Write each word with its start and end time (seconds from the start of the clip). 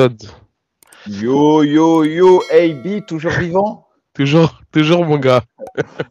épisode. 0.00 0.30
Yo, 1.06 1.62
yo, 1.62 2.04
yo, 2.04 2.42
AB, 2.52 3.04
toujours 3.06 3.32
vivant? 3.32 3.86
Toujours, 4.12 4.60
toujours, 4.72 5.06
mon 5.06 5.18
gars. 5.18 5.44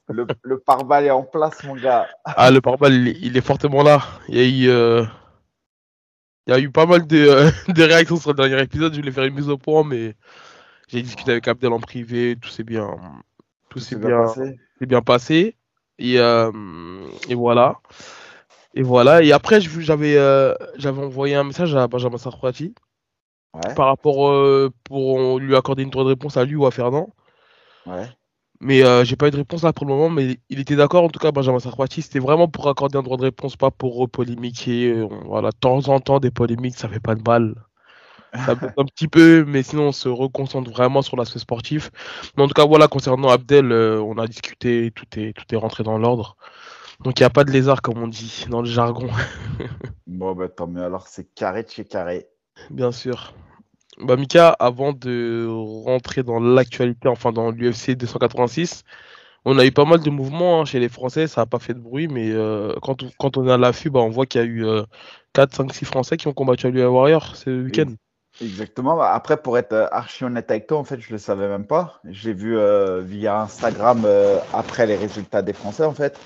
Le, 0.08 0.26
le 0.42 0.58
pare-balles 0.58 1.06
est 1.06 1.12
en 1.12 1.24
place, 1.24 1.64
mon 1.66 1.76
gars. 1.76 2.08
Ah, 2.24 2.50
le 2.50 2.62
pare-balles, 2.62 2.94
il, 2.94 3.08
est- 3.10 3.18
il 3.22 3.38
est 3.38 3.42
fortement 3.42 3.84
là. 3.84 4.02
Il 4.30 4.38
y 4.38 4.40
a 4.40 4.46
eu, 4.48 4.70
euh, 4.70 5.04
il 6.48 6.52
y 6.52 6.56
a 6.56 6.60
eu 6.60 6.72
pas 6.72 6.86
mal 6.86 7.06
de, 7.06 7.18
euh, 7.18 7.52
de 7.68 7.84
réactions 7.84 8.16
sur 8.16 8.30
le 8.32 8.36
dernier 8.38 8.62
épisode. 8.64 8.94
Je 8.94 9.00
voulais 9.00 9.12
faire 9.12 9.26
une 9.26 9.36
mise 9.36 9.50
au 9.50 9.58
point, 9.58 9.84
mais 9.84 10.16
j'ai 10.88 11.02
discuté 11.02 11.32
avec 11.32 11.48
Abdel 11.50 11.74
en 11.74 11.80
privé. 11.82 12.38
Tout 12.42 12.50
s'est 12.50 12.64
bien, 12.64 12.96
tout 13.70 13.80
s'est 13.80 13.96
C'est 13.96 14.00
bien, 14.00 14.24
passé 14.24 14.60
bien 14.82 15.02
passé. 15.02 15.56
Et, 16.00 16.20
euh, 16.20 16.52
et 17.28 17.36
voilà. 17.36 17.82
Et 18.74 18.82
voilà. 18.82 19.22
Et 19.24 19.34
après, 19.34 19.60
j'avais, 19.60 20.16
j'avais 20.78 21.02
envoyé 21.04 21.36
un 21.36 21.44
message 21.44 21.76
à 21.76 21.86
Benjamin 21.88 22.18
Sarfati 22.18 22.74
Ouais, 23.54 23.74
par 23.74 23.88
rapport 23.88 24.30
euh, 24.30 24.72
pour 24.84 25.40
lui 25.40 25.56
accorder 25.56 25.84
une 25.84 25.90
droit 25.90 26.04
de 26.04 26.10
réponse 26.10 26.38
à 26.38 26.46
lui 26.46 26.56
ou 26.56 26.66
à 26.66 26.72
Fernand. 26.72 27.10
ouais. 27.86 28.10
Mais 28.62 28.84
euh, 28.84 29.06
j'ai 29.06 29.16
pas 29.16 29.28
eu 29.30 29.32
de 29.32 29.38
réponse 29.38 29.64
là 29.64 29.72
pour 29.72 29.86
le 29.86 29.94
moment, 29.94 30.10
mais 30.10 30.38
il 30.50 30.60
était 30.60 30.76
d'accord 30.76 31.04
en 31.06 31.10
tout 31.10 31.20
cas, 31.20 31.32
Benjamin 31.32 31.60
Sarfati, 31.60 32.02
c'était 32.02 32.20
vraiment 32.20 32.50
pour 32.50 32.68
accorder 32.68 32.98
un 32.98 33.04
droit 33.04 33.16
de 33.18 33.24
réponse, 33.24 33.56
pas 33.56 33.72
pour 33.72 34.10
polémiquer. 34.10 34.92
euh, 34.92 35.08
voilà, 35.26 35.52
de 35.52 35.56
temps 35.58 35.88
en 35.88 36.00
temps, 36.02 36.20
des 36.20 36.32
polémiques, 36.32 36.78
ça 36.78 36.90
fait 36.90 37.00
pas 37.00 37.16
de 37.16 37.22
mal. 37.22 37.56
Ça 38.46 38.52
un 38.78 38.86
petit 38.86 39.08
peu, 39.08 39.44
mais 39.46 39.64
sinon 39.64 39.88
on 39.88 39.92
se 39.92 40.08
reconcentre 40.10 40.70
vraiment 40.70 41.02
sur 41.02 41.18
l'aspect 41.18 41.40
sportif. 41.40 41.90
Mais 42.38 42.44
en 42.44 42.48
tout 42.48 42.54
cas, 42.54 42.66
voilà, 42.66 42.88
concernant 42.88 43.30
Abdel, 43.30 43.72
euh, 43.72 44.02
on 44.02 44.18
a 44.20 44.28
discuté, 44.28 44.92
tout 44.94 45.06
est, 45.20 45.34
tout 45.34 45.46
est 45.54 45.58
rentré 45.58 45.84
dans 45.84 45.98
l'ordre. 45.98 46.38
Donc 47.04 47.20
il 47.20 47.24
n'y 47.24 47.28
a 47.28 47.30
pas 47.32 47.46
de 47.46 47.52
lézard, 47.52 47.82
comme 47.82 47.98
on 48.04 48.08
dit 48.08 48.46
dans 48.50 48.62
le 48.62 48.68
jargon, 48.68 49.10
Bon, 50.08 50.34
bah 50.36 50.50
tant 50.50 50.68
mieux. 50.68 50.84
Alors, 50.84 51.08
c'est 51.08 51.34
carré 51.34 51.64
de 51.64 51.70
chez 51.70 51.86
carré. 51.86 52.30
Bien 52.70 52.92
sûr. 52.92 53.34
Bah 54.00 54.16
Mika, 54.16 54.50
avant 54.60 54.94
de 54.94 55.46
rentrer 55.86 56.24
dans 56.24 56.40
l'actualité, 56.40 57.10
enfin 57.10 57.32
dans 57.34 57.52
l'UFC 57.52 57.92
286, 57.92 58.84
On 59.46 59.58
a 59.58 59.66
eu 59.66 59.72
pas 59.72 59.86
mal 59.86 60.02
de 60.02 60.10
mouvements 60.10 60.62
hein, 60.62 60.66
chez 60.66 60.80
les 60.80 60.90
Français, 60.90 61.28
ça 61.28 61.42
n'a 61.42 61.46
pas 61.46 61.60
fait 61.60 61.74
de 61.74 61.80
bruit, 61.80 62.08
mais 62.08 62.32
euh, 62.32 62.76
quand, 62.82 63.04
on, 63.04 63.10
quand 63.18 63.38
on 63.38 63.48
est 63.48 63.52
à 63.52 63.58
l'affût, 63.58 63.90
bah, 63.90 64.00
on 64.02 64.10
voit 64.10 64.26
qu'il 64.26 64.42
y 64.42 64.44
a 64.44 64.48
eu 64.48 64.66
euh, 64.66 64.84
4, 65.34 65.54
5, 65.54 65.74
6 65.74 65.86
Français 65.86 66.18
qui 66.18 66.28
ont 66.28 66.34
combattu 66.34 66.68
à 66.68 66.70
l'UA 66.70 66.90
Warrior 66.90 67.36
ce 67.36 67.64
week-end. 67.64 67.94
Exactement. 68.42 68.96
Bah, 68.98 69.14
Après, 69.14 69.42
pour 69.42 69.58
être 69.58 69.74
euh, 69.74 69.88
archi 69.92 70.24
honnête 70.24 70.50
avec 70.52 70.68
toi, 70.68 70.78
en 70.78 70.84
fait, 70.84 71.00
je 71.00 71.12
le 71.12 71.18
savais 71.18 71.48
même 71.50 71.68
pas. 71.68 72.02
J'ai 72.06 72.34
vu 72.34 72.58
euh, 72.58 73.02
via 73.02 73.42
Instagram 73.42 74.06
après 74.54 74.86
les 74.88 74.96
résultats 74.96 75.42
des 75.42 75.54
Français, 75.54 75.84
en 75.84 75.94
fait. 75.94 76.18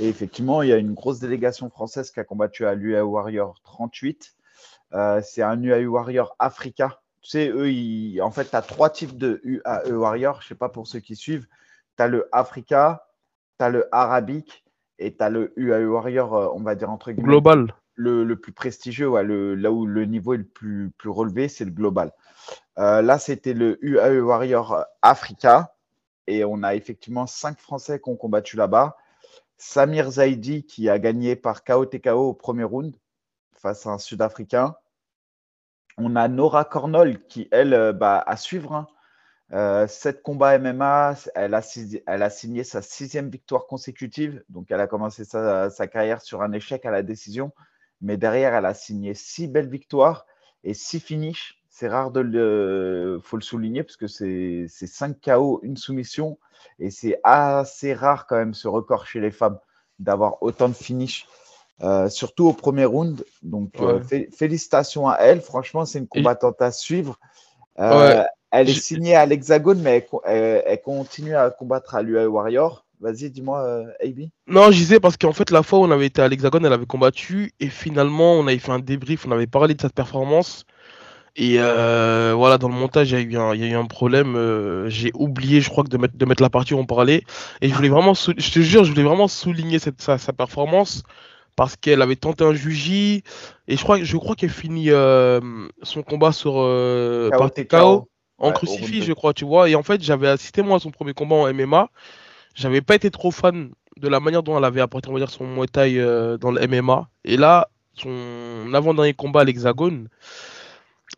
Et 0.00 0.08
effectivement, 0.08 0.62
il 0.62 0.70
y 0.70 0.72
a 0.72 0.76
une 0.78 0.94
grosse 0.94 1.20
délégation 1.20 1.70
française 1.70 2.10
qui 2.10 2.20
a 2.20 2.24
combattu 2.24 2.66
à 2.66 2.74
l'UA 2.74 3.04
Warrior 3.04 3.54
38. 3.64 4.34
Euh, 4.94 5.20
c'est 5.24 5.42
un 5.42 5.60
UAE 5.62 5.86
Warrior 5.86 6.34
Africa. 6.38 7.00
Tu 7.22 7.30
sais, 7.30 7.48
eux, 7.50 7.70
ils- 7.70 8.20
en 8.20 8.30
fait, 8.30 8.46
tu 8.50 8.56
as 8.56 8.62
trois 8.62 8.90
types 8.90 9.16
de 9.16 9.40
UAE 9.44 9.90
Warrior. 9.92 10.42
Je 10.42 10.48
sais 10.48 10.54
pas 10.54 10.68
pour 10.68 10.86
ceux 10.86 11.00
qui 11.00 11.16
suivent. 11.16 11.46
Tu 11.96 12.02
as 12.02 12.08
le 12.08 12.28
Africa, 12.32 13.06
tu 13.58 13.64
as 13.64 13.70
le 13.70 13.88
Arabique 13.94 14.64
et 14.98 15.14
tu 15.16 15.22
as 15.22 15.30
le 15.30 15.52
UAE 15.56 15.84
Warrior, 15.86 16.34
euh, 16.34 16.48
on 16.54 16.60
va 16.62 16.74
dire 16.74 16.90
entre 16.90 17.12
guillemets, 17.12 17.28
Global. 17.28 17.74
le, 17.94 18.24
le 18.24 18.36
plus 18.36 18.52
prestigieux, 18.52 19.08
ouais, 19.08 19.22
le, 19.22 19.54
là 19.54 19.70
où 19.72 19.86
le 19.86 20.04
niveau 20.04 20.34
est 20.34 20.38
le 20.38 20.44
plus, 20.44 20.90
plus 20.98 21.10
relevé, 21.10 21.48
c'est 21.48 21.64
le 21.64 21.70
global. 21.70 22.12
Euh, 22.78 23.02
là, 23.02 23.18
c'était 23.18 23.54
le 23.54 23.78
UAE 23.84 24.20
Warrior 24.20 24.84
Africa. 25.02 25.74
Et 26.28 26.44
on 26.44 26.62
a 26.62 26.74
effectivement 26.76 27.26
cinq 27.26 27.58
Français 27.58 28.00
qui 28.00 28.08
ont 28.08 28.16
combattu 28.16 28.56
là-bas. 28.56 28.96
Samir 29.58 30.10
Zaidi 30.10 30.64
qui 30.64 30.88
a 30.88 30.98
gagné 30.98 31.36
par 31.36 31.64
KO 31.64 31.84
TKO 31.84 32.28
au 32.30 32.34
premier 32.34 32.64
round 32.64 32.96
face 33.54 33.86
à 33.86 33.90
un 33.90 33.98
Sud-Africain. 33.98 34.74
On 35.98 36.16
a 36.16 36.28
Nora 36.28 36.64
Cornol 36.64 37.24
qui, 37.26 37.48
elle, 37.50 37.74
euh, 37.74 37.92
bah, 37.92 38.22
à 38.26 38.36
suivre. 38.36 38.72
hein. 38.74 38.86
Euh, 39.52 39.86
combats 40.24 40.58
MMA, 40.58 41.14
elle 41.34 41.54
a, 41.54 42.30
signé 42.30 42.64
sa 42.64 42.80
sixième 42.80 43.28
victoire 43.28 43.66
consécutive. 43.66 44.42
Donc, 44.48 44.70
elle 44.70 44.80
a 44.80 44.86
commencé 44.86 45.24
sa, 45.24 45.70
carrière 45.88 46.22
sur 46.22 46.42
un 46.42 46.52
échec 46.52 46.86
à 46.86 46.90
la 46.90 47.02
décision. 47.02 47.52
Mais 48.00 48.16
derrière, 48.16 48.54
elle 48.54 48.66
a 48.66 48.74
signé 48.74 49.14
six 49.14 49.48
belles 49.48 49.68
victoires 49.68 50.26
et 50.64 50.74
six 50.74 51.00
finishes. 51.00 51.60
C'est 51.68 51.88
rare 51.88 52.10
de 52.10 52.20
le, 52.20 53.20
faut 53.22 53.36
le 53.36 53.42
souligner 53.42 53.82
parce 53.82 53.96
que 53.96 54.06
c'est 54.06 54.66
c'est 54.68 54.86
5 54.86 55.20
KO, 55.20 55.60
une 55.62 55.76
soumission. 55.76 56.38
Et 56.78 56.90
c'est 56.90 57.20
assez 57.24 57.94
rare 57.94 58.26
quand 58.26 58.36
même 58.36 58.54
ce 58.54 58.68
record 58.68 59.06
chez 59.06 59.20
les 59.20 59.30
femmes 59.30 59.58
d'avoir 59.98 60.42
autant 60.42 60.68
de 60.68 60.74
finishes, 60.74 61.26
euh, 61.82 62.08
surtout 62.08 62.46
au 62.48 62.52
premier 62.52 62.84
round. 62.84 63.24
Donc, 63.42 63.70
euh, 63.80 64.00
fé- 64.00 64.28
félicitations 64.36 65.08
à 65.08 65.16
elle. 65.16 65.40
Franchement, 65.40 65.84
c'est 65.84 65.98
une 65.98 66.06
combattante 66.08 66.60
à 66.62 66.70
suivre. 66.70 67.18
Euh, 67.78 68.18
Ouais. 68.20 68.26
Elle 68.54 68.68
est 68.68 68.74
signée 68.74 69.14
à 69.16 69.24
l'Hexagone, 69.24 69.80
mais 69.80 69.96
elle, 69.96 70.06
co- 70.06 70.22
elle- 70.26 70.62
elle 70.66 70.80
continue 70.82 71.34
à 71.34 71.48
combattre 71.50 71.94
à 71.94 72.02
l'UA 72.02 72.28
Warrior. 72.28 72.84
Vas-y, 73.00 73.30
dis-moi, 73.30 73.84
AB. 74.04 74.28
Non, 74.46 74.70
je 74.70 74.76
disais 74.76 75.00
parce 75.00 75.16
qu'en 75.16 75.32
fait, 75.32 75.50
la 75.50 75.62
fois 75.62 75.78
où 75.78 75.82
on 75.84 75.90
avait 75.90 76.06
été 76.06 76.20
à 76.22 76.28
l'Hexagone, 76.28 76.64
elle 76.66 76.72
avait 76.72 76.86
combattu 76.86 77.52
et 77.60 77.68
finalement, 77.68 78.34
on 78.34 78.46
avait 78.46 78.58
fait 78.58 78.72
un 78.72 78.78
débrief, 78.78 79.26
on 79.26 79.32
avait 79.32 79.46
parlé 79.46 79.74
de 79.74 79.80
cette 79.80 79.94
performance. 79.94 80.66
Et 81.34 81.56
euh, 81.58 82.34
voilà, 82.36 82.58
dans 82.58 82.68
le 82.68 82.74
montage, 82.74 83.10
il 83.12 83.14
y 83.14 83.16
a 83.16 83.20
eu 83.22 83.36
un, 83.38 83.54
il 83.54 83.60
y 83.62 83.64
a 83.64 83.68
eu 83.68 83.74
un 83.74 83.86
problème. 83.86 84.36
euh, 84.36 84.88
J'ai 84.90 85.10
oublié, 85.14 85.60
je 85.62 85.70
crois, 85.70 85.82
que 85.84 85.88
de 85.88 85.96
mettre, 85.96 86.16
de 86.16 86.24
mettre 86.26 86.42
la 86.42 86.50
partie 86.50 86.74
où 86.74 86.78
on 86.78 86.86
parlait. 86.86 87.24
Et 87.62 87.68
je 87.70 87.74
voulais 87.74 87.88
vraiment, 87.88 88.12
je 88.14 88.32
te 88.32 88.60
jure, 88.60 88.84
je 88.84 88.90
voulais 88.90 89.02
vraiment 89.02 89.28
souligner 89.28 89.78
cette, 89.78 90.02
sa, 90.02 90.18
sa 90.18 90.32
performance 90.34 91.02
parce 91.56 91.76
qu'elle 91.76 92.02
avait 92.02 92.16
tenté 92.16 92.44
un 92.44 92.54
juji. 92.54 93.22
Et 93.68 93.76
je 93.76 93.82
crois, 93.82 94.02
je 94.02 94.16
crois 94.16 94.34
qu'elle 94.34 94.50
finit 94.50 94.90
euh, 94.90 95.40
son 95.82 96.02
combat 96.02 96.32
sur 96.32 96.54
euh, 96.56 97.30
KO, 97.30 97.66
par 97.68 98.02
en 98.38 98.48
Ouais, 98.48 98.52
crucifix, 98.54 99.02
je 99.02 99.12
crois, 99.12 99.32
tu 99.34 99.44
vois. 99.44 99.68
Et 99.68 99.74
en 99.74 99.82
fait, 99.82 100.02
j'avais 100.02 100.28
assisté 100.28 100.62
moi 100.62 100.76
à 100.76 100.80
son 100.80 100.90
premier 100.90 101.14
combat 101.14 101.36
en 101.36 101.52
MMA. 101.52 101.88
J'avais 102.54 102.80
pas 102.80 102.96
été 102.96 103.10
trop 103.10 103.30
fan 103.30 103.70
de 103.98 104.08
la 104.08 104.20
manière 104.20 104.42
dont 104.42 104.58
elle 104.58 104.64
avait 104.64 104.80
apporté, 104.80 105.08
on 105.08 105.12
va 105.12 105.20
dire, 105.20 105.30
son 105.30 105.46
Muay 105.46 105.66
Thai 105.68 105.98
euh, 105.98 106.38
dans 106.38 106.50
le 106.50 106.66
MMA. 106.66 107.08
Et 107.24 107.36
là, 107.36 107.68
son 107.94 108.72
avant-dernier 108.74 109.14
combat 109.14 109.42
à 109.42 109.44
l'Hexagone, 109.44 110.08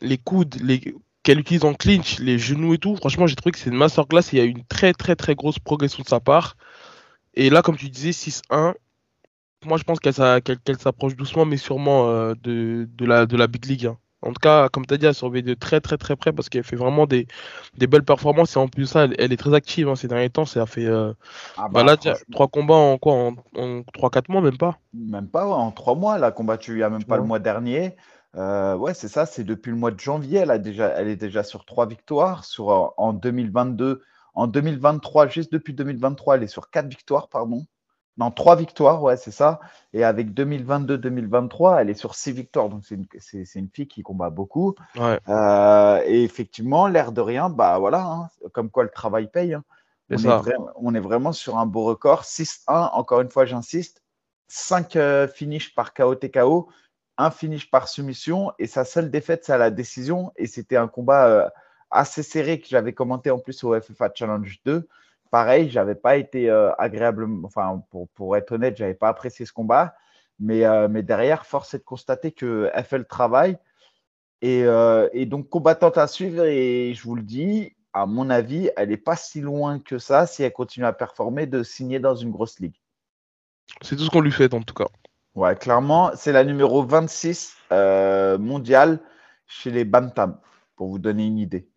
les 0.00 0.18
coudes 0.18 0.56
les... 0.60 0.94
qu'elle 1.22 1.38
utilise 1.38 1.64
en 1.64 1.72
clinch, 1.72 2.18
les 2.18 2.38
genoux 2.38 2.74
et 2.74 2.78
tout, 2.78 2.96
franchement, 2.96 3.26
j'ai 3.26 3.36
trouvé 3.36 3.52
que 3.52 3.58
c'est 3.58 3.70
une 3.70 3.76
masterclass 3.76 4.20
et 4.20 4.36
il 4.36 4.38
y 4.38 4.42
a 4.42 4.44
eu 4.44 4.50
une 4.50 4.64
très, 4.64 4.92
très, 4.92 5.16
très 5.16 5.34
grosse 5.34 5.58
progression 5.58 6.02
de 6.02 6.08
sa 6.08 6.20
part. 6.20 6.56
Et 7.34 7.50
là, 7.50 7.62
comme 7.62 7.76
tu 7.76 7.88
disais, 7.88 8.10
6-1. 8.10 8.74
Moi, 9.64 9.78
je 9.78 9.84
pense 9.84 10.00
qu'elle 10.00 10.14
s'a- 10.14 10.40
qu'elle- 10.40 10.58
qu'elle 10.60 10.78
s'approche 10.78 11.16
doucement, 11.16 11.44
mais 11.44 11.56
sûrement 11.56 12.08
euh, 12.10 12.34
de, 12.42 12.88
de, 12.92 13.04
la, 13.06 13.26
de 13.26 13.36
la 13.36 13.46
Big 13.46 13.64
League. 13.66 13.86
hein. 13.86 13.98
En 14.22 14.28
tout 14.32 14.40
cas, 14.40 14.68
comme 14.70 14.86
tu 14.86 14.94
as 14.94 14.96
dit, 14.96 15.06
elle 15.06 15.14
surveille 15.14 15.42
de 15.42 15.52
très, 15.54 15.80
très, 15.82 15.98
très 15.98 16.16
près 16.16 16.32
parce 16.32 16.48
qu'elle 16.48 16.64
fait 16.64 16.76
vraiment 16.76 17.06
des, 17.06 17.26
des 17.76 17.86
belles 17.86 18.04
performances. 18.04 18.56
Et 18.56 18.58
en 18.58 18.68
plus 18.68 18.86
ça, 18.86 19.04
elle, 19.04 19.14
elle 19.18 19.32
est 19.32 19.36
très 19.36 19.54
active 19.54 19.88
hein, 19.88 19.96
ces 19.96 20.08
derniers 20.08 20.30
temps. 20.30 20.46
Ça 20.46 20.62
a 20.62 20.66
fait 20.66 20.86
euh, 20.86 21.12
Ah 21.56 21.68
bah 21.68 21.82
bah, 21.82 21.84
là, 21.84 21.96
trois 22.30 22.48
combats 22.48 22.74
en 22.74 22.98
quoi 22.98 23.14
En, 23.14 23.34
en 23.56 23.82
3-4 23.92 24.28
mois, 24.30 24.40
même 24.42 24.58
pas? 24.58 24.78
Même 24.94 25.28
pas, 25.28 25.46
ouais, 25.46 25.52
en 25.52 25.72
trois 25.72 25.94
mois, 25.94 26.16
elle 26.16 26.24
a 26.24 26.30
combattu 26.32 26.72
il 26.72 26.76
n'y 26.76 26.82
a 26.82 26.90
même 26.90 27.04
pas 27.04 27.16
le 27.18 27.24
mois 27.24 27.38
dernier. 27.40 27.96
Euh, 28.36 28.76
ouais, 28.76 28.94
c'est 28.94 29.08
ça, 29.08 29.26
c'est 29.26 29.44
depuis 29.44 29.70
le 29.70 29.76
mois 29.76 29.90
de 29.90 29.98
janvier, 30.00 30.38
elle, 30.40 30.50
a 30.50 30.58
déjà, 30.58 30.88
elle 30.88 31.08
est 31.08 31.16
déjà 31.16 31.42
sur 31.42 31.64
trois 31.64 31.86
victoires. 31.86 32.44
Sur, 32.44 32.70
euh, 32.70 32.88
en 32.96 33.12
2022, 33.12 34.02
en 34.34 34.46
2023, 34.46 35.26
juste 35.28 35.52
depuis 35.52 35.74
2023, 35.74 36.36
elle 36.36 36.44
est 36.44 36.48
sur 36.48 36.70
quatre 36.70 36.88
victoires, 36.88 37.28
pardon. 37.28 37.64
Non, 38.16 38.30
trois 38.30 38.54
victoires, 38.54 39.02
ouais, 39.02 39.16
c'est 39.16 39.32
ça. 39.32 39.60
Et 39.92 40.04
avec 40.04 40.30
2022-2023, 40.30 41.80
elle 41.80 41.90
est 41.90 41.94
sur 41.94 42.14
six 42.14 42.32
victoires. 42.32 42.68
Donc, 42.68 42.82
c'est 42.84 42.94
une, 43.58 43.68
fille 43.68 43.88
qui 43.88 44.02
combat 44.02 44.30
beaucoup. 44.30 44.74
Ouais, 44.96 45.18
Euh, 45.28 46.00
et 46.06 46.22
effectivement, 46.22 46.86
l'air 46.86 47.10
de 47.10 47.20
rien, 47.20 47.50
bah 47.50 47.78
voilà, 47.78 48.04
hein, 48.04 48.28
comme 48.52 48.70
quoi 48.70 48.84
le 48.84 48.90
travail 48.90 49.28
paye. 49.28 49.54
hein. 49.54 49.64
On 50.10 50.16
est, 50.16 50.26
vraiment, 50.26 50.70
on 50.76 50.94
est 50.94 51.00
vraiment 51.00 51.32
sur 51.32 51.58
un 51.58 51.66
beau 51.66 51.84
record. 51.84 52.24
6-1, 52.24 52.90
encore 52.92 53.20
une 53.20 53.30
fois, 53.30 53.46
j'insiste. 53.46 54.02
5 54.48 54.98
finishes 55.34 55.74
par 55.74 55.94
KO 55.94 56.14
TKO, 56.14 56.68
un 57.16 57.30
finish 57.30 57.70
par 57.70 57.88
soumission. 57.88 58.52
Et 58.58 58.66
sa 58.66 58.84
seule 58.84 59.10
défaite, 59.10 59.44
c'est 59.44 59.52
à 59.52 59.58
la 59.58 59.70
décision. 59.70 60.30
Et 60.36 60.46
c'était 60.46 60.76
un 60.76 60.88
combat 60.88 61.26
euh, 61.26 61.48
assez 61.90 62.22
serré 62.22 62.60
que 62.60 62.68
j'avais 62.68 62.92
commenté 62.92 63.30
en 63.30 63.38
plus 63.38 63.64
au 63.64 63.80
FFA 63.80 64.10
Challenge 64.14 64.60
2. 64.64 64.86
Pareil, 65.30 65.70
j'avais 65.70 65.94
pas 65.94 66.16
été 66.16 66.48
euh, 66.50 66.72
agréablement, 66.78 67.46
enfin, 67.46 67.82
pour, 67.90 68.08
pour 68.10 68.36
être 68.36 68.52
honnête, 68.52 68.76
j'avais 68.76 68.94
pas 68.94 69.08
apprécié 69.08 69.46
ce 69.46 69.52
combat. 69.52 69.94
Mais, 70.38 70.64
euh, 70.64 70.88
mais 70.88 71.02
derrière, 71.02 71.46
force 71.46 71.74
est 71.74 71.78
de 71.78 71.84
constater 71.84 72.32
qu'elle 72.32 72.84
fait 72.88 72.98
le 72.98 73.04
travail. 73.04 73.58
Et, 74.42 74.64
euh, 74.64 75.08
et 75.12 75.26
donc, 75.26 75.48
combattante 75.48 75.96
à 75.96 76.06
suivre, 76.06 76.44
et 76.44 76.92
je 76.94 77.02
vous 77.02 77.14
le 77.14 77.22
dis, 77.22 77.74
à 77.92 78.06
mon 78.06 78.28
avis, 78.28 78.70
elle 78.76 78.90
n'est 78.90 78.96
pas 78.96 79.16
si 79.16 79.40
loin 79.40 79.78
que 79.78 79.98
ça, 79.98 80.26
si 80.26 80.42
elle 80.42 80.52
continue 80.52 80.86
à 80.86 80.92
performer, 80.92 81.46
de 81.46 81.62
signer 81.62 82.00
dans 82.00 82.16
une 82.16 82.30
grosse 82.30 82.58
ligue. 82.58 82.80
C'est 83.80 83.96
tout 83.96 84.04
ce 84.04 84.10
qu'on 84.10 84.20
lui 84.20 84.32
fait 84.32 84.52
en 84.52 84.62
tout 84.62 84.74
cas. 84.74 84.88
Ouais, 85.34 85.56
clairement, 85.56 86.10
c'est 86.14 86.32
la 86.32 86.44
numéro 86.44 86.84
26 86.84 87.56
euh, 87.72 88.38
mondiale 88.38 89.00
chez 89.46 89.70
les 89.70 89.84
Bantam, 89.84 90.38
pour 90.76 90.88
vous 90.88 90.98
donner 90.98 91.26
une 91.26 91.38
idée. 91.38 91.68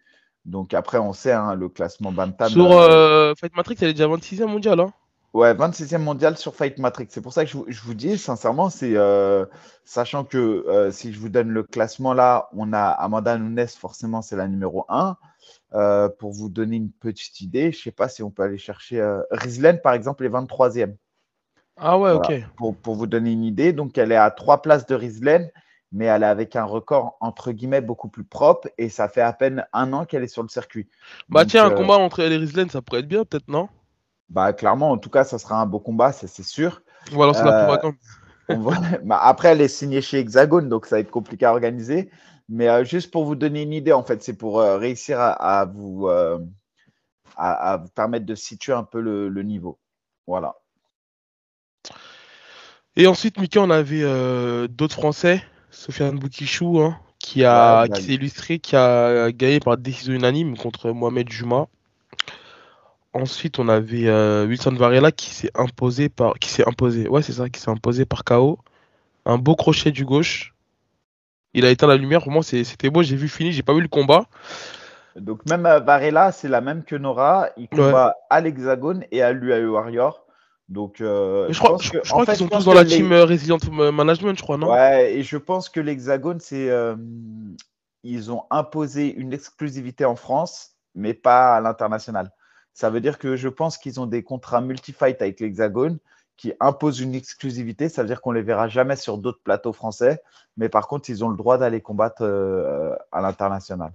Donc 0.48 0.74
après, 0.74 0.98
on 0.98 1.14
sait, 1.14 1.34
hein, 1.34 1.56
le 1.56 1.68
classement 1.68 2.12
Bantam. 2.12 2.50
Sur 2.50 2.72
euh, 2.72 3.34
Fight 3.36 3.56
Matrix, 3.56 3.76
elle 3.82 3.90
est 3.90 3.94
déjà 3.94 4.08
26e 4.08 4.46
mondiale. 4.46 4.80
Hein. 4.80 4.94
Ouais, 5.34 5.54
26e 5.54 6.00
mondial 6.00 6.38
sur 6.38 6.56
Fight 6.56 6.80
Matrix. 6.80 7.08
C'est 7.10 7.22
pour 7.22 7.34
ça 7.34 7.46
que 7.46 7.52
je, 7.52 7.82
vous 7.82 7.94
dis, 7.94 8.18
sincèrement, 8.18 8.70
c'est 8.70 8.96
euh, 8.96 9.46
sachant 9.84 10.24
que 10.24 10.38
euh, 10.38 10.90
si 10.90 11.12
je 11.12 11.20
vous 11.20 11.28
donne 11.28 11.50
le 11.50 11.64
classement 11.64 12.14
là, 12.14 12.48
on 12.54 12.72
a 12.72 12.82
Amanda 12.82 13.38
Nunes, 13.38 13.68
forcément, 13.68 14.22
c'est 14.22 14.38
la 14.38 14.48
numéro 14.48 14.86
1. 14.88 15.18
Euh, 15.74 16.08
pour 16.08 16.32
vous 16.32 16.48
donner 16.48 16.78
une 16.78 16.92
petite 16.92 17.42
idée, 17.42 17.74
je 17.74 17.80
ne 17.80 17.82
sais 17.84 17.92
pas 17.92 18.08
si 18.08 18.24
on 18.24 18.32
peut 18.32 18.44
aller 18.44 18.58
chercher. 18.58 19.06
Rizlen, 19.30 19.82
par 19.82 19.94
exemple, 19.94 20.26
est 20.26 20.30
23e. 20.30 20.96
Ah 21.76 22.00
ouais, 22.00 22.12
ok. 22.12 22.32
Pour, 22.56 22.76
pour, 22.76 22.96
vous 22.96 23.06
donner 23.06 23.32
une 23.32 23.44
idée, 23.44 23.74
donc 23.74 23.98
elle 23.98 24.14
est 24.14 24.16
à 24.16 24.32
trois 24.32 24.62
places 24.62 24.86
de 24.86 24.96
Rizlen, 24.96 25.52
mais 25.92 26.06
elle 26.06 26.24
est 26.24 26.28
avec 26.28 26.56
un 26.56 26.66
record 26.66 27.18
entre 27.22 27.52
guillemets 27.52 27.82
beaucoup 27.82 28.10
plus 28.10 28.24
propre 28.24 28.70
et 28.78 28.90
ça 28.90 29.08
fait 29.08 29.22
à 29.22 29.34
peine 29.34 29.66
un 29.74 29.94
an 29.94 30.06
qu'elle 30.06 30.24
est 30.24 30.28
sur 30.28 30.44
le 30.44 30.50
circuit. 30.50 30.90
Bah 31.30 31.46
tiens, 31.46 31.66
un 31.66 31.72
combat 31.72 31.98
entre 31.98 32.20
elle 32.20 32.34
et 32.34 32.38
Rizlen, 32.38 32.70
ça 32.70 32.82
pourrait 32.82 33.00
être 33.02 33.08
bien, 33.08 33.26
peut-être, 33.26 33.48
non? 33.48 33.70
Bah, 34.30 34.52
clairement, 34.54 34.92
en 34.92 34.98
tout 34.98 35.10
cas, 35.10 35.24
ça 35.24 35.40
sera 35.40 35.62
un 35.62 35.66
beau 35.66 35.80
combat, 35.80 36.12
c'est 36.12 36.44
sûr. 36.44 36.82
On 37.14 37.18
va 37.18 37.28
lancer 37.28 37.44
la 37.44 37.78
bah, 39.04 39.20
après, 39.22 39.50
elle 39.50 39.62
est 39.62 39.68
signée 39.68 40.02
chez 40.02 40.20
Hexagone, 40.20 40.70
donc 40.70 40.86
ça 40.86 40.96
va 40.96 41.00
être 41.02 41.12
compliqué 41.12 41.46
à 41.46 41.52
organiser. 41.52 42.10
Mais 42.50 42.70
euh, 42.70 42.84
juste 42.86 43.12
pour 43.12 43.26
vous 43.26 43.36
donner 43.36 43.64
une 43.64 43.74
idée, 43.74 43.92
en 43.92 44.04
fait, 44.04 44.24
c'est 44.24 44.38
pour 44.38 44.60
euh, 44.60 44.78
réussir 44.78 45.20
à, 45.20 45.66
vous, 45.66 46.08
euh, 46.08 46.40
à, 47.36 47.78
vous 47.78 47.90
permettre 47.90 48.26
de 48.26 48.36
situer 48.36 48.74
un 48.74 48.84
peu 48.84 49.02
le, 49.02 49.44
niveau. 49.44 49.80
Voilà. 50.28 50.56
Et 52.96 53.06
ensuite, 53.06 53.38
Mika, 53.38 53.62
on 53.62 53.70
avait 53.70 54.02
d'autres 54.70 54.96
Français, 54.96 55.44
Sofiane 55.78 56.18
Boukichou, 56.18 56.82
hein, 56.82 56.98
qui, 57.20 57.46
a, 57.46 57.88
qui 57.88 58.02
s'est 58.02 58.14
illustré, 58.14 58.58
qui 58.58 58.76
a 58.76 59.32
gagné 59.32 59.60
par 59.60 59.78
décision 59.78 60.14
unanime 60.14 60.58
contre 60.58 60.90
Mohamed 60.90 61.30
Juma. 61.30 61.68
Ensuite, 63.14 63.60
on 63.60 63.70
avait 63.70 64.08
euh, 64.08 64.48
Wilson 64.48 64.74
Varela 64.74 65.12
qui 65.12 65.30
s'est 65.30 65.52
imposé 65.54 66.10
par. 66.10 66.34
qui 66.40 66.50
s'est 66.50 66.68
imposé. 66.68 67.08
Ouais, 67.08 67.22
c'est 67.22 67.34
ça, 67.34 67.48
qui 67.48 67.62
s'est 67.62 67.70
imposé 67.70 68.06
par 68.06 68.24
KO. 68.24 68.58
Un 69.26 69.38
beau 69.38 69.56
crochet 69.56 69.92
du 69.92 70.04
gauche. 70.04 70.56
Il 71.54 71.64
a 71.64 71.70
éteint 71.70 71.88
la 71.88 71.96
lumière. 71.96 72.24
Pour 72.24 72.32
moi, 72.32 72.42
c'était 72.42 72.90
beau. 72.90 73.04
J'ai 73.04 73.16
vu 73.16 73.30
fini. 73.30 73.52
J'ai 73.52 73.64
pas 73.64 73.74
vu 73.74 73.82
le 73.82 73.88
combat. 73.88 74.26
Donc, 75.16 75.46
même 75.48 75.68
euh, 75.68 75.80
Varela, 75.80 76.32
c'est 76.32 76.50
la 76.50 76.62
même 76.62 76.84
que 76.84 76.96
Nora. 76.96 77.50
Il 77.56 77.70
combat 77.70 78.16
à 78.32 78.42
l'Hexagone 78.42 79.06
et 79.12 79.22
à 79.22 79.32
l'UAE 79.32 79.70
Warrior. 79.70 80.27
Donc, 80.70 81.00
euh, 81.00 81.48
je 81.50 81.60
crois, 81.60 81.78
qu'ils 81.78 82.36
sont 82.36 82.48
tous 82.48 82.66
dans 82.66 82.74
la 82.74 82.84
team 82.84 83.14
Resilient 83.14 83.58
Management, 83.94 84.38
je 84.38 84.44
crois, 84.44 84.58
non? 84.58 84.72
Ouais, 84.72 85.14
et 85.14 85.24
je 85.24 85.38
pense 85.38 85.70
que 85.70 85.80
l'Hexagone, 85.80 86.40
c'est. 86.40 86.70
ils 88.04 88.32
ont 88.32 88.44
imposé 88.50 89.14
une 89.14 89.34
exclusivité 89.34 90.06
en 90.06 90.16
France, 90.16 90.72
mais 90.94 91.14
pas 91.14 91.56
à 91.56 91.62
l'international. 91.62 92.32
Ça 92.74 92.90
veut 92.90 93.02
dire 93.02 93.18
que 93.18 93.36
je 93.36 93.48
pense 93.48 93.78
qu'ils 93.78 94.00
ont 94.00 94.06
des 94.06 94.24
contrats 94.24 94.62
multi-fight 94.62 95.22
avec 95.22 95.40
l'Hexagone 95.40 95.98
qui 96.38 96.54
imposent 96.60 97.00
une 97.00 97.16
exclusivité. 97.16 97.90
Ça 97.90 98.04
veut 98.04 98.08
dire 98.08 98.22
qu'on 98.22 98.32
ne 98.32 98.38
les 98.38 98.44
verra 98.44 98.68
jamais 98.68 98.96
sur 98.96 99.18
d'autres 99.18 99.42
plateaux 99.44 99.74
français. 99.74 100.22
Mais 100.56 100.70
par 100.70 100.88
contre, 100.88 101.10
ils 101.10 101.26
ont 101.26 101.30
le 101.30 101.38
droit 101.38 101.58
d'aller 101.58 101.82
combattre 101.82 102.22
euh, 102.22 102.96
à 103.12 103.22
l'international. 103.22 103.92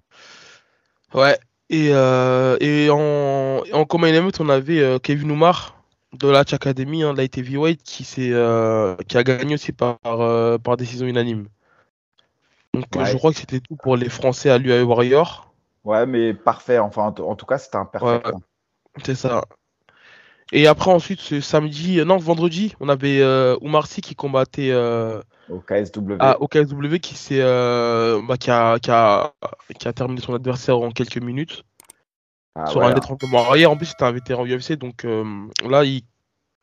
Ouais. 1.14 1.38
Et, 1.70 1.90
euh, 1.92 2.56
et 2.60 2.90
en, 2.90 3.62
en 3.72 3.84
common 3.84 4.08
on 4.40 4.48
avait 4.48 4.80
euh, 4.80 4.98
Kevin 4.98 5.30
Oumar 5.30 5.81
de 6.12 6.28
la 6.28 6.40
Academy, 6.40 7.02
hein, 7.02 7.14
light 7.14 7.36
heavyweight, 7.38 7.82
qui, 7.82 8.04
qui 8.04 8.32
a 8.32 9.22
gagné 9.22 9.54
aussi 9.54 9.72
par, 9.72 9.98
par 10.60 10.76
décision 10.76 11.06
unanime. 11.06 11.46
Donc 12.74 12.86
je 13.04 13.16
crois 13.16 13.32
que 13.32 13.38
c'était 13.38 13.60
tout 13.60 13.76
pour 13.76 13.96
les 13.96 14.08
Français 14.08 14.50
à 14.50 14.58
l'UAE 14.58 14.82
Warrior. 14.82 15.52
Ouais, 15.84 16.06
mais 16.06 16.32
parfait. 16.32 16.78
Enfin, 16.78 17.14
en, 17.18 17.34
tout 17.36 17.46
cas, 17.46 17.58
c'était 17.58 17.76
un 17.76 17.84
parfait. 17.84 18.22
C'est 19.04 19.14
ça. 19.14 19.44
Et 20.52 20.66
après, 20.66 20.90
ensuite, 20.90 21.20
ce 21.20 21.40
samedi, 21.40 21.98
euh, 21.98 22.04
non, 22.04 22.18
vendredi, 22.18 22.74
on 22.78 22.90
avait 22.90 23.22
euh, 23.22 23.56
qui 24.02 24.14
combattait 24.14 24.70
euh, 24.70 25.22
au 25.48 25.60
KSW. 25.60 26.18
Au 26.40 26.46
KSW 26.46 26.98
qui, 26.98 27.16
euh, 27.32 28.20
bah, 28.28 28.36
qui, 28.36 28.50
a, 28.50 28.78
qui, 28.78 28.90
a, 28.90 29.32
qui, 29.78 29.88
a, 29.88 29.92
terminé 29.94 30.20
son 30.20 30.34
adversaire 30.34 30.78
en 30.78 30.90
quelques 30.90 31.16
minutes. 31.16 31.64
Ah, 32.54 32.66
sur 32.66 32.82
un 32.82 32.94
étranglement 32.94 33.48
arrière. 33.48 33.70
En 33.70 33.76
plus, 33.76 33.86
c'était 33.86 34.04
un 34.04 34.12
vétéran 34.12 34.44
UFC, 34.44 34.74
donc 34.74 35.04
là, 35.04 35.84
il, 35.84 36.02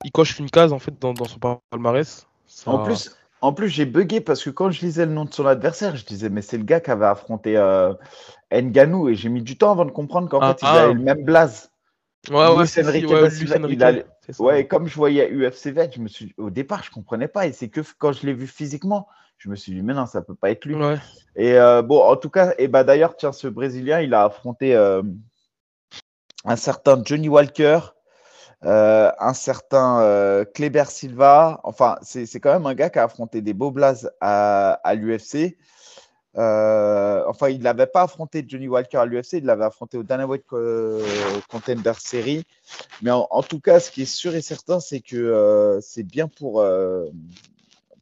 il, 0.03 0.11
coche 0.11 0.37
une 0.39 0.49
case 0.49 0.71
en 0.71 0.79
fait 0.79 0.99
dans, 0.99 1.13
dans 1.13 1.25
son 1.25 1.39
palmarès. 1.39 2.27
En 2.65 2.83
plus, 2.83 3.15
en 3.41 3.53
plus 3.53 3.69
j'ai 3.69 3.85
bugué 3.85 4.21
parce 4.21 4.43
que 4.43 4.49
quand 4.49 4.69
je 4.71 4.81
lisais 4.81 5.05
le 5.05 5.11
nom 5.11 5.25
de 5.25 5.33
son 5.33 5.45
adversaire, 5.45 5.95
je 5.95 6.05
disais, 6.05 6.29
mais 6.29 6.41
c'est 6.41 6.57
le 6.57 6.63
gars 6.63 6.79
qui 6.79 6.91
avait 6.91 7.05
affronté 7.05 7.53
Nganou 8.51 9.09
et 9.09 9.15
j'ai 9.15 9.29
mis 9.29 9.41
du 9.41 9.57
temps 9.57 9.71
avant 9.71 9.85
de 9.85 9.91
comprendre 9.91 10.29
qu'en 10.29 10.39
ah, 10.39 10.53
fait, 10.53 10.61
il 10.61 10.67
avait 10.67 10.91
ah. 10.91 10.93
le 10.93 10.99
même 10.99 11.23
blaze. 11.23 11.71
Ouais, 12.29 12.35
ouais, 12.35 12.65
ouais, 14.39 14.67
comme 14.67 14.87
je 14.87 14.95
voyais 14.95 15.31
UFC 15.31 15.67
Vet, 15.67 15.91
je 15.95 16.01
me 16.01 16.09
suis 16.09 16.33
au 16.37 16.49
départ, 16.49 16.83
je 16.83 16.91
comprenais 16.91 17.29
pas 17.29 17.47
et 17.47 17.53
c'est 17.53 17.69
que 17.69 17.79
quand 17.97 18.11
je 18.11 18.25
l'ai 18.25 18.33
vu 18.33 18.45
physiquement, 18.45 19.07
je 19.37 19.49
me 19.49 19.55
suis 19.55 19.71
dit 19.71 19.81
mais 19.81 19.93
non, 19.93 20.05
ça 20.05 20.21
peut 20.21 20.35
pas 20.35 20.51
être 20.51 20.65
lui. 20.65 20.75
Et 21.37 21.57
euh, 21.57 21.81
bon, 21.81 22.01
en 22.01 22.17
tout 22.17 22.29
cas, 22.29 22.53
et 22.57 22.67
bah 22.67 22.83
d'ailleurs, 22.83 23.15
tiens, 23.15 23.31
ce 23.31 23.47
Brésilien, 23.47 24.01
il 24.01 24.13
a 24.13 24.25
affronté 24.25 24.75
euh, 24.75 25.01
un 26.45 26.55
certain 26.55 27.01
Johnny 27.03 27.29
Walker, 27.29 27.79
euh, 28.65 29.11
un 29.19 29.33
certain 29.33 30.45
Kleber 30.53 30.85
Silva. 30.89 31.59
Enfin, 31.63 31.97
c'est 32.01 32.39
quand 32.39 32.53
même 32.53 32.65
un 32.65 32.75
gars 32.75 32.89
qui 32.89 32.99
a 32.99 33.03
affronté 33.03 33.41
des 33.41 33.53
beaux 33.53 33.71
blazes 33.71 34.11
à, 34.21 34.79
à 34.83 34.95
l'UFC. 34.95 35.57
Euh, 36.37 37.23
enfin, 37.27 37.49
il 37.49 37.61
n'avait 37.61 37.87
pas 37.87 38.03
affronté 38.03 38.45
Johnny 38.47 38.67
Walker 38.67 38.97
à 38.97 39.05
l'UFC, 39.05 39.33
il 39.33 39.45
l'avait 39.45 39.65
affronté 39.65 39.97
au 39.97 40.03
Dana 40.03 40.27
White 40.27 40.45
euh, 40.53 41.03
Contender 41.49 41.93
Series. 41.97 42.43
Mais 43.01 43.11
en, 43.11 43.43
tout 43.43 43.59
cas, 43.59 43.79
ce 43.79 43.91
qui 43.91 44.03
est 44.03 44.13
sûr 44.13 44.35
et 44.35 44.41
certain, 44.41 44.79
c'est 44.79 45.01
que 45.01 45.15
euh, 45.15 45.81
c'est 45.81 46.03
bien 46.03 46.27
pour, 46.27 46.63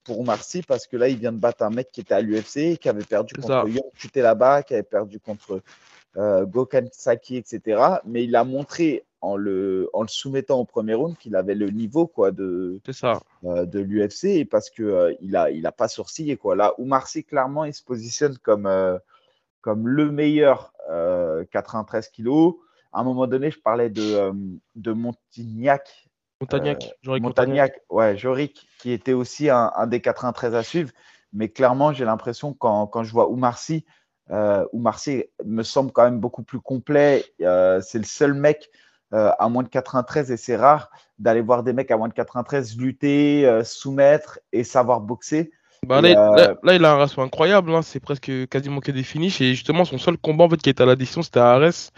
pour 0.03 0.23
Marcy 0.25 0.61
parce 0.61 0.87
que 0.87 0.97
là, 0.97 1.07
il 1.07 1.17
vient 1.17 1.31
de 1.31 1.39
battre 1.39 1.63
un 1.63 1.69
mec 1.69 1.89
qui 1.91 2.01
était 2.01 2.13
à 2.13 2.21
l'UFC, 2.21 2.77
qui 2.77 2.89
avait 2.89 3.05
perdu 3.05 3.33
contre 3.35 3.67
Young 3.69 3.91
là-bas, 4.15 4.63
qui 4.63 4.73
avait 4.73 4.83
perdu 4.83 5.19
contre 5.19 5.61
Gokan 6.17 6.87
Saki, 6.91 7.37
etc. 7.37 7.99
Mais 8.05 8.23
il 8.23 8.35
a 8.35 8.43
montré 8.43 9.05
en 9.21 9.35
le, 9.35 9.89
en 9.93 10.01
le 10.03 10.07
soumettant 10.07 10.59
au 10.59 10.65
premier 10.65 10.93
round 10.93 11.17
qu'il 11.17 11.35
avait 11.35 11.55
le 11.55 11.69
niveau 11.69 12.07
quoi, 12.07 12.31
de, 12.31 12.79
ça. 12.91 13.19
Euh, 13.43 13.65
de 13.65 13.79
l'UFC 13.79 14.47
parce 14.49 14.69
qu'il 14.69 14.85
euh, 14.85 15.13
il 15.21 15.31
n'a 15.31 15.49
il 15.49 15.65
a 15.65 15.71
pas 15.71 15.87
sourcillé. 15.87 16.37
Quoi. 16.37 16.55
Là 16.55 16.73
où 16.77 16.85
Marcy, 16.85 17.23
clairement, 17.23 17.65
il 17.65 17.73
se 17.73 17.83
positionne 17.83 18.37
comme, 18.37 18.67
euh, 18.67 18.97
comme 19.61 19.87
le 19.87 20.11
meilleur 20.11 20.73
93 21.51 22.09
kilos. 22.09 22.55
À 22.93 23.01
un 23.01 23.03
moment 23.03 23.27
donné, 23.27 23.51
je 23.51 23.59
parlais 23.59 23.89
de, 23.89 24.31
de 24.75 24.91
Montignac. 24.93 26.07
Montagnac, 26.39 26.93
Montagnac, 27.03 27.81
ouais, 27.89 28.15
Joric, 28.15 28.67
qui 28.79 28.91
était 28.91 29.13
aussi 29.13 29.49
un, 29.49 29.71
un, 29.75 29.87
des 29.87 29.99
93 29.99 30.55
à 30.55 30.63
suivre. 30.63 30.91
Mais 31.33 31.49
clairement, 31.49 31.91
j'ai 31.91 32.05
l'impression 32.05 32.53
quand, 32.53 32.87
quand 32.87 33.03
je 33.03 33.11
vois 33.11 33.29
Oumarcy, 33.29 33.83
euh, 34.31 34.65
Oumarcy 34.73 35.25
me 35.45 35.63
semble 35.63 35.91
quand 35.91 36.03
même 36.03 36.19
beaucoup 36.19 36.43
plus 36.43 36.59
complet. 36.59 37.25
c'est 37.39 37.99
le 37.99 38.03
seul 38.03 38.33
mec 38.33 38.69
euh, 39.13 39.31
à 39.39 39.47
moins 39.47 39.63
de 39.63 39.69
93 39.69 40.31
et 40.31 40.37
c'est 40.37 40.57
rare 40.57 40.91
d'aller 41.17 41.39
voir 41.39 41.63
des 41.63 41.71
mecs 41.71 41.89
à 41.91 41.97
moins 41.97 42.09
de 42.09 42.13
93 42.13 42.77
lutter, 42.77 43.45
euh, 43.45 43.63
soumettre 43.63 44.39
et 44.51 44.65
savoir 44.65 44.99
boxer. 44.99 45.49
Bah 45.85 46.01
euh, 46.03 46.55
là, 46.61 46.73
il 46.73 46.83
a 46.83 46.91
un 46.91 46.97
ratio 46.97 47.21
incroyable, 47.21 47.73
hein. 47.73 47.81
c'est 47.81 48.01
presque 48.01 48.29
quasiment 48.49 48.81
que 48.81 48.91
des 48.91 49.03
finishes 49.03 49.39
et 49.39 49.53
justement 49.53 49.85
son 49.85 49.97
seul 49.97 50.17
combat 50.17 50.43
en 50.43 50.49
fait 50.49 50.57
qui 50.57 50.69
était 50.69 50.83
à 50.83 50.85
l'addition 50.85 51.21
c'était 51.21 51.39
à 51.39 51.51
Ares. 51.51 51.93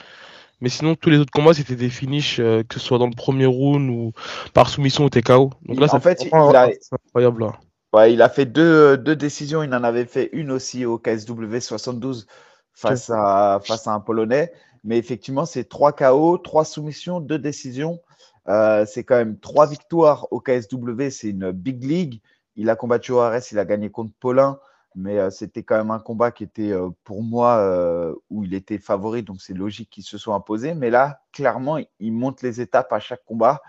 Mais 0.61 0.69
sinon 0.69 0.93
tous 0.93 1.09
les 1.09 1.17
autres 1.17 1.31
combats 1.31 1.55
c'était 1.55 1.75
des 1.75 1.89
finishes 1.89 2.37
que 2.37 2.73
ce 2.73 2.79
soit 2.79 2.99
dans 2.99 3.07
le 3.07 3.15
premier 3.15 3.47
round 3.47 3.89
ou 3.89 4.11
par 4.53 4.69
soumission 4.69 5.05
ou 5.05 5.09
TKO. 5.09 5.49
Donc 5.65 5.79
là 5.79 5.87
en 5.91 5.99
fait 5.99 6.23
il 6.23 6.31
a... 6.31 6.69
incroyable 7.07 7.47
Ouais, 7.93 8.13
il 8.13 8.21
a 8.21 8.29
fait 8.29 8.45
deux, 8.45 8.97
deux, 8.97 9.15
décisions, 9.15 9.63
il 9.63 9.73
en 9.73 9.83
avait 9.83 10.05
fait 10.05 10.29
une 10.33 10.51
aussi 10.51 10.85
au 10.85 10.99
KSW 10.99 11.59
72 11.59 12.27
face 12.71 13.09
à, 13.09 13.59
face 13.63 13.87
à 13.87 13.93
un 13.93 13.99
Polonais. 13.99 14.53
Mais 14.83 14.97
effectivement, 14.97 15.45
c'est 15.45 15.65
trois 15.65 15.91
KO, 15.93 16.37
trois 16.37 16.65
soumissions, 16.65 17.19
deux 17.19 17.39
décisions. 17.39 17.99
Euh, 18.47 18.85
c'est 18.85 19.03
quand 19.03 19.15
même 19.15 19.37
trois 19.39 19.67
victoires 19.67 20.27
au 20.31 20.39
KSW. 20.39 21.09
C'est 21.09 21.29
une 21.29 21.51
big 21.51 21.83
league. 21.83 22.21
Il 22.55 22.69
a 22.69 22.75
combattu 22.75 23.11
au 23.11 23.19
RS, 23.19 23.51
il 23.51 23.59
a 23.59 23.65
gagné 23.65 23.89
contre 23.89 24.13
Paulin. 24.19 24.59
Mais 24.95 25.19
euh, 25.19 25.29
c'était 25.29 25.63
quand 25.63 25.77
même 25.77 25.91
un 25.91 25.99
combat 25.99 26.31
qui 26.31 26.43
était 26.43 26.71
euh, 26.71 26.89
pour 27.03 27.23
moi 27.23 28.15
où 28.29 28.43
il 28.43 28.53
était 28.53 28.79
favori. 28.79 29.23
Donc 29.23 29.41
c'est 29.41 29.53
logique 29.53 29.89
qu'il 29.89 30.03
se 30.03 30.17
soit 30.17 30.35
imposé. 30.35 30.73
Mais 30.73 30.89
là, 30.89 31.21
clairement, 31.31 31.77
il 31.99 32.13
monte 32.13 32.41
les 32.41 32.61
étapes 32.61 32.91
à 32.93 32.99
chaque 32.99 33.25
combat. 33.25 33.61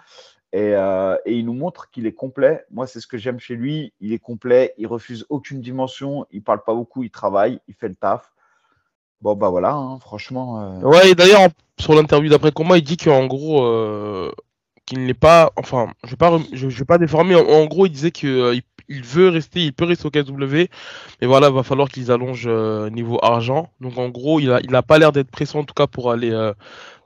Et, 0.53 0.73
et 0.73 1.33
il 1.33 1.45
nous 1.45 1.55
montre 1.55 1.91
qu'il 1.91 2.07
est 2.07 2.13
complet. 2.13 2.65
Moi, 2.71 2.87
c'est 2.87 3.01
ce 3.01 3.07
que 3.07 3.19
j'aime 3.19 3.39
chez 3.39 3.55
lui. 3.55 3.93
Il 4.01 4.13
est 4.13 4.19
complet. 4.19 4.75
Il 4.79 4.87
refuse 4.89 5.25
aucune 5.29 5.61
dimension. 5.61 6.27
Il 6.33 6.43
parle 6.43 6.65
pas 6.65 6.75
beaucoup. 6.75 7.05
Il 7.05 7.11
travaille. 7.11 7.61
Il 7.69 7.75
fait 7.75 7.89
le 7.89 7.95
taf. 7.95 8.33
Bon, 9.23 9.35
bah 9.35 9.51
voilà, 9.51 9.75
hein, 9.75 9.99
franchement. 9.99 10.63
Euh. 10.63 10.81
Ouais, 10.81 11.11
et 11.11 11.15
d'ailleurs, 11.15 11.49
sur 11.79 11.95
l'interview 11.95 12.31
d'après 12.31 12.53
combat, 12.53 12.79
il 12.79 12.85
dit 12.85 12.97
qu'en 12.97 13.27
gros, 13.27 13.65
euh, 13.65 14.31
qu'il 14.87 15.05
n'est 15.05 15.15
pas. 15.15 15.53
Enfin, 15.57 15.93
je 16.05 16.11
vais 16.11 16.17
pas, 16.17 16.39
je, 16.53 16.67
vais 16.67 16.85
pas 16.87 16.97
déformer. 16.97 17.35
En, 17.35 17.67
gros, 17.67 17.85
il 17.85 17.91
disait 17.91 18.13
qu'il 18.13 18.31
euh, 18.31 18.59
il 18.89 19.03
veut 19.03 19.29
rester, 19.29 19.61
il 19.61 19.75
peut 19.75 19.85
rester 19.85 20.07
au 20.07 20.11
KSW, 20.11 20.69
mais 21.21 21.27
voilà, 21.27 21.49
il 21.49 21.55
va 21.55 21.63
falloir 21.63 21.89
qu'ils 21.89 22.11
allongent 22.11 22.49
niveau 22.91 23.19
argent. 23.23 23.71
Donc, 23.81 23.99
en 23.99 24.09
gros, 24.09 24.41
il 24.41 24.51
a, 24.51 24.61
il 24.63 24.75
a 24.75 24.83
pas 24.83 24.99
l'air 24.99 25.13
d'être 25.13 25.31
pressant, 25.31 25.61
en 25.61 25.65
tout 25.65 25.75
cas, 25.75 25.87
pour 25.87 26.11
aller, 26.11 26.31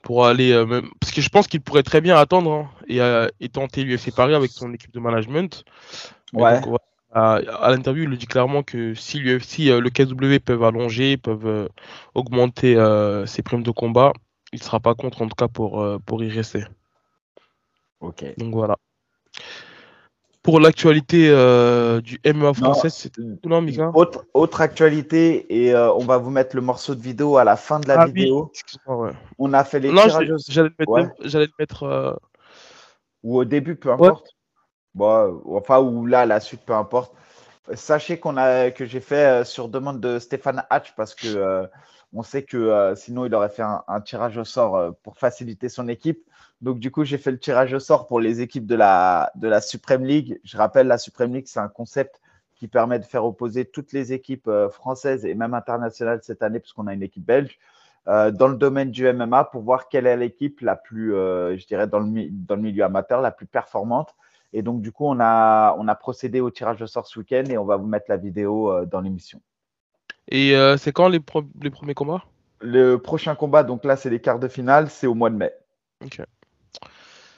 pour 0.05 0.27
aller 0.27 0.51
euh, 0.51 0.67
même 0.67 0.87
parce 0.99 1.11
que 1.11 1.19
je 1.19 1.29
pense 1.29 1.47
qu'il 1.47 1.61
pourrait 1.61 1.81
très 1.81 1.99
bien 1.99 2.15
attendre 2.15 2.51
hein, 2.51 2.69
et, 2.87 3.01
euh, 3.01 3.27
et, 3.39 3.49
tenter 3.49 3.83
l'UFC 3.83 4.13
Paris 4.15 4.35
avec 4.35 4.51
son 4.51 4.71
équipe 4.71 4.93
de 4.93 4.99
management. 4.99 5.65
Ouais. 6.31 6.61
Donc, 6.61 6.79
à, 7.11 7.37
à 7.37 7.71
l'interview, 7.71 8.03
il 8.03 8.09
le 8.09 8.15
dit 8.15 8.27
clairement 8.27 8.61
que 8.61 8.93
si 8.93 9.17
l'UFC, 9.17 9.79
le 9.79 9.89
KSW 9.89 10.37
peuvent 10.45 10.63
allonger, 10.63 11.17
peuvent 11.17 11.69
augmenter 12.13 12.75
ses 13.25 13.41
primes 13.41 13.63
de 13.63 13.71
combat, 13.71 14.13
il 14.53 14.61
sera 14.61 14.79
pas 14.79 14.93
contre 14.93 15.23
en 15.23 15.27
tout 15.27 15.35
cas 15.35 15.47
pour 15.47 15.83
pour 16.05 16.23
y 16.23 16.29
rester. 16.29 16.65
Ok. 18.01 18.25
Donc 18.37 18.53
voilà. 18.53 18.75
Pour 20.45 20.59
l'actualité 20.59 21.27
euh, 21.27 22.01
du 22.01 22.19
MMA 22.23 22.53
français, 22.53 22.91
c'est 22.91 23.09
tout, 23.09 23.39
non, 23.45 23.63
Mika 23.63 23.89
autre, 23.95 24.27
autre, 24.35 24.61
actualité, 24.61 25.43
et 25.49 25.73
euh, 25.73 25.91
on 25.93 26.05
va 26.05 26.19
vous 26.19 26.29
mettre 26.29 26.55
le 26.55 26.61
morceau 26.61 26.93
de 26.93 27.01
vidéo 27.01 27.37
à 27.37 27.43
la 27.43 27.55
fin 27.55 27.79
de 27.79 27.87
la 27.87 28.01
ah, 28.01 28.05
vidéo. 28.05 28.51
Oui. 28.85 28.95
Ouais. 28.95 29.11
On 29.39 29.53
a 29.53 29.63
fait 29.63 29.79
les 29.79 29.91
non, 29.91 30.03
tirages. 30.03 30.29
J'allais 30.47 30.69
le 30.69 30.75
mettre. 30.77 30.91
Ouais. 30.91 31.07
J'allais 31.21 31.47
le 31.47 31.51
mettre 31.57 31.81
euh... 31.81 32.13
Ou 33.23 33.39
au 33.39 33.43
début, 33.43 33.75
peu 33.75 33.91
importe. 33.91 34.35
Bon, 34.93 35.41
enfin, 35.47 35.79
ou 35.79 36.05
là, 36.05 36.27
la 36.27 36.39
suite, 36.39 36.61
peu 36.63 36.73
importe. 36.73 37.15
Sachez 37.73 38.19
qu'on 38.19 38.37
a, 38.37 38.69
que 38.69 38.85
j'ai 38.85 38.99
fait 38.99 39.25
euh, 39.25 39.43
sur 39.45 39.67
demande 39.67 39.99
de 39.99 40.19
Stéphane 40.19 40.63
Hatch 40.69 40.93
parce 40.95 41.15
que 41.15 41.25
euh, 41.25 41.65
on 42.13 42.21
sait 42.21 42.43
que 42.43 42.93
sinon 42.95 43.25
il 43.25 43.33
aurait 43.33 43.49
fait 43.49 43.63
un, 43.63 43.83
un 43.87 43.99
tirage 43.99 44.37
au 44.37 44.43
sort 44.43 44.93
pour 45.01 45.17
faciliter 45.17 45.69
son 45.69 45.87
équipe. 45.87 46.23
Donc, 46.61 46.79
du 46.79 46.91
coup, 46.91 47.03
j'ai 47.03 47.17
fait 47.17 47.31
le 47.31 47.39
tirage 47.39 47.73
au 47.73 47.79
sort 47.79 48.07
pour 48.07 48.19
les 48.19 48.41
équipes 48.41 48.65
de 48.65 48.75
la, 48.75 49.31
de 49.35 49.47
la 49.47 49.61
Supreme 49.61 50.05
League. 50.05 50.39
Je 50.43 50.57
rappelle, 50.57 50.87
la 50.87 50.97
Supreme 50.97 51.33
League, 51.33 51.47
c'est 51.47 51.59
un 51.59 51.67
concept 51.67 52.21
qui 52.55 52.67
permet 52.67 52.99
de 52.99 53.03
faire 53.03 53.25
opposer 53.25 53.65
toutes 53.65 53.91
les 53.91 54.13
équipes 54.13 54.47
euh, 54.47 54.69
françaises 54.69 55.25
et 55.25 55.35
même 55.35 55.53
internationales 55.53 56.19
cette 56.23 56.41
année, 56.41 56.59
puisqu'on 56.59 56.87
a 56.87 56.93
une 56.93 57.03
équipe 57.03 57.25
belge, 57.25 57.59
euh, 58.07 58.31
dans 58.31 58.47
le 58.47 58.55
domaine 58.55 58.91
du 58.91 59.11
MMA 59.11 59.45
pour 59.45 59.61
voir 59.63 59.89
quelle 59.89 60.07
est 60.07 60.15
l'équipe 60.15 60.61
la 60.61 60.75
plus, 60.75 61.13
euh, 61.15 61.57
je 61.57 61.65
dirais, 61.65 61.87
dans 61.87 61.99
le, 61.99 62.29
dans 62.29 62.55
le 62.55 62.61
milieu 62.61 62.83
amateur, 62.83 63.21
la 63.21 63.31
plus 63.31 63.45
performante. 63.45 64.15
Et 64.53 64.61
donc, 64.61 64.81
du 64.81 64.91
coup, 64.91 65.05
on 65.05 65.19
a, 65.19 65.75
on 65.77 65.87
a 65.87 65.95
procédé 65.95 66.39
au 66.39 66.49
tirage 66.49 66.81
au 66.81 66.87
sort 66.87 67.07
ce 67.07 67.19
week-end 67.19 67.43
et 67.49 67.57
on 67.57 67.65
va 67.65 67.75
vous 67.75 67.87
mettre 67.87 68.05
la 68.09 68.17
vidéo 68.17 68.71
euh, 68.71 68.85
dans 68.85 69.01
l'émission. 69.01 69.41
Et 70.29 70.55
c'est 70.79 70.91
quand 70.91 71.07
les, 71.07 71.21
les 71.61 71.69
premiers 71.69 71.93
combats? 71.93 72.23
Le 72.59 72.95
prochain 72.95 73.35
combat, 73.35 73.61
donc 73.61 73.83
là, 73.83 73.95
c'est 73.95 74.09
les 74.09 74.19
quarts 74.19 74.39
de 74.39 74.47
finale, 74.47 74.89
c'est 74.89 75.05
au 75.05 75.13
mois 75.13 75.29
de 75.29 75.35
mai. 75.35 75.53
Ok. 76.03 76.19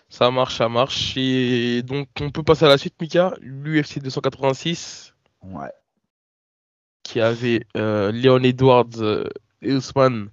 Ça 0.09 0.31
marche, 0.31 0.57
ça 0.57 0.69
marche. 0.69 1.15
Et 1.17 1.81
donc, 1.83 2.07
on 2.21 2.31
peut 2.31 2.43
passer 2.43 2.65
à 2.65 2.69
la 2.69 2.77
suite, 2.77 2.95
Mika. 3.01 3.33
L'UFC 3.41 3.99
286. 3.99 5.13
Ouais. 5.43 5.71
Qui 7.03 7.21
avait 7.21 7.65
euh, 7.75 8.11
Leon 8.11 8.43
Edwards 8.43 8.99
euh, 8.99 9.25
et 9.61 9.73
Ousmane 9.73 10.29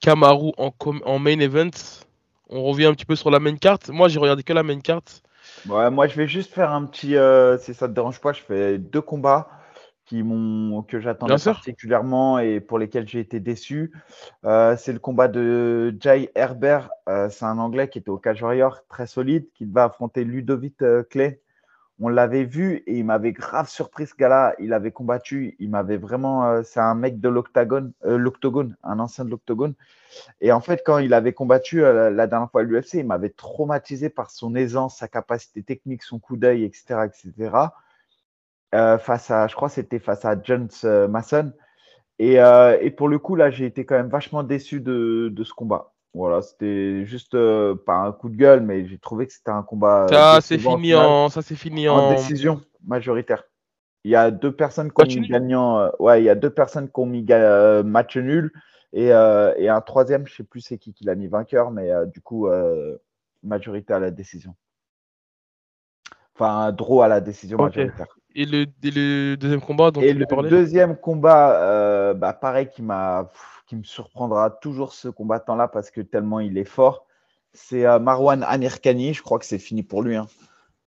Kamaru 0.00 0.52
en, 0.58 0.74
en, 1.04 1.18
main 1.18 1.38
event. 1.38 1.70
On 2.48 2.62
revient 2.64 2.86
un 2.86 2.94
petit 2.94 3.06
peu 3.06 3.16
sur 3.16 3.30
la 3.30 3.40
main 3.40 3.56
carte. 3.56 3.88
Moi, 3.88 4.08
j'ai 4.08 4.18
regardé 4.18 4.42
que 4.42 4.52
la 4.52 4.62
main 4.62 4.80
carte. 4.80 5.22
Ouais, 5.68 5.90
moi, 5.90 6.06
je 6.06 6.16
vais 6.16 6.28
juste 6.28 6.52
faire 6.52 6.72
un 6.72 6.84
petit. 6.84 7.16
Euh, 7.16 7.58
si 7.58 7.74
ça 7.74 7.88
te 7.88 7.94
dérange 7.94 8.20
pas, 8.20 8.32
je 8.32 8.40
fais 8.40 8.78
deux 8.78 9.00
combats 9.00 9.48
qui 10.04 10.22
m'ont 10.22 10.82
que 10.82 11.00
j'attendais 11.00 11.36
particulièrement 11.42 12.38
et 12.38 12.60
pour 12.60 12.78
lesquels 12.78 13.08
j'ai 13.08 13.20
été 13.20 13.40
déçu. 13.40 13.92
Euh, 14.44 14.76
c'est 14.76 14.92
le 14.92 14.98
combat 14.98 15.28
de 15.28 15.96
Jay 16.00 16.30
Herbert. 16.34 16.90
Euh, 17.08 17.28
c'est 17.30 17.44
un 17.44 17.58
Anglais 17.58 17.88
qui 17.88 17.98
était 17.98 18.10
au 18.10 18.18
Cage 18.18 18.42
Warrior, 18.42 18.80
très 18.88 19.06
solide, 19.06 19.46
qui 19.54 19.64
va 19.64 19.84
affronter 19.84 20.24
Ludovic 20.24 20.82
euh, 20.82 21.02
Clay. 21.02 21.40
On 22.00 22.08
l'avait 22.08 22.44
vu 22.44 22.82
et 22.86 22.98
il 22.98 23.04
m'avait 23.04 23.32
grave 23.32 23.68
surpris 23.68 24.08
ce 24.08 24.16
gars-là. 24.16 24.54
Il 24.58 24.72
avait 24.72 24.90
combattu, 24.90 25.54
il 25.60 25.70
m'avait 25.70 25.96
vraiment. 25.96 26.62
C'est 26.64 26.80
un 26.80 26.96
mec 26.96 27.20
de 27.20 27.28
l'octogone, 27.28 27.92
euh, 28.04 28.18
l'octogone, 28.18 28.76
un 28.82 28.98
ancien 28.98 29.24
de 29.24 29.30
l'octogone. 29.30 29.74
Et 30.40 30.50
en 30.50 30.60
fait, 30.60 30.82
quand 30.84 30.98
il 30.98 31.14
avait 31.14 31.32
combattu 31.32 31.82
la 31.82 32.26
dernière 32.26 32.50
fois 32.50 32.62
à 32.62 32.64
l'UFC, 32.64 32.94
il 32.94 33.06
m'avait 33.06 33.30
traumatisé 33.30 34.10
par 34.10 34.30
son 34.30 34.56
aisance, 34.56 34.98
sa 34.98 35.06
capacité 35.06 35.62
technique, 35.62 36.02
son 36.02 36.18
coup 36.18 36.36
d'œil, 36.36 36.64
etc., 36.64 37.06
etc. 37.06 37.50
Euh, 38.74 38.98
face 38.98 39.30
à, 39.30 39.46
je 39.46 39.54
crois 39.54 39.68
que 39.68 39.74
c'était 39.74 40.00
face 40.00 40.24
à 40.24 40.34
Jones 40.42 40.68
euh, 40.84 41.06
Mason. 41.06 41.52
Et, 42.18 42.40
euh, 42.40 42.76
et, 42.80 42.90
pour 42.90 43.08
le 43.08 43.18
coup, 43.18 43.36
là, 43.36 43.50
j'ai 43.50 43.66
été 43.66 43.86
quand 43.86 43.94
même 43.94 44.08
vachement 44.08 44.42
déçu 44.42 44.80
de, 44.80 45.30
de 45.32 45.44
ce 45.44 45.52
combat. 45.52 45.92
Voilà, 46.12 46.42
c'était 46.42 47.04
juste 47.04 47.34
euh, 47.34 47.74
pas 47.74 47.94
un 47.94 48.12
coup 48.12 48.28
de 48.28 48.36
gueule, 48.36 48.62
mais 48.62 48.86
j'ai 48.86 48.98
trouvé 48.98 49.26
que 49.26 49.32
c'était 49.32 49.50
un 49.50 49.62
combat. 49.62 50.06
Ça 50.08 50.40
c'est 50.40 50.58
fini 50.58 50.94
en, 50.94 51.28
ça 51.28 51.42
c'est 51.42 51.56
fini 51.56 51.88
en... 51.88 51.96
en... 51.96 52.10
décision 52.12 52.60
majoritaire. 52.86 53.44
Il 54.04 54.12
y 54.12 54.16
a 54.16 54.30
deux 54.30 54.52
personnes 54.52 54.92
qui 54.92 55.02
ont 55.02 55.20
mis 55.20 55.28
gagnant. 55.28 55.90
ouais, 55.98 56.22
il 56.22 56.24
y 56.24 56.30
a 56.30 56.36
deux 56.36 56.50
personnes 56.50 56.88
qui 56.88 57.00
ont 57.00 57.06
mis 57.06 57.26
match 57.84 58.16
nul 58.16 58.52
et, 58.92 59.06
et, 59.06 59.68
un 59.68 59.80
troisième, 59.80 60.24
je 60.28 60.36
sais 60.36 60.44
plus 60.44 60.60
c'est 60.60 60.78
qui 60.78 60.92
qui 60.92 61.04
l'a 61.04 61.16
mis 61.16 61.26
vainqueur, 61.26 61.72
mais 61.72 61.90
du 62.06 62.20
coup 62.20 62.48
majorité 63.42 63.92
à 63.92 63.98
la 63.98 64.12
décision. 64.12 64.54
Enfin, 66.36 66.66
un 66.66 66.72
draw 66.72 67.02
à 67.02 67.08
la 67.08 67.20
décision 67.20 67.58
okay. 67.58 67.86
majoritaire. 67.86 68.16
Et 68.34 68.46
le, 68.46 68.66
et 68.82 68.90
le, 68.90 69.36
deuxième 69.36 69.60
combat 69.60 69.92
dont 69.92 70.00
Et 70.00 70.12
le 70.12 70.26
deuxième 70.48 70.96
combat, 70.96 71.60
euh, 71.62 72.14
bah, 72.14 72.32
pareil, 72.32 72.68
qui, 72.68 72.82
qui 73.66 73.76
me 73.76 73.84
surprendra 73.84 74.50
toujours 74.50 74.92
ce 74.92 75.08
combattant-là 75.08 75.68
parce 75.68 75.90
que 75.90 76.00
tellement 76.00 76.40
il 76.40 76.58
est 76.58 76.64
fort, 76.64 77.06
c'est 77.52 77.86
euh, 77.86 78.00
Marwan 78.00 78.42
Amirkani. 78.42 79.14
Je 79.14 79.22
crois 79.22 79.38
que 79.38 79.44
c'est 79.44 79.60
fini 79.60 79.84
pour 79.84 80.02
lui. 80.02 80.16
Hein. 80.16 80.26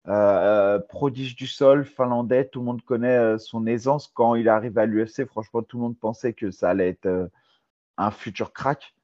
Euh, 0.08 0.80
prodige 0.80 1.36
du 1.36 1.46
sol, 1.46 1.86
finlandais. 1.86 2.46
Tout 2.46 2.60
le 2.60 2.66
monde 2.66 2.82
connaît 2.82 3.38
son 3.38 3.68
aisance. 3.68 4.08
Quand 4.08 4.34
il 4.34 4.50
arrive 4.50 4.80
à 4.80 4.88
l'UFC, 4.88 5.26
franchement, 5.26 5.62
tout 5.62 5.78
le 5.78 5.84
monde 5.84 6.00
pensait 6.00 6.34
que 6.34 6.50
ça 6.50 6.72
allait 6.72 6.90
être 6.90 7.30
un 7.98 8.12
futur 8.12 8.54
crack. 8.54 8.96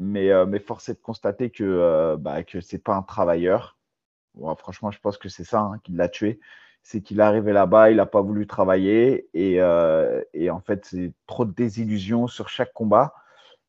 Mais, 0.00 0.30
mais 0.46 0.60
force 0.60 0.88
est 0.88 0.94
de 0.94 1.00
constater 1.00 1.50
que, 1.50 2.14
bah, 2.20 2.44
que 2.44 2.60
ce 2.60 2.76
n'est 2.76 2.82
pas 2.82 2.94
un 2.94 3.02
travailleur. 3.02 3.76
Bon, 4.34 4.54
franchement, 4.54 4.92
je 4.92 5.00
pense 5.00 5.18
que 5.18 5.28
c'est 5.28 5.42
ça 5.42 5.58
hein, 5.58 5.80
qui 5.82 5.90
l'a 5.90 6.08
tué 6.08 6.38
c'est 6.88 7.02
qu'il 7.02 7.20
est 7.20 7.22
arrivé 7.22 7.52
là-bas, 7.52 7.90
il 7.90 7.98
n'a 7.98 8.06
pas 8.06 8.22
voulu 8.22 8.46
travailler 8.46 9.28
et, 9.34 9.60
euh, 9.60 10.22
et 10.32 10.48
en 10.48 10.60
fait, 10.60 10.86
c'est 10.86 11.12
trop 11.26 11.44
de 11.44 11.52
désillusions 11.52 12.28
sur 12.28 12.48
chaque 12.48 12.72
combat. 12.72 13.12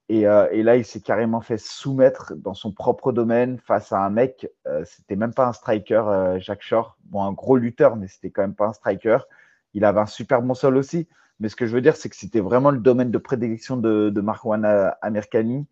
Et, 0.08 0.26
euh, 0.26 0.48
et 0.54 0.64
là, 0.64 0.78
il 0.78 0.86
s'est 0.86 1.02
carrément 1.02 1.42
fait 1.42 1.58
soumettre 1.58 2.34
dans 2.38 2.54
son 2.54 2.72
propre 2.72 3.12
domaine 3.12 3.60
face 3.60 3.92
à 3.92 4.00
un 4.00 4.10
mec. 4.10 4.50
Euh, 4.68 4.86
c'était 4.86 5.18
même 5.18 5.34
pas 5.34 5.48
un 5.48 5.52
striker, 5.52 6.04
euh, 6.08 6.40
Jacques 6.40 6.62
Shore. 6.62 6.98
Bon, 7.04 7.22
un 7.24 7.34
gros 7.34 7.58
lutteur, 7.58 7.98
mais 7.98 8.08
c'était 8.08 8.30
quand 8.30 8.42
même 8.42 8.56
pas 8.56 8.68
un 8.68 8.74
striker. 8.74 9.18
Il 9.74 9.84
avait 9.84 10.00
un 10.00 10.06
super 10.06 10.42
bon 10.42 10.54
sol 10.54 10.78
aussi. 10.78 11.10
Mais 11.42 11.50
ce 11.50 11.58
que 11.58 11.66
je 11.66 11.74
veux 11.74 11.82
dire, 11.82 11.98
c'est 11.98 12.08
que 12.08 12.16
c'était 12.16 12.40
vraiment 12.40 12.72
le 12.72 12.80
domaine 12.80 13.12
de 13.12 13.18
prédilection 13.18 13.76
de, 13.76 14.10
de 14.10 14.22
Marwan 14.22 14.94
Amirkani. 15.02 15.68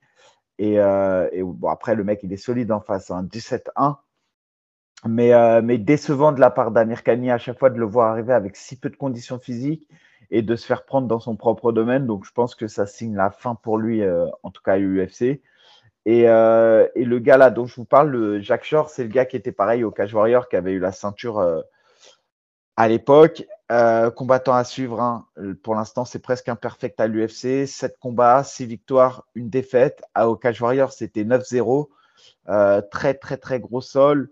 Et, 0.59 0.79
bon, 1.43 1.69
après, 1.69 1.95
le 1.95 2.03
mec, 2.03 2.19
il 2.23 2.33
est 2.33 2.37
solide 2.37 2.73
en 2.73 2.81
face. 2.81 3.09
Hein, 3.09 3.23
17-1 3.23 3.99
mais, 5.05 5.33
euh, 5.33 5.61
mais 5.63 5.77
décevant 5.77 6.31
de 6.31 6.39
la 6.39 6.49
part 6.49 6.71
d'Amir 6.71 7.03
Khani 7.03 7.31
à 7.31 7.37
chaque 7.37 7.59
fois 7.59 7.69
de 7.69 7.77
le 7.77 7.85
voir 7.85 8.11
arriver 8.11 8.33
avec 8.33 8.55
si 8.55 8.79
peu 8.79 8.89
de 8.89 8.95
conditions 8.95 9.39
physiques 9.39 9.87
et 10.31 10.41
de 10.41 10.55
se 10.55 10.65
faire 10.65 10.85
prendre 10.85 11.07
dans 11.07 11.19
son 11.19 11.35
propre 11.35 11.71
domaine. 11.71 12.07
Donc 12.07 12.25
je 12.25 12.31
pense 12.31 12.55
que 12.55 12.67
ça 12.67 12.85
signe 12.85 13.15
la 13.15 13.29
fin 13.29 13.55
pour 13.55 13.77
lui, 13.77 14.01
euh, 14.01 14.25
en 14.43 14.51
tout 14.51 14.61
cas 14.63 14.73
à 14.73 14.77
l'UFC. 14.77 15.41
Et, 16.05 16.29
euh, 16.29 16.87
et, 16.95 17.03
le 17.03 17.19
gars 17.19 17.37
là 17.37 17.49
dont 17.49 17.65
je 17.65 17.75
vous 17.75 17.85
parle, 17.85 18.09
le 18.09 18.39
Jacques 18.39 18.63
Shore, 18.63 18.89
c'est 18.89 19.03
le 19.03 19.09
gars 19.09 19.25
qui 19.25 19.35
était 19.35 19.51
pareil 19.51 19.83
au 19.83 19.91
Cage 19.91 20.13
Warrior, 20.13 20.47
qui 20.47 20.55
avait 20.55 20.71
eu 20.71 20.79
la 20.79 20.91
ceinture 20.93 21.63
à 22.77 22.87
l'époque. 22.87 23.45
Combattant 24.15 24.53
à 24.53 24.63
suivre, 24.63 25.01
hein. 25.01 25.27
pour 25.63 25.75
l'instant 25.75 26.05
c'est 26.05 26.19
presque 26.19 26.47
imperfect 26.47 26.99
à 27.01 27.07
l'UFC. 27.07 27.67
7 27.67 27.97
combats, 27.99 28.43
6 28.43 28.65
victoires, 28.65 29.27
une 29.35 29.49
défaite. 29.49 30.01
À, 30.15 30.29
au 30.29 30.37
Cage 30.37 30.61
Warrior, 30.61 30.93
c'était 30.93 31.25
9-0. 31.25 31.89
très 32.89 33.13
très 33.13 33.37
très 33.37 33.59
gros 33.59 33.81
sol. 33.81 34.29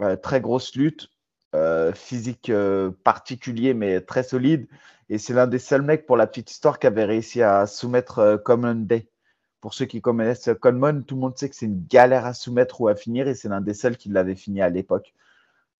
Euh, 0.00 0.16
très 0.16 0.40
grosse 0.40 0.74
lutte, 0.74 1.08
euh, 1.54 1.92
physique 1.92 2.50
euh, 2.50 2.90
particulier 3.04 3.74
mais 3.74 4.00
très 4.00 4.24
solide. 4.24 4.66
Et 5.08 5.18
c'est 5.18 5.34
l'un 5.34 5.46
des 5.46 5.58
seuls 5.58 5.82
mecs, 5.82 6.06
pour 6.06 6.16
la 6.16 6.26
petite 6.26 6.50
histoire, 6.50 6.78
qui 6.78 6.86
avait 6.86 7.04
réussi 7.04 7.42
à 7.42 7.66
soumettre 7.66 8.40
Common 8.44 8.74
Day. 8.74 9.08
Pour 9.60 9.74
ceux 9.74 9.84
qui 9.84 10.00
connaissent 10.00 10.50
Common, 10.60 11.02
tout 11.02 11.14
le 11.14 11.20
monde 11.20 11.38
sait 11.38 11.48
que 11.48 11.54
c'est 11.54 11.66
une 11.66 11.86
galère 11.86 12.24
à 12.26 12.34
soumettre 12.34 12.80
ou 12.80 12.88
à 12.88 12.96
finir, 12.96 13.28
et 13.28 13.34
c'est 13.34 13.48
l'un 13.48 13.60
des 13.60 13.74
seuls 13.74 13.96
qui 13.96 14.08
l'avait 14.08 14.34
fini 14.34 14.62
à 14.62 14.70
l'époque. 14.70 15.12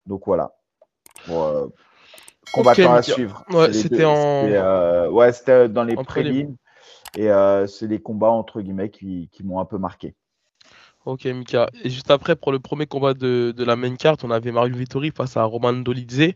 Donc 0.06 0.24
voilà. 0.26 0.54
Bon, 1.26 1.72
combattant 2.52 2.82
okay, 2.82 2.98
à 2.98 3.02
suivre. 3.02 3.44
Ouais, 3.50 3.72
c'était 3.72 4.04
en. 4.04 5.08
ouais, 5.08 5.32
c'était 5.32 5.70
dans 5.70 5.84
les 5.84 5.96
prélims. 5.96 6.56
Et 7.16 7.30
c'est 7.66 7.86
les 7.86 8.00
combats 8.00 8.30
entre 8.30 8.60
guillemets 8.60 8.90
qui, 8.90 9.30
qui 9.32 9.42
m'ont 9.42 9.58
un 9.58 9.64
peu 9.64 9.78
marqué. 9.78 10.14
Ok, 11.04 11.26
Mika. 11.26 11.68
Et 11.82 11.90
juste 11.90 12.10
après, 12.10 12.34
pour 12.34 12.50
le 12.50 12.58
premier 12.58 12.86
combat 12.86 13.12
de, 13.14 13.52
de 13.54 13.64
la 13.64 13.76
main 13.76 13.94
carte, 13.96 14.24
on 14.24 14.30
avait 14.30 14.52
Mario 14.52 14.74
Vittori 14.74 15.10
face 15.14 15.36
à 15.36 15.44
Roman 15.44 15.74
Dolidze. 15.74 16.32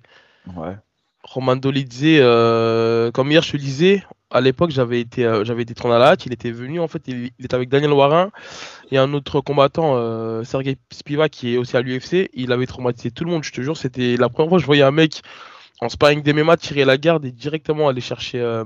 Ouais. 0.57 0.77
Roman 1.23 1.57
Dolidze, 1.57 2.03
euh, 2.05 3.11
comme 3.11 3.31
hier 3.31 3.43
je 3.43 3.53
te 3.53 3.57
disais, 3.57 4.03
à 4.31 4.41
l'époque 4.41 4.71
j'avais 4.71 5.01
été, 5.01 5.25
euh, 5.25 5.45
j'avais 5.45 5.63
été 5.63 5.75
à 5.87 5.99
la 5.99 6.17
il 6.25 6.33
était 6.33 6.51
venu, 6.51 6.81
en 6.81 6.89
fait, 6.89 7.03
il, 7.07 7.31
il, 7.39 7.45
était 7.45 7.55
avec 7.55 7.69
Daniel 7.69 7.93
Warin 7.93 8.31
et 8.91 8.99
un 8.99 9.13
autre 9.15 9.41
combattant, 9.41 9.97
euh, 9.97 10.45
Sergei 10.45 10.77
Spiva, 10.93 11.29
qui 11.29 11.55
est 11.55 11.57
aussi 11.57 11.77
à 11.77 11.83
l'UFC. 11.83 12.31
Il 12.35 12.53
avait 12.53 12.67
traumatisé 12.67 13.11
tout 13.11 13.25
le 13.25 13.31
monde, 13.31 13.45
je 13.45 13.53
te 13.53 13.61
jure. 13.61 13.77
C'était 13.77 14.17
la 14.17 14.29
première 14.29 14.51
fois 14.51 14.59
que 14.59 14.63
je 14.63 14.67
voyais 14.67 14.83
un 14.83 14.91
mec 14.91 15.23
en 15.80 15.88
sparring 15.88 16.23
d'MMA, 16.23 16.56
tirer 16.56 16.85
la 16.85 16.99
garde 16.99 17.25
et 17.25 17.32
directement 17.32 17.88
aller 17.88 18.00
chercher, 18.00 18.40
euh, 18.40 18.64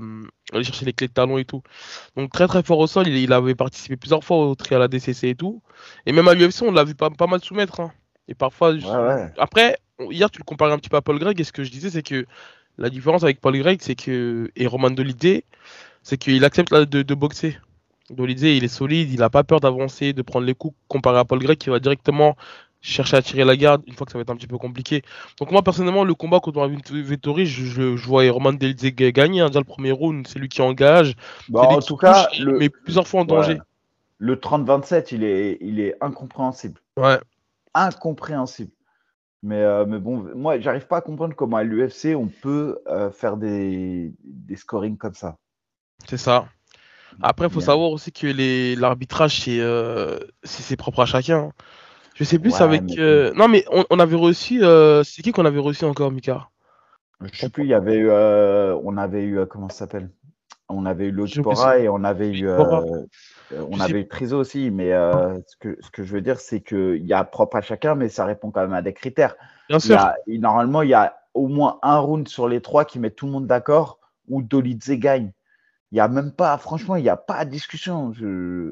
aller 0.51 0.63
chercher 0.63 0.85
les 0.85 0.93
clés 0.93 1.07
de 1.07 1.13
talon 1.13 1.37
et 1.37 1.45
tout. 1.45 1.61
Donc 2.15 2.31
très 2.31 2.47
très 2.47 2.63
fort 2.63 2.79
au 2.79 2.87
sol, 2.87 3.07
il, 3.07 3.33
avait 3.33 3.55
participé 3.55 3.97
plusieurs 3.97 4.23
fois 4.23 4.37
au 4.37 4.55
tri 4.55 4.75
à 4.75 4.79
la 4.79 4.87
DCC 4.87 5.29
et 5.29 5.35
tout. 5.35 5.61
Et 6.05 6.11
même 6.11 6.27
à 6.27 6.33
l'UFC, 6.33 6.63
on 6.63 6.71
l'a 6.71 6.83
vu 6.83 6.95
pas, 6.95 7.09
pas 7.11 7.27
mal 7.27 7.41
soumettre. 7.41 7.79
Hein. 7.81 7.91
Et 8.27 8.33
parfois, 8.33 8.73
après, 9.37 9.77
hier 10.09 10.31
tu 10.31 10.39
le 10.39 10.43
comparais 10.43 10.73
un 10.73 10.77
petit 10.77 10.89
peu 10.89 10.97
à 10.97 11.01
Paul 11.01 11.19
Gregg 11.19 11.39
et 11.39 11.43
ce 11.43 11.51
que 11.51 11.63
je 11.63 11.71
disais 11.71 11.89
c'est 11.89 12.03
que 12.03 12.25
la 12.77 12.89
différence 12.89 13.23
avec 13.23 13.39
Paul 13.39 13.57
Gregg 13.57 13.79
c'est 13.81 13.95
que 13.95 14.51
et 14.55 14.65
Roman 14.65 14.89
Dolidze, 14.89 15.41
c'est 16.01 16.17
qu'il 16.17 16.43
accepte 16.45 16.73
de, 16.73 17.01
de 17.01 17.15
boxer. 17.15 17.57
Dolidze, 18.09 18.43
il 18.43 18.63
est 18.63 18.69
solide, 18.69 19.11
il 19.11 19.19
n'a 19.19 19.29
pas 19.29 19.43
peur 19.43 19.59
d'avancer, 19.59 20.13
de 20.13 20.21
prendre 20.21 20.45
les 20.45 20.55
coups 20.55 20.75
comparé 20.87 21.19
à 21.19 21.25
Paul 21.25 21.39
Gregg 21.39 21.57
qui 21.57 21.69
va 21.69 21.79
directement 21.79 22.35
chercher 22.83 23.17
à 23.17 23.21
tirer 23.21 23.45
la 23.45 23.55
garde 23.55 23.81
une 23.87 23.93
fois 23.93 24.05
que 24.05 24.11
ça 24.11 24.17
va 24.19 24.21
être 24.21 24.29
un 24.29 24.35
petit 24.35 24.45
peu 24.45 24.57
compliqué. 24.59 25.01
Donc 25.39 25.51
moi 25.51 25.63
personnellement 25.63 26.03
le 26.03 26.13
combat 26.13 26.39
contre 26.39 26.67
Vettori, 26.67 27.45
je, 27.45 27.65
je, 27.65 27.95
je 27.95 28.07
voyais 28.07 28.29
Roman 28.29 28.53
Delizé 28.53 28.91
gagner. 28.91 29.41
Hein. 29.41 29.47
déjà 29.47 29.59
le 29.59 29.65
premier 29.65 29.91
round, 29.91 30.27
c'est 30.27 30.37
lui 30.37 30.49
qui 30.49 30.61
engage. 30.61 31.15
Bah, 31.49 31.61
en 31.61 31.79
tout 31.79 31.97
cas, 31.97 32.27
le... 32.39 32.59
mais 32.59 32.69
plusieurs 32.69 33.07
fois 33.07 33.21
en 33.21 33.25
danger. 33.25 33.57
Le 34.19 34.35
30-27, 34.35 35.07
il 35.13 35.23
est, 35.23 35.57
il 35.61 35.79
est 35.79 35.95
incompréhensible. 36.01 36.79
Ouais. 36.97 37.19
Incompréhensible. 37.73 38.71
Mais, 39.41 39.61
euh, 39.61 39.85
mais 39.85 39.99
bon, 39.99 40.29
moi, 40.35 40.59
j'arrive 40.59 40.87
pas 40.87 40.97
à 40.97 41.01
comprendre 41.01 41.35
comment 41.35 41.57
à 41.57 41.63
l'UFC 41.63 42.15
on 42.15 42.27
peut 42.27 42.79
euh, 42.87 43.11
faire 43.11 43.35
des, 43.35 44.13
des 44.23 44.55
scorings 44.55 44.97
comme 44.97 45.15
ça. 45.15 45.35
C'est 46.07 46.17
ça. 46.17 46.47
Après, 47.21 47.47
il 47.47 47.51
faut 47.51 47.61
savoir 47.61 47.91
aussi 47.91 48.11
que 48.11 48.79
l'arbitrage, 48.79 49.43
euh, 49.47 50.19
c'est 50.43 50.77
propre 50.77 51.01
à 51.01 51.05
chacun. 51.05 51.51
Je 52.13 52.23
sais 52.23 52.39
plus 52.39 52.61
avec. 52.61 52.83
Euh, 52.97 53.33
non, 53.35 53.47
mais 53.47 53.65
on, 53.89 53.99
avait 53.99 54.15
reçu. 54.15 54.63
Euh, 54.63 55.03
c'est 55.03 55.21
qui 55.21 55.31
qu'on 55.31 55.45
avait 55.45 55.59
reçu 55.59 55.85
encore, 55.85 56.11
Mika? 56.11 56.49
Je 57.21 57.39
sais 57.39 57.49
plus. 57.49 57.63
Il 57.63 57.69
y 57.69 57.73
avait 57.73 57.95
eu. 57.95 58.09
Euh, 58.09 58.75
on 58.83 58.97
avait 58.97 59.23
eu. 59.23 59.45
comment 59.47 59.69
ça 59.69 59.79
s'appelle? 59.79 60.09
On 60.69 60.85
avait 60.85 61.07
eu 61.07 61.11
Logipora 61.11 61.79
et 61.79 61.89
on 61.89 62.03
avait 62.03 62.31
eu. 62.31 62.49
on 62.49 63.79
avait 63.79 64.01
eu 64.01 64.07
Triso 64.07 64.39
aussi. 64.39 64.71
Mais 64.71 64.91
ce, 64.91 65.57
que, 65.59 65.77
ce 65.81 65.89
que 65.89 66.03
je 66.03 66.13
veux 66.13 66.21
dire, 66.21 66.39
c'est 66.39 66.61
qu'il 66.61 67.05
y 67.05 67.13
a 67.13 67.23
propre 67.23 67.57
à 67.57 67.61
chacun, 67.61 67.95
mais 67.95 68.09
ça 68.09 68.25
répond 68.25 68.51
quand 68.51 68.61
même 68.61 68.73
à 68.73 68.81
des 68.81 68.93
critères. 68.93 69.35
Bien 69.69 69.79
sûr. 69.79 69.99
normalement, 70.27 70.81
il 70.81 70.89
y 70.89 70.93
a 70.93 71.17
au 71.33 71.47
moins 71.47 71.79
un 71.81 71.97
round 71.97 72.27
sur 72.27 72.47
les 72.47 72.61
trois 72.61 72.85
qui 72.85 72.99
met 72.99 73.09
tout 73.09 73.25
le 73.25 73.31
monde 73.31 73.47
d'accord 73.47 73.99
où 74.29 74.41
Dolidze 74.41 74.91
gagne. 74.91 75.31
Il 75.93 75.97
n'y 75.97 75.99
a 75.99 76.07
même 76.07 76.31
pas, 76.31 76.57
franchement, 76.57 76.95
il 76.95 77.03
n'y 77.03 77.09
a 77.09 77.15
pas 77.15 77.45
de 77.45 77.51
discussion. 77.51 78.13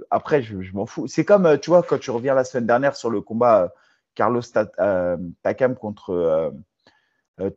après, 0.09 0.41
je, 0.41 0.55
m'en 0.73 0.87
fous. 0.87 1.05
C'est 1.05 1.23
comme, 1.23 1.45
euh, 1.45 1.55
tu 1.55 1.69
vois, 1.69 1.83
quand 1.83 1.99
tu 1.99 2.09
reviens 2.09 2.33
la 2.33 2.43
semaine 2.43 2.65
dernière 2.65 2.95
sur 2.95 3.11
le 3.11 3.21
combat 3.21 3.61
euh, 3.61 3.67
Carlos 4.15 4.41
euh, 4.79 5.17
Takam 5.43 5.75
contre 5.75 6.51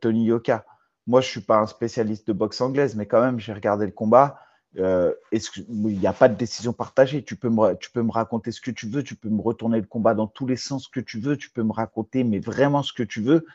Tony 0.01 0.25
Yoka. 0.25 0.65
Moi, 1.07 1.21
je 1.21 1.27
ne 1.27 1.31
suis 1.31 1.41
pas 1.41 1.57
un 1.57 1.65
spécialiste 1.65 2.27
de 2.27 2.33
boxe 2.33 2.61
anglaise, 2.61 2.95
mais 2.95 3.07
quand 3.07 3.21
même, 3.21 3.39
j'ai 3.39 3.53
regardé 3.53 3.87
le 3.87 3.91
combat. 3.91 4.39
il 4.75 5.15
n'y 5.81 6.05
a 6.05 6.13
pas 6.13 6.29
de 6.29 6.35
décision 6.35 6.71
partagée. 6.71 7.23
Tu 7.23 7.35
peux, 7.35 7.49
me, 7.49 7.73
tu 7.73 7.89
peux 7.89 8.03
me 8.03 8.11
raconter 8.11 8.51
ce 8.51 8.61
que 8.61 8.69
tu 8.69 8.87
veux, 8.87 9.01
tu 9.01 9.15
peux 9.15 9.29
me 9.29 9.41
retourner 9.41 9.79
le 9.79 9.87
combat 9.87 10.13
dans 10.13 10.27
tous 10.27 10.45
les 10.45 10.57
sens 10.57 10.87
que 10.87 10.99
tu 10.99 11.19
veux, 11.19 11.37
tu 11.37 11.49
peux 11.49 11.63
me 11.63 11.73
raconter, 11.73 12.23
mais 12.23 12.37
vraiment 12.37 12.83
ce 12.83 12.93
que 12.93 13.01
tu 13.01 13.19
veux. 13.19 13.47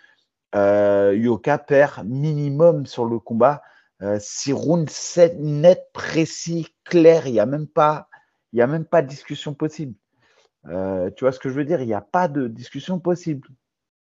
Yoka 0.54 1.58
perd 1.58 2.04
minimum 2.04 2.86
sur 2.86 3.04
le 3.04 3.20
combat 3.20 3.62
euh, 4.02 4.18
si 4.20 4.52
round 4.52 4.88
7 4.88 5.38
net, 5.38 5.88
précis, 5.92 6.68
clair, 6.84 7.26
il 7.26 7.32
n'y 7.32 7.40
a 7.40 7.46
même 7.46 7.66
pas, 7.66 8.08
a 8.58 8.66
même 8.66 8.84
pas 8.84 9.02
de 9.02 9.08
discussion 9.08 9.54
possible. 9.54 9.94
Euh, 10.66 11.10
tu 11.16 11.24
vois 11.24 11.32
ce 11.32 11.38
que 11.38 11.48
je 11.48 11.54
veux 11.54 11.64
dire? 11.64 11.80
Il 11.80 11.86
n'y 11.86 11.94
a 11.94 12.00
pas 12.00 12.28
de 12.28 12.48
discussion 12.48 12.98
possible. 12.98 13.48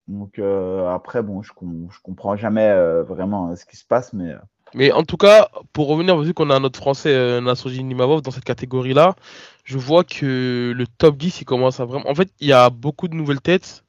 Donc 0.08 0.38
euh, 0.38 0.88
après, 0.88 1.22
bon, 1.22 1.42
je, 1.42 1.52
ne 1.62 1.86
comprends 2.02 2.36
jamais 2.36 2.72
vraiment 3.02 3.54
ce 3.56 3.64
qui 3.64 3.76
se 3.76 3.84
passe, 3.84 4.12
mais. 4.12 4.34
Mais 4.76 4.90
en 4.90 5.04
tout 5.04 5.16
cas, 5.16 5.50
pour 5.72 5.86
revenir, 5.86 6.18
vu 6.18 6.34
qu'on 6.34 6.50
a 6.50 6.58
notre 6.58 6.80
français 6.80 7.40
Nassoji 7.40 7.84
Nimavov 7.84 8.22
dans 8.22 8.32
cette 8.32 8.44
catégorie-là, 8.44 9.14
je 9.62 9.78
vois 9.78 10.02
que 10.02 10.72
le 10.74 10.86
top 10.88 11.16
10, 11.16 11.42
il 11.42 11.44
commence 11.44 11.78
à 11.78 11.84
vraiment. 11.84 12.08
En 12.10 12.14
fait, 12.16 12.30
il 12.40 12.48
y 12.48 12.52
a 12.52 12.70
beaucoup 12.70 13.06
de 13.06 13.14
nouvelles 13.14 13.40
têtes, 13.40 13.84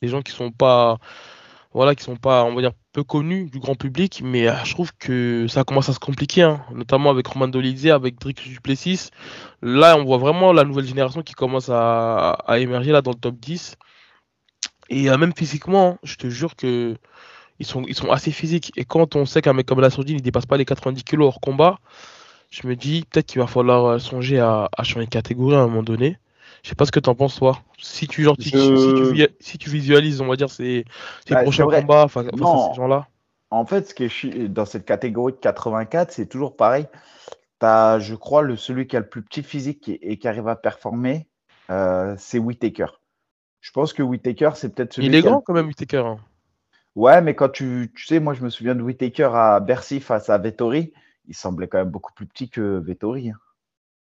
des 0.00 0.06
gens 0.06 0.22
qui 0.22 0.30
sont 0.30 0.52
pas 0.52 0.98
voilà, 1.72 1.94
qui 1.94 2.02
sont 2.02 2.16
pas, 2.16 2.44
on 2.44 2.54
va 2.54 2.62
dire, 2.62 2.72
peu 2.92 3.04
connus 3.04 3.50
du 3.50 3.58
grand 3.58 3.74
public, 3.74 4.22
mais 4.24 4.48
euh, 4.48 4.54
je 4.64 4.72
trouve 4.72 4.92
que 4.98 5.46
ça 5.48 5.64
commence 5.64 5.88
à 5.88 5.92
se 5.92 5.98
compliquer, 5.98 6.42
hein, 6.42 6.64
notamment 6.72 7.10
avec 7.10 7.26
Roman 7.26 7.48
Dolizé, 7.48 7.90
avec 7.90 8.18
Drix 8.18 8.34
Duplessis. 8.34 9.10
Là, 9.62 9.96
on 9.96 10.04
voit 10.04 10.18
vraiment 10.18 10.52
la 10.52 10.64
nouvelle 10.64 10.86
génération 10.86 11.22
qui 11.22 11.34
commence 11.34 11.68
à, 11.70 12.38
émerger 12.56 12.92
là 12.92 13.02
dans 13.02 13.10
le 13.10 13.18
top 13.18 13.36
10. 13.36 13.76
Et 14.90 15.10
euh, 15.10 15.18
même 15.18 15.34
physiquement, 15.36 15.98
je 16.02 16.16
te 16.16 16.28
jure 16.28 16.56
que 16.56 16.96
ils 17.60 17.66
sont, 17.66 17.84
assez 18.10 18.30
physiques. 18.30 18.72
Et 18.76 18.84
quand 18.84 19.16
on 19.16 19.26
sait 19.26 19.42
qu'un 19.42 19.52
mec 19.52 19.66
comme 19.66 19.80
la 19.80 19.90
Sourdine, 19.90 20.16
il 20.16 20.22
dépasse 20.22 20.46
pas 20.46 20.56
les 20.56 20.64
90 20.64 21.02
kg 21.04 21.22
hors 21.22 21.40
combat, 21.40 21.80
je 22.50 22.66
me 22.66 22.76
dis 22.76 23.04
peut-être 23.10 23.26
qu'il 23.26 23.40
va 23.40 23.46
falloir 23.46 23.84
euh, 23.86 23.98
songer 23.98 24.38
à 24.40 24.68
changer 24.84 25.06
de 25.06 25.10
catégorie 25.10 25.56
à 25.56 25.60
un 25.60 25.66
moment 25.66 25.82
donné. 25.82 26.18
Je 26.62 26.68
sais 26.70 26.74
pas 26.74 26.84
ce 26.84 26.92
que 26.92 27.00
tu 27.00 27.08
en 27.08 27.14
penses, 27.14 27.36
toi. 27.36 27.58
Si 27.78 28.08
tu, 28.08 28.22
genre, 28.22 28.36
si, 28.38 28.50
tu, 29.58 29.70
visualises, 29.70 30.20
on 30.20 30.26
va 30.26 30.36
dire, 30.36 30.50
ces, 30.50 30.84
ces 31.26 31.34
bah, 31.34 31.42
prochains 31.42 31.64
combats 31.64 32.08
face, 32.08 32.26
à 32.26 32.30
ces 32.30 32.74
gens-là. 32.76 33.06
En 33.50 33.64
fait, 33.64 33.88
ce 33.88 33.94
qui 33.94 34.04
est 34.04 34.48
dans 34.48 34.66
cette 34.66 34.84
catégorie 34.84 35.32
de 35.32 35.38
84, 35.38 36.12
c'est 36.12 36.26
toujours 36.26 36.56
pareil. 36.56 36.86
Tu 37.60 37.66
as, 37.66 37.98
je 37.98 38.14
crois, 38.14 38.42
le, 38.42 38.56
celui 38.56 38.86
qui 38.86 38.96
a 38.96 39.00
le 39.00 39.08
plus 39.08 39.22
petit 39.22 39.42
physique 39.42 39.88
et, 39.88 40.18
qui 40.18 40.28
arrive 40.28 40.48
à 40.48 40.56
performer, 40.56 41.28
euh, 41.70 42.14
c'est 42.18 42.38
Whitaker. 42.38 42.86
Je 43.60 43.70
pense 43.72 43.92
que 43.92 44.02
Whitaker, 44.02 44.50
c'est 44.54 44.74
peut-être 44.74 44.92
celui 44.94 45.08
Il 45.08 45.14
est 45.14 45.22
grand 45.22 45.40
quand 45.40 45.54
même, 45.54 45.66
Whitaker. 45.66 46.04
Hein. 46.06 46.18
Ouais, 46.94 47.20
mais 47.20 47.34
quand 47.34 47.48
tu, 47.48 47.92
tu 47.94 48.06
sais, 48.06 48.20
moi, 48.20 48.34
je 48.34 48.42
me 48.42 48.50
souviens 48.50 48.74
de 48.74 48.82
Whitaker 48.82 49.30
à 49.32 49.60
Bercy 49.60 50.00
face 50.00 50.30
à 50.30 50.38
Vettori. 50.38 50.92
Il 51.26 51.34
semblait 51.34 51.68
quand 51.68 51.78
même 51.78 51.90
beaucoup 51.90 52.12
plus 52.12 52.26
petit 52.26 52.48
que 52.48 52.78
Vettori. 52.78 53.30
Hein. 53.30 53.36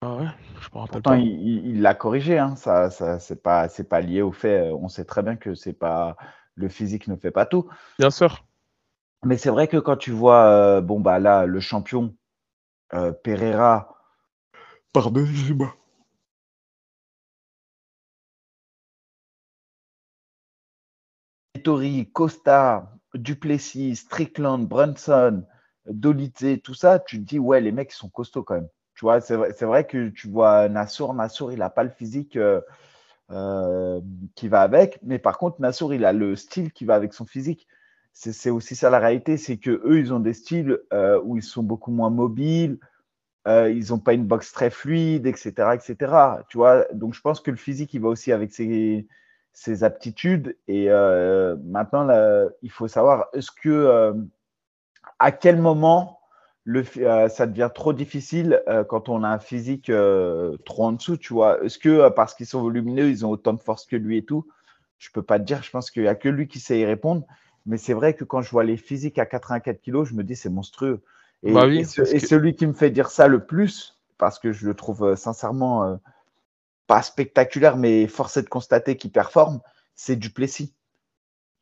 Ah 0.00 0.16
ouais, 0.16 0.26
je 0.60 0.68
me 0.74 0.78
rappelle 0.80 1.02
Pourtant, 1.02 1.14
il 1.14 1.80
l'a 1.80 1.94
corrigé. 1.94 2.38
Hein. 2.38 2.56
Ça, 2.56 2.90
ça 2.90 3.18
c'est 3.18 3.42
pas, 3.42 3.68
c'est 3.68 3.88
pas 3.88 4.00
lié 4.00 4.22
au 4.22 4.32
fait. 4.32 4.70
On 4.70 4.88
sait 4.88 5.04
très 5.04 5.22
bien 5.22 5.36
que 5.36 5.54
c'est 5.54 5.72
pas 5.72 6.16
le 6.56 6.68
physique 6.68 7.08
ne 7.08 7.16
fait 7.16 7.30
pas 7.30 7.46
tout. 7.46 7.68
Bien 7.98 8.10
sûr. 8.10 8.44
Mais 9.24 9.36
c'est 9.36 9.50
vrai 9.50 9.68
que 9.68 9.78
quand 9.78 9.96
tu 9.96 10.10
vois, 10.10 10.44
euh, 10.46 10.80
bon 10.80 11.00
bah 11.00 11.18
là, 11.18 11.46
le 11.46 11.60
champion 11.60 12.14
euh, 12.92 13.12
Pereira. 13.12 13.96
Pardon, 14.92 15.24
moi 15.56 15.74
Tori, 21.64 22.10
Costa, 22.12 22.92
Duplessis, 23.14 23.96
Strickland, 23.96 24.68
Brunson, 24.68 25.44
Dolitze, 25.86 26.60
tout 26.62 26.74
ça, 26.74 26.98
tu 26.98 27.18
te 27.18 27.22
dis 27.24 27.38
ouais, 27.38 27.60
les 27.60 27.72
mecs 27.72 27.92
ils 27.92 27.96
sont 27.96 28.10
costauds 28.10 28.42
quand 28.42 28.54
même. 28.54 28.68
Tu 28.94 29.04
vois, 29.04 29.20
c'est 29.20 29.34
vrai, 29.64 29.86
que 29.86 30.08
tu 30.08 30.28
vois 30.28 30.68
Nassour, 30.68 31.14
Nassour, 31.14 31.52
il 31.52 31.58
n'a 31.58 31.70
pas 31.70 31.82
le 31.82 31.90
physique 31.90 32.36
euh, 32.36 32.60
euh, 33.30 34.00
qui 34.36 34.46
va 34.46 34.62
avec, 34.62 35.00
mais 35.02 35.18
par 35.18 35.36
contre, 35.36 35.60
Nassour, 35.60 35.94
il 35.94 36.04
a 36.04 36.12
le 36.12 36.36
style 36.36 36.72
qui 36.72 36.84
va 36.84 36.94
avec 36.94 37.12
son 37.12 37.24
physique. 37.24 37.66
C'est 38.12 38.50
aussi 38.50 38.76
ça 38.76 38.90
la 38.90 39.00
réalité, 39.00 39.36
c'est 39.36 39.56
que 39.56 39.82
eux, 39.84 39.98
ils 39.98 40.14
ont 40.14 40.20
des 40.20 40.34
styles 40.34 40.78
euh, 40.92 41.20
où 41.24 41.36
ils 41.36 41.42
sont 41.42 41.64
beaucoup 41.64 41.90
moins 41.90 42.10
mobiles, 42.10 42.78
ils 43.46 43.86
n'ont 43.90 43.98
pas 43.98 44.14
une 44.14 44.24
boxe 44.24 44.52
très 44.52 44.70
fluide, 44.70 45.26
etc., 45.26 45.52
etc. 45.74 46.14
Tu 46.48 46.56
vois, 46.56 46.86
donc 46.94 47.14
je 47.14 47.20
pense 47.20 47.40
que 47.40 47.50
le 47.50 47.56
physique, 47.56 47.92
il 47.92 48.00
va 48.00 48.08
aussi 48.08 48.30
avec 48.32 48.52
ses, 48.52 49.08
ses 49.52 49.82
aptitudes. 49.82 50.56
Et 50.68 50.88
maintenant, 51.64 52.08
il 52.62 52.70
faut 52.70 52.86
savoir, 52.86 53.26
est-ce 53.32 53.50
que 53.50 54.14
à 55.18 55.32
quel 55.32 55.60
moment 55.60 56.20
le, 56.64 56.82
euh, 56.96 57.28
ça 57.28 57.46
devient 57.46 57.70
trop 57.74 57.92
difficile 57.92 58.62
euh, 58.68 58.84
quand 58.84 59.08
on 59.08 59.22
a 59.22 59.28
un 59.28 59.38
physique 59.38 59.90
euh, 59.90 60.56
trop 60.64 60.86
en 60.86 60.92
dessous, 60.92 61.18
tu 61.18 61.34
vois. 61.34 61.62
Est-ce 61.62 61.78
que 61.78 62.08
parce 62.08 62.34
qu'ils 62.34 62.46
sont 62.46 62.62
volumineux, 62.62 63.08
ils 63.10 63.24
ont 63.24 63.30
autant 63.30 63.52
de 63.52 63.60
force 63.60 63.84
que 63.84 63.96
lui 63.96 64.18
et 64.18 64.24
tout? 64.24 64.46
Je 64.98 65.10
peux 65.10 65.22
pas 65.22 65.38
te 65.38 65.44
dire. 65.44 65.62
Je 65.62 65.70
pense 65.70 65.90
qu'il 65.90 66.02
n'y 66.02 66.08
a 66.08 66.14
que 66.14 66.28
lui 66.28 66.48
qui 66.48 66.60
sait 66.60 66.80
y 66.80 66.86
répondre. 66.86 67.26
Mais 67.66 67.76
c'est 67.76 67.92
vrai 67.92 68.14
que 68.14 68.24
quand 68.24 68.42
je 68.42 68.50
vois 68.50 68.64
les 68.64 68.76
physiques 68.76 69.18
à 69.18 69.26
84 69.26 69.80
kg, 69.82 70.04
je 70.04 70.14
me 70.14 70.24
dis 70.24 70.36
c'est 70.36 70.50
monstrueux. 70.50 71.02
Et, 71.42 71.52
bah 71.52 71.66
celui 71.84 72.54
qui 72.54 72.66
me 72.66 72.72
fait 72.72 72.90
dire 72.90 73.10
ça 73.10 73.28
le 73.28 73.44
plus, 73.44 74.00
parce 74.16 74.38
que 74.38 74.52
je 74.52 74.66
le 74.66 74.74
trouve 74.74 75.14
sincèrement 75.14 75.98
pas 76.86 77.02
spectaculaire, 77.02 77.76
mais 77.76 78.06
force 78.06 78.38
est 78.38 78.42
de 78.42 78.48
constater 78.48 78.96
qu'il 78.96 79.10
performe, 79.10 79.60
c'est 79.94 80.16
Duplessis. 80.16 80.74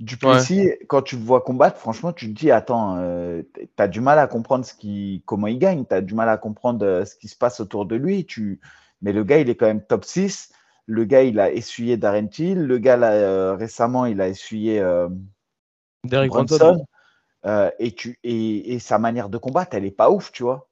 Duplessis, 0.03 0.73
quand 0.89 1.03
tu 1.03 1.17
le 1.17 1.23
vois 1.23 1.43
combattre, 1.43 1.79
franchement, 1.79 2.13
tu 2.13 2.27
te 2.27 2.37
dis, 2.37 2.51
attends, 2.51 2.97
euh, 2.99 3.43
tu 3.55 3.69
as 3.79 3.87
du 3.87 4.01
mal 4.01 4.19
à 4.19 4.27
comprendre 4.27 4.65
ce 4.65 4.75
qui, 4.75 5.23
comment 5.27 5.47
il 5.47 5.61
gagne, 5.61 5.85
tu 5.87 5.95
as 5.95 6.01
du 6.01 6.15
mal 6.15 6.29
à 6.29 6.37
comprendre 6.37 6.85
euh, 6.85 7.05
ce 7.05 7.15
qui 7.15 7.29
se 7.29 7.37
passe 7.37 7.61
autour 7.61 7.87
de 7.87 7.95
lui. 7.95 8.27
Tu... 8.27 8.61
Mais 9.01 9.13
le 9.13 9.23
gars, 9.23 9.39
il 9.39 9.49
est 9.49 9.55
quand 9.55 9.67
même 9.67 9.85
top 9.85 10.05
6. 10.05 10.51
Le 10.87 11.05
gars, 11.05 11.23
il 11.23 11.39
a 11.39 11.53
essuyé 11.53 11.97
Darren 11.97 12.27
Till. 12.27 12.59
Le 12.59 12.79
gars, 12.79 12.97
là, 12.97 13.13
euh, 13.13 13.55
récemment, 13.55 14.05
il 14.07 14.21
a 14.21 14.27
essuyé 14.27 14.81
Derek 16.03 16.31
Bronson. 16.31 16.85
et, 17.79 17.93
tu, 17.93 18.19
et, 18.25 18.75
et, 18.75 18.79
sa 18.81 18.99
manière 18.99 19.29
de 19.29 19.39
combattre, 19.39 19.77
elle 19.77 19.85
est 19.85 19.93
pas 19.93 20.11
ouf, 20.11 20.33
tu 20.33 20.43
vois. 20.43 20.69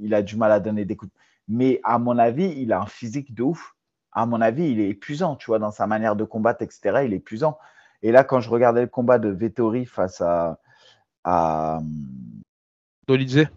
il 0.00 0.12
a 0.14 0.22
du 0.22 0.34
mal 0.34 0.50
à 0.50 0.58
donner 0.58 0.84
des 0.84 0.96
coups. 0.96 1.12
Mais 1.46 1.80
à 1.84 2.00
mon 2.00 2.18
avis, 2.18 2.52
il 2.56 2.72
a 2.72 2.80
un 2.80 2.86
physique 2.86 3.34
de 3.34 3.44
ouf. 3.44 3.76
À 4.10 4.26
mon 4.26 4.40
avis, 4.40 4.68
il 4.68 4.80
est 4.80 4.88
épuisant, 4.88 5.36
tu 5.36 5.46
vois, 5.46 5.60
dans 5.60 5.70
sa 5.70 5.86
manière 5.86 6.16
de 6.16 6.24
combattre, 6.24 6.62
etc. 6.62 7.02
Il 7.04 7.12
est 7.12 7.18
épuisant. 7.18 7.56
Et 8.04 8.12
là, 8.12 8.22
quand 8.22 8.40
je 8.40 8.50
regardais 8.50 8.82
le 8.82 8.86
combat 8.86 9.18
de 9.18 9.30
Vettori 9.30 9.86
face 9.86 10.20
à, 10.20 10.58
à, 11.24 11.80
Dolizé. 13.08 13.48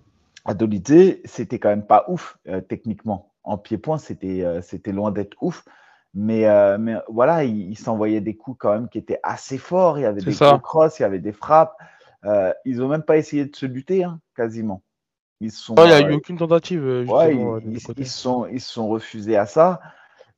à 0.45 0.53
Dolizé, 0.53 1.21
c'était 1.25 1.60
quand 1.60 1.67
même 1.67 1.86
pas 1.86 2.05
ouf 2.07 2.38
euh, 2.47 2.62
techniquement. 2.62 3.33
En 3.43 3.57
pied-point, 3.57 3.97
c'était 3.97 4.43
euh, 4.43 4.62
loin 4.86 5.12
d'être 5.12 5.36
ouf. 5.41 5.65
Mais, 6.13 6.47
euh, 6.47 6.77
mais 6.77 6.95
voilà, 7.10 7.43
il, 7.43 7.69
il 7.71 7.77
s'envoyait 7.77 8.21
des 8.21 8.38
coups 8.38 8.57
quand 8.57 8.71
même 8.73 8.88
qui 8.88 8.97
étaient 8.97 9.19
assez 9.21 9.57
forts. 9.57 9.99
Il 9.99 10.03
y 10.03 10.05
avait 10.05 10.21
des 10.21 10.31
gros 10.51 10.60
crosses, 10.60 10.99
il 10.99 11.01
y 11.01 11.05
avait 11.05 11.19
des 11.19 11.33
frappes. 11.33 11.75
Euh, 12.23 12.53
ils 12.63 12.81
ont 12.81 12.88
même 12.88 13.03
pas 13.03 13.17
essayé 13.17 13.45
de 13.45 13.55
se 13.55 13.65
lutter, 13.65 14.05
hein, 14.05 14.21
quasiment. 14.33 14.81
Ils 15.41 15.51
sont, 15.51 15.75
il 15.77 15.83
n'y 15.83 15.91
a 15.91 15.99
euh, 15.99 16.10
eu 16.12 16.13
aucune 16.13 16.38
tentative, 16.38 16.81
Ouais, 17.05 17.36
ils, 17.36 17.39
ils- 17.97 18.05
ils 18.47 18.62
sont 18.62 18.88
refusés 18.88 19.36
à 19.36 19.45
ça. 19.45 19.81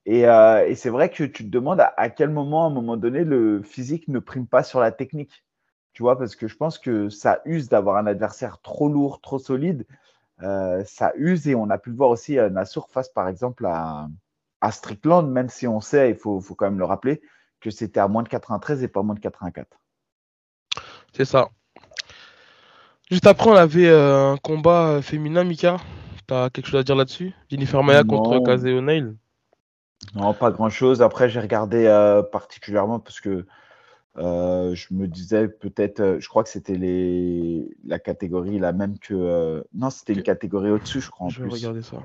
Et, 0.06 0.28
euh, 0.28 0.66
et 0.66 0.76
c'est 0.76 0.90
vrai 0.90 1.10
que 1.10 1.24
tu 1.24 1.46
te 1.46 1.50
demandes 1.50 1.82
à, 1.82 1.94
à 1.98 2.10
quel 2.10 2.30
moment, 2.30 2.66
à 2.66 2.68
un 2.68 2.74
moment 2.74 2.98
donné, 2.98 3.24
le 3.24 3.62
physique 3.62 4.08
ne 4.08 4.20
prime 4.20 4.48
pas 4.48 4.64
sur 4.64 4.80
la 4.80 4.92
technique. 4.92 5.44
Tu 5.94 6.04
vois, 6.04 6.18
parce 6.18 6.36
que 6.36 6.48
je 6.48 6.56
pense 6.56 6.80
que 6.80 7.10
ça 7.10 7.42
use 7.46 7.70
d'avoir 7.70 7.98
un 7.98 8.08
adversaire 8.08 8.60
trop 8.62 8.90
lourd, 8.90 9.22
trop 9.22 9.40
solide. 9.40 9.86
Euh, 10.42 10.84
ça 10.86 11.12
use 11.16 11.48
et 11.48 11.56
on 11.56 11.70
a 11.70 11.78
pu 11.78 11.90
le 11.90 11.96
voir 11.98 12.10
aussi 12.10 12.40
à 12.40 12.50
Nassour 12.50 12.90
face, 12.90 13.10
par 13.10 13.28
exemple, 13.28 13.66
à, 13.66 14.08
à 14.62 14.72
Strickland, 14.72 15.30
même 15.30 15.50
si 15.50 15.68
on 15.68 15.82
sait, 15.82 16.12
il 16.12 16.16
faut, 16.16 16.40
faut 16.40 16.56
quand 16.56 16.66
même 16.66 16.80
le 16.80 16.86
rappeler, 16.86 17.22
que 17.60 17.70
c'était 17.70 18.00
à 18.00 18.08
moins 18.08 18.24
de 18.24 18.30
93 18.30 18.84
et 18.84 18.88
pas 18.88 19.02
moins 19.02 19.16
de 19.16 19.20
84. 19.20 19.68
C'est 21.14 21.26
ça. 21.26 21.50
Juste 23.12 23.26
après, 23.26 23.50
on 23.50 23.56
avait 23.56 23.90
euh, 23.90 24.34
un 24.34 24.38
combat 24.38 24.90
euh, 24.90 25.02
féminin, 25.02 25.44
Mika. 25.44 25.78
T'as 26.28 26.50
quelque 26.50 26.68
chose 26.68 26.80
à 26.80 26.84
dire 26.84 26.96
là-dessus? 26.96 27.34
Jennifer 27.50 27.84
Maya 27.84 28.04
contre. 28.04 28.44
Casey 28.44 28.72
O'Neill. 28.72 29.16
Non, 30.16 30.34
pas 30.34 30.52
grand-chose. 30.52 31.02
Après, 31.02 31.30
j'ai 31.30 31.40
regardé 31.40 31.86
euh, 31.86 32.24
particulièrement 32.24 33.00
parce 33.00 33.20
que 33.20 33.46
euh, 34.18 34.74
je 34.74 34.94
me 34.94 35.08
disais 35.08 35.48
peut-être, 35.48 36.00
euh, 36.00 36.20
je 36.20 36.28
crois 36.28 36.44
que 36.44 36.50
c'était 36.50 36.76
les 36.76 37.70
la 37.86 38.00
catégorie 38.00 38.60
la 38.60 38.72
même 38.72 38.98
que. 38.98 39.64
non, 39.74 39.90
c'était 39.90 40.14
une 40.14 40.24
catégorie 40.24 40.72
au-dessus, 40.72 41.02
je 41.02 41.10
crois 41.10 41.28
en 41.28 41.30
Je 41.30 41.42
vais 41.42 41.50
plus. 41.50 41.58
regarder 41.58 41.82
ça. 41.82 41.98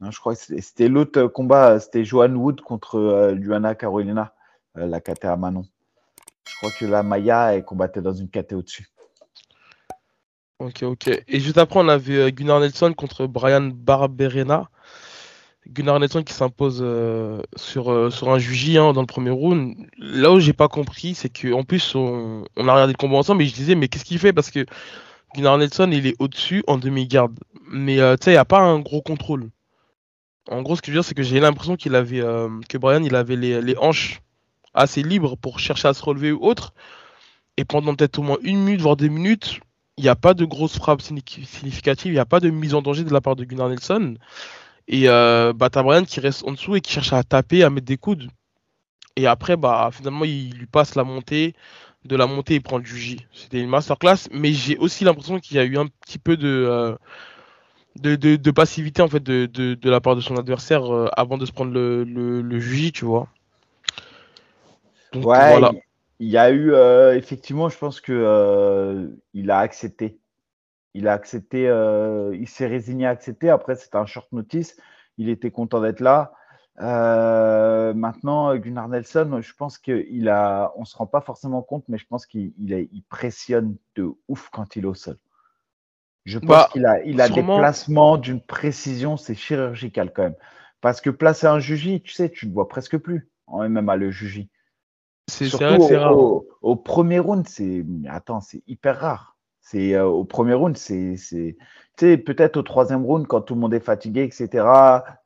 Non, 0.00 0.10
je 0.10 0.20
crois 0.20 0.34
que 0.34 0.40
c'était 0.60 0.88
l'autre 0.88 1.26
combat, 1.26 1.80
c'était 1.80 2.04
Joan 2.04 2.36
Wood 2.36 2.60
contre 2.60 3.32
Luana 3.32 3.74
Carolina, 3.74 4.34
la 4.74 5.00
KT 5.00 5.24
à 5.24 5.36
Manon. 5.36 5.64
Je 6.46 6.54
crois 6.56 6.70
que 6.70 6.84
la 6.84 7.02
Maya, 7.02 7.54
elle 7.54 7.64
combattait 7.64 8.00
dans 8.00 8.12
une 8.12 8.28
KT 8.28 8.52
au-dessus. 8.54 8.88
Ok, 10.60 10.82
ok. 10.82 11.08
Et 11.26 11.40
juste 11.40 11.58
après, 11.58 11.80
on 11.80 11.88
avait 11.88 12.32
Gunnar 12.32 12.60
Nelson 12.60 12.92
contre 12.92 13.26
Brian 13.26 13.70
Barberena. 13.72 14.70
Gunnar 15.70 16.00
Nelson 16.00 16.22
qui 16.22 16.32
s'impose 16.32 16.80
euh, 16.80 17.42
sur, 17.56 17.92
euh, 17.92 18.10
sur 18.10 18.30
un 18.30 18.38
juji 18.38 18.78
hein, 18.78 18.92
dans 18.92 19.02
le 19.02 19.06
premier 19.06 19.30
round. 19.30 19.76
Là 19.98 20.32
où 20.32 20.40
j'ai 20.40 20.54
pas 20.54 20.68
compris, 20.68 21.14
c'est 21.14 21.28
qu'en 21.28 21.62
plus, 21.62 21.94
on, 21.94 22.44
a 22.56 22.60
regardé 22.72 22.94
le 22.94 22.98
combat 22.98 23.18
ensemble 23.18 23.42
et 23.42 23.46
je 23.46 23.54
disais, 23.54 23.74
mais 23.74 23.88
qu'est-ce 23.88 24.04
qu'il 24.04 24.18
fait? 24.18 24.32
Parce 24.32 24.50
que 24.50 24.64
Gunnar 25.34 25.58
Nelson, 25.58 25.90
il 25.92 26.06
est 26.06 26.16
au-dessus 26.18 26.64
en 26.66 26.78
demi-garde. 26.78 27.38
Mais 27.70 28.00
euh, 28.00 28.16
tu 28.16 28.24
sais, 28.24 28.30
il 28.30 28.34
n'y 28.34 28.38
a 28.38 28.46
pas 28.46 28.60
un 28.60 28.78
gros 28.78 29.02
contrôle. 29.02 29.50
En 30.50 30.62
gros, 30.62 30.76
ce 30.76 30.80
que 30.80 30.86
je 30.86 30.92
veux 30.92 31.00
dire, 31.00 31.04
c'est 31.04 31.14
que 31.14 31.22
j'ai 31.22 31.40
l'impression 31.40 31.76
qu'il 31.76 31.94
avait, 31.94 32.22
que 32.70 32.78
Brian, 32.78 33.02
il 33.02 33.14
avait 33.14 33.36
les, 33.36 33.76
hanches 33.76 34.22
assez 34.72 35.02
libres 35.02 35.36
pour 35.36 35.58
chercher 35.58 35.88
à 35.88 35.92
se 35.92 36.02
relever 36.02 36.32
ou 36.32 36.42
autre. 36.42 36.72
Et 37.58 37.66
pendant 37.66 37.94
peut-être 37.94 38.18
au 38.18 38.22
moins 38.22 38.38
une 38.42 38.60
minute, 38.60 38.80
voire 38.80 38.96
deux 38.96 39.08
minutes, 39.08 39.60
il 39.98 40.04
n'y 40.04 40.08
a 40.08 40.16
pas 40.16 40.32
de 40.32 40.46
grosse 40.46 40.78
frappe 40.78 41.02
signi- 41.02 41.44
significative, 41.44 42.12
il 42.12 42.14
n'y 42.14 42.20
a 42.20 42.24
pas 42.24 42.40
de 42.40 42.48
mise 42.48 42.74
en 42.74 42.80
danger 42.80 43.04
de 43.04 43.12
la 43.12 43.20
part 43.20 43.36
de 43.36 43.44
Gunnar 43.44 43.68
Nelson. 43.68 44.14
Et 44.88 45.08
euh, 45.08 45.52
bah, 45.52 45.68
t'as 45.70 45.82
Brian 45.82 46.04
qui 46.04 46.20
reste 46.20 46.44
en 46.44 46.52
dessous 46.52 46.74
et 46.76 46.80
qui 46.80 46.92
cherche 46.92 47.12
à 47.12 47.22
taper, 47.22 47.62
à 47.62 47.70
mettre 47.70 47.86
des 47.86 47.98
coudes. 47.98 48.28
Et 49.16 49.26
après, 49.26 49.56
bah, 49.56 49.90
finalement, 49.92 50.24
il 50.24 50.54
lui 50.56 50.66
passe 50.66 50.94
la 50.94 51.04
montée. 51.04 51.54
De 52.04 52.16
la 52.16 52.26
montée, 52.26 52.54
il 52.54 52.62
prend 52.62 52.78
le 52.78 52.84
juji. 52.84 53.26
C'était 53.32 53.60
une 53.60 53.68
masterclass, 53.68 54.28
mais 54.32 54.52
j'ai 54.52 54.78
aussi 54.78 55.04
l'impression 55.04 55.38
qu'il 55.40 55.56
y 55.56 55.60
a 55.60 55.64
eu 55.64 55.76
un 55.76 55.86
petit 55.86 56.18
peu 56.18 56.36
de, 56.36 56.48
euh, 56.48 56.96
de, 57.96 58.16
de, 58.16 58.36
de 58.36 58.50
passivité 58.50 59.02
en 59.02 59.08
fait 59.08 59.22
de, 59.22 59.46
de, 59.46 59.74
de 59.74 59.90
la 59.90 60.00
part 60.00 60.16
de 60.16 60.20
son 60.20 60.36
adversaire 60.36 60.90
euh, 60.94 61.08
avant 61.16 61.36
de 61.36 61.44
se 61.44 61.52
prendre 61.52 61.72
le, 61.72 62.04
le, 62.04 62.92
tu 62.92 63.04
vois. 63.04 63.28
Donc 65.12 65.24
Ouais, 65.24 65.50
voilà. 65.50 65.72
il 66.20 66.28
y 66.28 66.38
a 66.38 66.50
eu 66.50 66.72
euh, 66.72 67.16
effectivement, 67.16 67.68
je 67.68 67.76
pense 67.76 68.00
que 68.00 69.10
il 69.34 69.50
a 69.50 69.58
accepté. 69.58 70.18
Il 70.98 71.08
a 71.08 71.12
accepté, 71.14 71.68
euh, 71.68 72.34
il 72.36 72.48
s'est 72.48 72.66
résigné 72.66 73.06
à 73.06 73.10
accepter. 73.10 73.50
Après, 73.50 73.76
c'était 73.76 73.96
un 73.96 74.06
short 74.06 74.30
notice. 74.32 74.76
Il 75.18 75.28
était 75.28 75.50
content 75.50 75.80
d'être 75.80 76.00
là. 76.00 76.32
Euh, 76.80 77.92
maintenant, 77.94 78.54
Gunnar 78.56 78.88
Nelson, 78.88 79.40
je 79.42 79.52
pense 79.54 79.78
qu'il 79.78 80.28
a, 80.28 80.72
on 80.76 80.84
se 80.84 80.96
rend 80.96 81.06
pas 81.06 81.20
forcément 81.20 81.62
compte, 81.62 81.84
mais 81.88 81.98
je 81.98 82.06
pense 82.06 82.26
qu'il 82.26 82.52
il 82.58 82.72
est- 82.72 82.88
il 82.92 83.02
pressionne 83.04 83.76
de 83.96 84.12
ouf 84.28 84.48
quand 84.50 84.76
il 84.76 84.84
est 84.84 84.86
au 84.88 84.94
sol. 84.94 85.18
Je 86.24 86.38
pense 86.38 86.48
Bah, 86.48 86.68
qu'il 86.72 86.86
a, 86.86 87.02
il 87.04 87.20
a 87.20 87.28
des 87.28 87.42
placements 87.42 88.16
d'une 88.18 88.40
précision, 88.40 89.16
c'est 89.16 89.34
chirurgical 89.34 90.12
quand 90.12 90.22
même. 90.24 90.36
Parce 90.80 91.00
que 91.00 91.10
placer 91.10 91.46
un 91.46 91.58
juji, 91.58 92.02
tu 92.02 92.12
sais, 92.12 92.30
tu 92.30 92.46
ne 92.46 92.52
vois 92.52 92.68
presque 92.68 92.98
plus 92.98 93.28
en 93.46 93.64
MMA 93.64 93.96
le 93.96 94.10
juji. 94.10 94.48
C'est 95.80 95.96
rare. 95.96 96.12
au- 96.12 96.48
au 96.62 96.76
premier 96.76 97.18
round, 97.18 97.48
c'est 97.48 97.84
attends, 98.08 98.40
c'est 98.40 98.62
hyper 98.66 99.00
rare. 99.00 99.37
C'est 99.70 99.94
euh, 99.94 100.06
au 100.06 100.24
premier 100.24 100.54
round, 100.54 100.78
c'est 100.78 101.16
c'est 101.16 101.58
tu 101.98 102.06
sais 102.06 102.16
peut-être 102.16 102.56
au 102.56 102.62
troisième 102.62 103.04
round 103.04 103.26
quand 103.26 103.42
tout 103.42 103.54
le 103.54 103.60
monde 103.60 103.74
est 103.74 103.80
fatigué, 103.84 104.22
etc. 104.22 104.64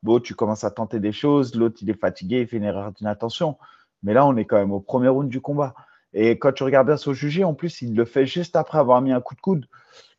Bon, 0.01 0.19
tu 0.19 0.35
commences 0.35 0.65
à 0.65 0.71
tenter 0.71 0.99
des 0.99 1.13
choses, 1.13 1.55
l'autre 1.55 1.77
il 1.81 1.89
est 1.89 1.99
fatigué, 1.99 2.41
il 2.41 2.47
fait 2.47 2.57
une 2.57 2.65
erreur 2.65 2.91
d'inattention. 2.91 3.57
Mais 4.01 4.13
là, 4.13 4.25
on 4.25 4.35
est 4.35 4.43
quand 4.43 4.57
même 4.57 4.73
au 4.73 4.81
premier 4.81 5.07
round 5.07 5.29
du 5.29 5.39
combat. 5.39 5.73
Et 6.13 6.37
quand 6.39 6.51
tu 6.51 6.63
regardes 6.63 6.87
bien 6.87 6.97
son 6.97 7.13
jugé, 7.13 7.45
en 7.45 7.53
plus, 7.53 7.81
il 7.81 7.95
le 7.95 8.03
fait 8.03 8.25
juste 8.25 8.57
après 8.57 8.79
avoir 8.79 9.01
mis 9.01 9.13
un 9.13 9.21
coup 9.21 9.33
de 9.33 9.39
coude. 9.39 9.65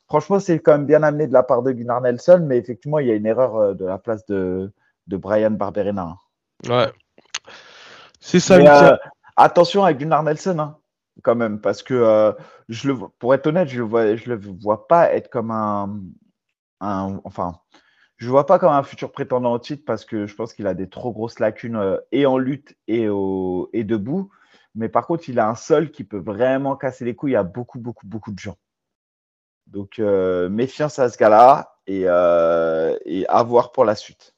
Franchement, 0.09 0.41
c'est 0.41 0.59
quand 0.59 0.73
même 0.73 0.87
bien 0.87 1.03
amené 1.03 1.27
de 1.27 1.33
la 1.35 1.43
part 1.43 1.63
de 1.63 1.73
Gunnar 1.73 2.01
Nelson, 2.01 2.47
mais 2.47 2.57
effectivement, 2.57 3.01
il 3.01 3.09
y 3.09 3.11
a 3.11 3.15
une 3.15 3.27
erreur 3.27 3.57
euh, 3.57 3.75
de 3.75 3.85
la 3.85 3.99
place 3.99 4.25
de, 4.25 4.73
de 5.07 5.17
Brian 5.19 5.51
Barberena. 5.51 6.17
Ouais. 6.67 6.91
C'est 8.21 8.41
ça, 8.41 8.57
Mais, 8.57 8.71
euh, 8.71 8.97
attention 9.37 9.85
avec 9.85 9.99
Gunnar 9.99 10.23
Nelson, 10.23 10.59
hein, 10.59 10.79
quand 11.22 11.37
même, 11.37 11.61
parce 11.61 11.83
que 11.83 11.94
euh, 11.94 12.33
je 12.68 12.88
le, 12.88 12.96
pour 13.18 13.35
être 13.35 13.46
honnête, 13.46 13.68
je 13.68 13.79
le 13.79 13.85
vois, 13.85 14.16
je 14.16 14.29
le 14.29 14.37
vois 14.37 14.88
pas 14.88 15.12
être 15.12 15.31
comme 15.31 15.50
un, 15.50 16.00
enfin, 16.81 17.61
je 18.16 18.27
le 18.27 18.31
vois 18.31 18.46
pas 18.46 18.59
comme 18.59 18.72
un 18.72 18.83
futur 18.83 19.12
prétendant 19.12 19.53
au 19.53 19.59
titre 19.59 19.85
parce 19.87 20.05
que 20.05 20.27
je 20.27 20.35
pense 20.35 20.55
qu'il 20.55 20.66
a 20.66 20.74
des 20.74 20.88
trop 20.88 21.12
grosses 21.12 21.38
lacunes 21.38 21.77
euh, 21.77 21.98
et 22.12 22.27
en 22.27 22.38
lutte 22.38 22.77
et 22.88 23.09
au, 23.09 23.70
et 23.72 23.85
debout. 23.85 24.31
Mais 24.74 24.88
par 24.88 25.07
contre, 25.07 25.29
il 25.29 25.38
a 25.38 25.48
un 25.48 25.55
sol 25.55 25.90
qui 25.90 26.05
peut 26.05 26.18
vraiment 26.18 26.77
casser 26.77 27.05
les 27.05 27.14
couilles 27.14 27.37
à 27.37 27.44
beaucoup, 27.44 27.79
beaucoup, 27.79 28.07
beaucoup 28.07 28.33
de 28.33 28.38
gens. 28.38 28.57
Donc, 29.68 29.98
euh, 29.98 30.48
méfiance 30.48 30.98
à 30.98 31.09
ce 31.09 31.16
gars-là 31.16 31.77
et, 31.87 32.07
à 32.09 33.42
voir 33.44 33.72
pour 33.72 33.85
la 33.85 33.94
suite. 33.94 34.35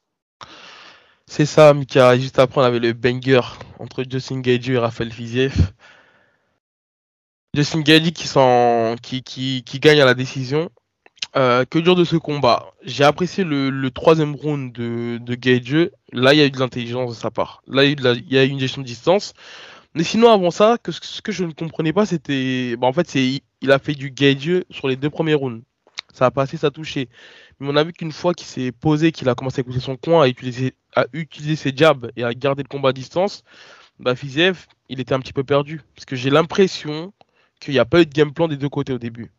C'est 1.25 1.45
ça, 1.45 1.73
Mika. 1.73 2.17
Juste 2.17 2.39
après, 2.39 2.61
on 2.61 2.63
avait 2.63 2.79
le 2.79 2.93
banger 2.93 3.41
entre 3.79 4.05
Justin 4.09 4.39
Gaethje 4.39 4.69
et 4.69 4.77
Rafael 4.77 5.11
Fiziev. 5.11 5.73
Justin 7.57 7.81
Gaethje 7.81 8.11
qui, 9.01 9.79
gagne 9.79 9.99
à 9.99 10.05
la 10.05 10.13
décision. 10.13 10.69
Euh, 11.35 11.65
que 11.65 11.79
dire 11.79 11.95
de 11.95 12.03
ce 12.03 12.15
combat? 12.15 12.71
J'ai 12.83 13.03
apprécié 13.03 13.43
le, 13.43 13.89
troisième 13.89 14.35
round 14.35 14.71
de, 14.71 15.17
de. 15.17 15.91
Là, 16.13 16.35
il 16.35 16.37
y 16.37 16.41
a 16.43 16.45
eu 16.45 16.51
de 16.51 16.59
l'intelligence 16.59 17.09
de 17.09 17.15
sa 17.15 17.31
part. 17.31 17.63
Là, 17.67 17.83
il 17.83 17.99
y 18.29 18.37
a 18.37 18.45
eu, 18.45 18.49
une 18.49 18.59
gestion 18.59 18.83
de 18.83 18.85
distance. 18.85 19.33
Mais 19.95 20.03
sinon, 20.03 20.31
avant 20.31 20.51
ça, 20.51 20.77
ce 20.87 21.19
que 21.23 21.31
je 21.31 21.45
ne 21.45 21.51
comprenais 21.51 21.93
pas, 21.93 22.05
c'était. 22.05 22.75
bah, 22.77 22.85
en 22.85 22.93
fait, 22.93 23.15
il 23.15 23.71
a 23.71 23.79
fait 23.79 23.95
du 23.95 24.11
Gaethje 24.11 24.63
sur 24.69 24.87
les 24.87 24.95
deux 24.95 25.09
premiers 25.09 25.33
rounds. 25.33 25.63
Ça 26.13 26.27
a 26.27 26.31
passé, 26.31 26.57
ça 26.57 26.67
a 26.67 26.71
touché. 26.71 27.09
Mais 27.59 27.69
on 27.71 27.75
a 27.75 27.83
vu 27.83 27.91
qu'une 27.91 28.11
fois 28.11 28.35
qu'il 28.35 28.45
s'est 28.45 28.71
posé, 28.71 29.11
qu'il 29.11 29.29
a 29.29 29.33
commencé 29.33 29.61
à 29.61 29.63
écouter 29.63 29.79
son 29.79 29.97
coin, 29.97 30.23
à 30.23 30.27
utiliser, 30.27 31.55
ses 31.55 31.75
jabs 31.75 32.11
et 32.15 32.23
à 32.23 32.35
garder 32.35 32.61
le 32.61 32.69
combat 32.69 32.89
à 32.89 32.93
distance, 32.93 33.43
bah 33.99 34.13
il 34.89 34.99
était 34.99 35.13
un 35.13 35.19
petit 35.19 35.33
peu 35.33 35.43
perdu. 35.43 35.81
Parce 35.95 36.05
que 36.05 36.15
j'ai 36.15 36.29
l'impression 36.29 37.13
qu'il 37.59 37.73
n'y 37.73 37.79
a 37.79 37.85
pas 37.85 38.01
eu 38.01 38.05
de 38.05 38.13
game 38.13 38.33
plan 38.33 38.47
des 38.47 38.57
deux 38.57 38.69
côtés 38.69 38.93
au 38.93 38.99
début. 38.99 39.31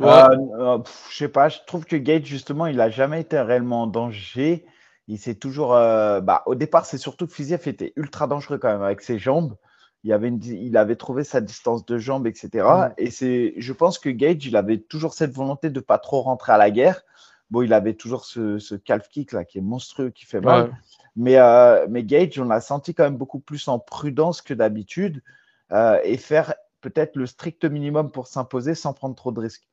Euh, 0.00 0.28
euh, 0.58 0.78
je 1.10 1.16
sais 1.16 1.28
pas, 1.28 1.48
je 1.48 1.58
trouve 1.66 1.84
que 1.84 1.96
Gage, 1.96 2.24
justement, 2.24 2.66
il 2.66 2.80
a 2.80 2.90
jamais 2.90 3.20
été 3.20 3.40
réellement 3.40 3.82
en 3.82 3.86
danger. 3.86 4.64
Il 5.08 5.18
s'est 5.18 5.34
toujours. 5.34 5.74
euh, 5.74 6.20
bah, 6.20 6.42
au 6.46 6.54
départ, 6.54 6.86
c'est 6.86 6.98
surtout 6.98 7.26
que 7.26 7.32
Fiziev 7.32 7.66
était 7.66 7.92
ultra 7.96 8.26
dangereux 8.26 8.58
quand 8.58 8.68
même 8.68 8.82
avec 8.82 9.00
ses 9.00 9.18
jambes. 9.18 9.56
Il 10.04 10.12
avait, 10.12 10.28
une 10.28 10.42
il 10.44 10.76
avait 10.76 10.94
trouvé 10.94 11.24
sa 11.24 11.40
distance 11.40 11.84
de 11.84 11.98
jambes, 11.98 12.26
etc. 12.26 12.48
Mm. 12.54 12.92
Et 12.98 13.10
c'est, 13.10 13.54
je 13.56 13.72
pense 13.72 13.98
que 13.98 14.08
Gage, 14.08 14.46
il 14.46 14.56
avait 14.56 14.78
toujours 14.78 15.14
cette 15.14 15.32
volonté 15.32 15.70
de 15.70 15.80
pas 15.80 15.98
trop 15.98 16.20
rentrer 16.20 16.52
à 16.52 16.58
la 16.58 16.70
guerre. 16.70 17.02
Bon, 17.50 17.62
il 17.62 17.72
avait 17.72 17.94
toujours 17.94 18.24
ce, 18.24 18.58
ce 18.58 18.74
calf 18.74 19.08
kick 19.08 19.32
là 19.32 19.44
qui 19.44 19.58
est 19.58 19.62
monstrueux, 19.62 20.10
qui 20.10 20.26
fait 20.26 20.40
mal. 20.40 20.64
Ouais. 20.64 20.70
Mais, 21.16 21.36
euh, 21.36 21.86
mais 21.88 22.04
Gage, 22.04 22.38
on 22.38 22.44
l'a 22.44 22.60
senti 22.60 22.94
quand 22.94 23.02
même 23.02 23.16
beaucoup 23.16 23.40
plus 23.40 23.66
en 23.66 23.80
prudence 23.80 24.40
que 24.42 24.54
d'habitude 24.54 25.22
euh, 25.72 25.98
et 26.04 26.16
faire 26.16 26.54
peut-être 26.80 27.16
le 27.16 27.26
strict 27.26 27.64
minimum 27.64 28.10
pour 28.10 28.26
s'imposer 28.26 28.74
sans 28.74 28.92
prendre 28.92 29.14
trop 29.14 29.32
de 29.32 29.40
risques. 29.40 29.68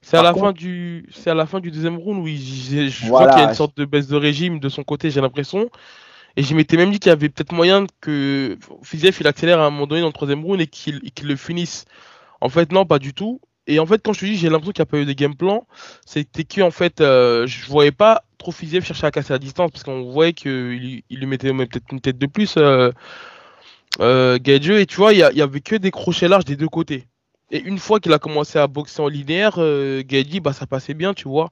C'est 0.00 0.16
à 0.16 0.22
la 0.22 0.32
contre- 0.32 0.46
fin 0.46 0.52
du, 0.52 1.08
c'est 1.12 1.30
à 1.30 1.34
la 1.34 1.46
fin 1.46 1.58
du 1.60 1.70
deuxième 1.70 1.96
round 1.96 2.22
où 2.22 2.28
il- 2.28 2.88
je 2.90 3.06
Voilà. 3.06 3.26
vois 3.26 3.34
qu'il 3.34 3.42
y 3.42 3.46
a 3.46 3.48
une 3.48 3.54
sorte 3.56 3.76
de 3.76 3.84
baisse 3.84 4.06
de 4.06 4.16
régime 4.16 4.60
de 4.60 4.68
son 4.68 4.84
côté, 4.84 5.10
j'ai 5.10 5.20
l'impression. 5.20 5.68
Et 6.36 6.42
je 6.42 6.54
m'étais 6.54 6.76
même 6.76 6.90
dit 6.90 6.98
qu'il 7.00 7.08
y 7.08 7.12
avait 7.12 7.30
peut-être 7.30 7.52
moyen 7.52 7.86
que 8.00 8.58
Fiziev 8.82 9.16
il 9.20 9.26
accélère 9.26 9.58
à 9.60 9.66
un 9.66 9.70
moment 9.70 9.86
donné 9.86 10.02
dans 10.02 10.06
le 10.08 10.12
troisième 10.12 10.44
round 10.44 10.60
et 10.60 10.66
qu'il 10.66 11.00
qu'il 11.12 11.26
le 11.28 11.36
finisse. 11.36 11.86
En 12.40 12.48
fait, 12.48 12.70
non, 12.72 12.84
pas 12.84 12.98
du 12.98 13.14
tout. 13.14 13.40
Et 13.66 13.80
en 13.80 13.86
fait, 13.86 14.00
quand 14.04 14.12
je 14.12 14.20
te 14.20 14.26
dis, 14.26 14.36
j'ai 14.36 14.48
l'impression 14.48 14.72
qu'il 14.72 14.82
n'y 14.82 14.88
a 14.88 14.90
pas 14.90 14.98
eu 14.98 15.06
de 15.06 15.12
game 15.12 15.34
plan, 15.34 15.66
c'était 16.04 16.44
que 16.44 16.60
en 16.60 16.70
fait, 16.70 17.00
euh, 17.00 17.46
je 17.48 17.66
voyais 17.66 17.90
pas 17.90 18.22
trop 18.38 18.52
Fiziev 18.52 18.84
chercher 18.84 19.06
à 19.06 19.10
casser 19.10 19.32
la 19.32 19.38
distance 19.40 19.70
parce 19.72 19.82
qu'on 19.82 20.04
voyait 20.12 20.34
qu'il 20.34 21.02
il 21.08 21.18
lui 21.18 21.26
mettait 21.26 21.52
peut-être 21.52 21.86
une 21.90 22.00
tête 22.00 22.18
de 22.18 22.26
plus, 22.26 22.54
euh, 22.58 22.92
euh, 24.00 24.38
Et 24.44 24.86
tu 24.86 24.96
vois, 24.96 25.12
il 25.12 25.18
y, 25.18 25.42
avait 25.42 25.60
que 25.60 25.76
des 25.76 25.90
crochets 25.90 26.28
larges 26.28 26.44
des 26.44 26.56
deux 26.56 26.68
côtés. 26.68 27.06
Et 27.50 27.60
une 27.60 27.78
fois 27.78 28.00
qu'il 28.00 28.12
a 28.12 28.18
commencé 28.18 28.58
à 28.58 28.66
boxer 28.66 29.00
en 29.00 29.08
linéaire, 29.08 29.54
euh, 29.58 30.02
bah, 30.42 30.52
ça 30.52 30.66
passait 30.66 30.94
bien, 30.94 31.14
tu 31.14 31.28
vois. 31.28 31.50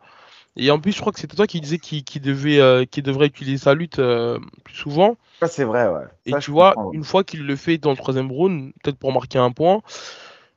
Et 0.56 0.70
en 0.70 0.78
plus, 0.78 0.92
je 0.92 1.00
crois 1.00 1.12
que 1.12 1.18
c'était 1.18 1.36
toi 1.36 1.46
qui 1.46 1.60
disais 1.60 1.78
qu'il 1.78 2.22
devait, 2.22 2.60
euh, 2.60 2.84
devrait 2.98 3.26
utiliser 3.26 3.58
sa 3.58 3.74
lutte 3.74 3.98
euh, 3.98 4.38
plus 4.64 4.74
souvent. 4.74 5.16
Ça, 5.40 5.48
c'est 5.48 5.64
vrai, 5.64 5.88
ouais. 5.88 6.04
Et 6.26 6.34
tu 6.38 6.50
vois, 6.50 6.74
une 6.92 7.04
fois 7.04 7.24
qu'il 7.24 7.44
le 7.44 7.56
fait 7.56 7.78
dans 7.78 7.90
le 7.90 7.96
troisième 7.96 8.30
round, 8.30 8.72
peut-être 8.82 8.98
pour 8.98 9.12
marquer 9.12 9.38
un 9.38 9.50
point, 9.50 9.82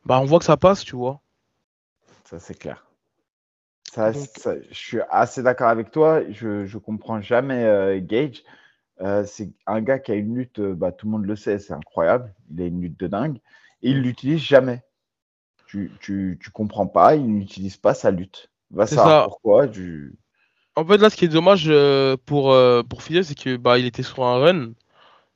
bah, 0.06 0.20
on 0.20 0.26
voit 0.26 0.40
que 0.40 0.46
ça 0.46 0.58
passe, 0.58 0.84
tu 0.84 0.96
vois. 0.96 1.20
Ça, 2.26 2.40
c'est 2.40 2.58
clair. 2.58 2.86
Ça, 3.92 4.12
je 4.12 4.60
suis 4.72 5.00
assez 5.10 5.42
d'accord 5.42 5.70
avec 5.70 5.92
toi. 5.92 6.22
Je 6.30 6.72
ne 6.72 6.80
comprends 6.80 7.22
jamais 7.22 8.00
euh, 9.02 9.24
c'est 9.26 9.52
un 9.66 9.82
gars 9.82 10.00
qui 10.00 10.12
a 10.12 10.16
une 10.16 10.36
lutte, 10.36 10.60
bah, 10.60 10.92
tout 10.92 11.06
le 11.06 11.12
monde 11.12 11.26
le 11.26 11.36
sait, 11.36 11.60
c'est 11.60 11.74
incroyable. 11.74 12.34
Il 12.52 12.62
a 12.62 12.66
une 12.66 12.82
lutte 12.82 13.00
de 13.00 13.08
dingue. 13.08 13.40
Et 13.84 13.92
il 13.92 14.02
l'utilise 14.02 14.40
jamais. 14.40 14.84
Tu, 15.68 15.92
tu, 16.00 16.40
tu 16.42 16.50
comprends 16.50 16.88
pas, 16.88 17.16
il 17.16 17.28
n'utilise 17.28 17.78
pas 17.78 17.94
sa 17.94 18.12
lutte. 18.12 18.50
Va 18.72 18.88
ça. 18.88 19.24
pourquoi. 19.26 19.68
En 20.76 20.86
fait, 20.86 20.98
là, 20.98 21.10
ce 21.10 21.16
qui 21.16 21.26
est 21.26 21.30
dommage 21.30 21.66
euh, 21.68 22.18
pour, 22.26 22.52
euh, 22.52 22.84
pour 22.84 23.04
Fidel, 23.04 23.26
c'est 23.26 23.38
que 23.38 23.58
bah, 23.58 23.78
il 23.80 23.86
était 23.86 24.04
sur 24.04 24.24
un 24.24 24.40
run. 24.40 24.74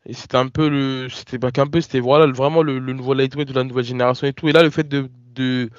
Et 0.05 0.13
c'était 0.13 0.37
un 0.37 0.47
peu 0.47 0.69
le. 0.69 1.09
C'était 1.09 1.39
pas 1.39 1.51
qu'un 1.51 1.67
peu, 1.67 1.79
c'était 1.81 1.99
voilà, 1.99 2.31
vraiment 2.31 2.63
le, 2.63 2.79
nouveau 2.79 3.13
lightweight 3.13 3.47
de 3.47 3.53
la 3.53 3.63
nouvelle 3.63 3.83
génération 3.83 4.27
et 4.27 4.33
tout. 4.33 4.47
Et 4.49 4.51
là, 4.51 4.63
le 4.63 4.71
fait 4.71 4.87
de, 4.87 5.09
de, 5.35 5.69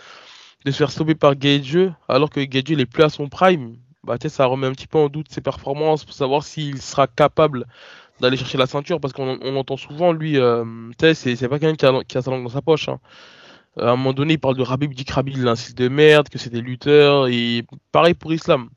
de 0.65 0.71
se 0.71 0.77
faire 0.77 0.91
stopper 0.91 1.15
par 1.15 1.35
Gage, 1.35 1.79
alors 2.09 2.31
que 2.31 2.41
Gage 2.41 2.65
il 2.69 2.81
est 2.81 2.87
plus 2.87 3.03
à 3.03 3.09
son 3.09 3.29
prime, 3.29 3.77
bah, 4.05 4.17
ça 4.29 4.47
remet 4.47 4.67
un 4.67 4.73
petit 4.73 4.87
peu 4.87 4.99
en 4.99 5.09
doute 5.09 5.29
ses 5.31 5.41
performances 5.41 6.05
pour 6.05 6.15
savoir 6.15 6.45
s'il 6.45 6.81
sera 6.81 7.07
capable 7.07 7.67
d'aller 8.21 8.37
chercher 8.37 8.59
la 8.59 8.67
ceinture. 8.67 9.01
Parce 9.01 9.13
qu'on 9.13 9.39
on 9.43 9.57
entend 9.57 9.77
souvent, 9.77 10.13
lui, 10.13 10.39
euh, 10.39 10.65
c'est 11.15 11.49
pas 11.49 11.59
quelqu'un 11.59 11.77
qui 11.77 11.87
a, 11.87 12.05
qui 12.05 12.19
a 12.19 12.23
sa 12.23 12.31
langue 12.31 12.45
dans 12.45 12.51
sa 12.51 12.63
poche. 12.63 12.89
Hein 12.89 13.01
à 13.79 13.91
un 13.91 13.97
moment 13.97 14.13
donné, 14.13 14.35
il 14.35 14.39
parle 14.39 14.57
de 14.57 14.63
Rabib 14.63 14.93
Dikrabil, 14.93 15.47
un 15.49 15.55
de 15.55 15.89
merde, 15.89 16.29
que 16.29 16.39
c'est 16.39 16.51
des 16.51 16.61
lutteurs, 16.61 17.29
et 17.29 17.65
pareil 17.91 18.15
pour 18.15 18.33
Islam. 18.33 18.69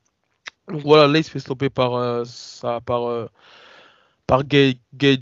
Donc 0.68 0.82
voilà, 0.82 1.06
là, 1.06 1.18
il 1.18 1.24
se 1.24 1.30
fait 1.30 1.38
stopper 1.38 1.70
par, 1.70 1.94
euh, 1.94 2.24
ça, 2.24 2.80
par, 2.80 3.08
euh, 3.08 3.26
par 4.26 4.44
Gay, 4.44 4.78
Gay 4.94 5.18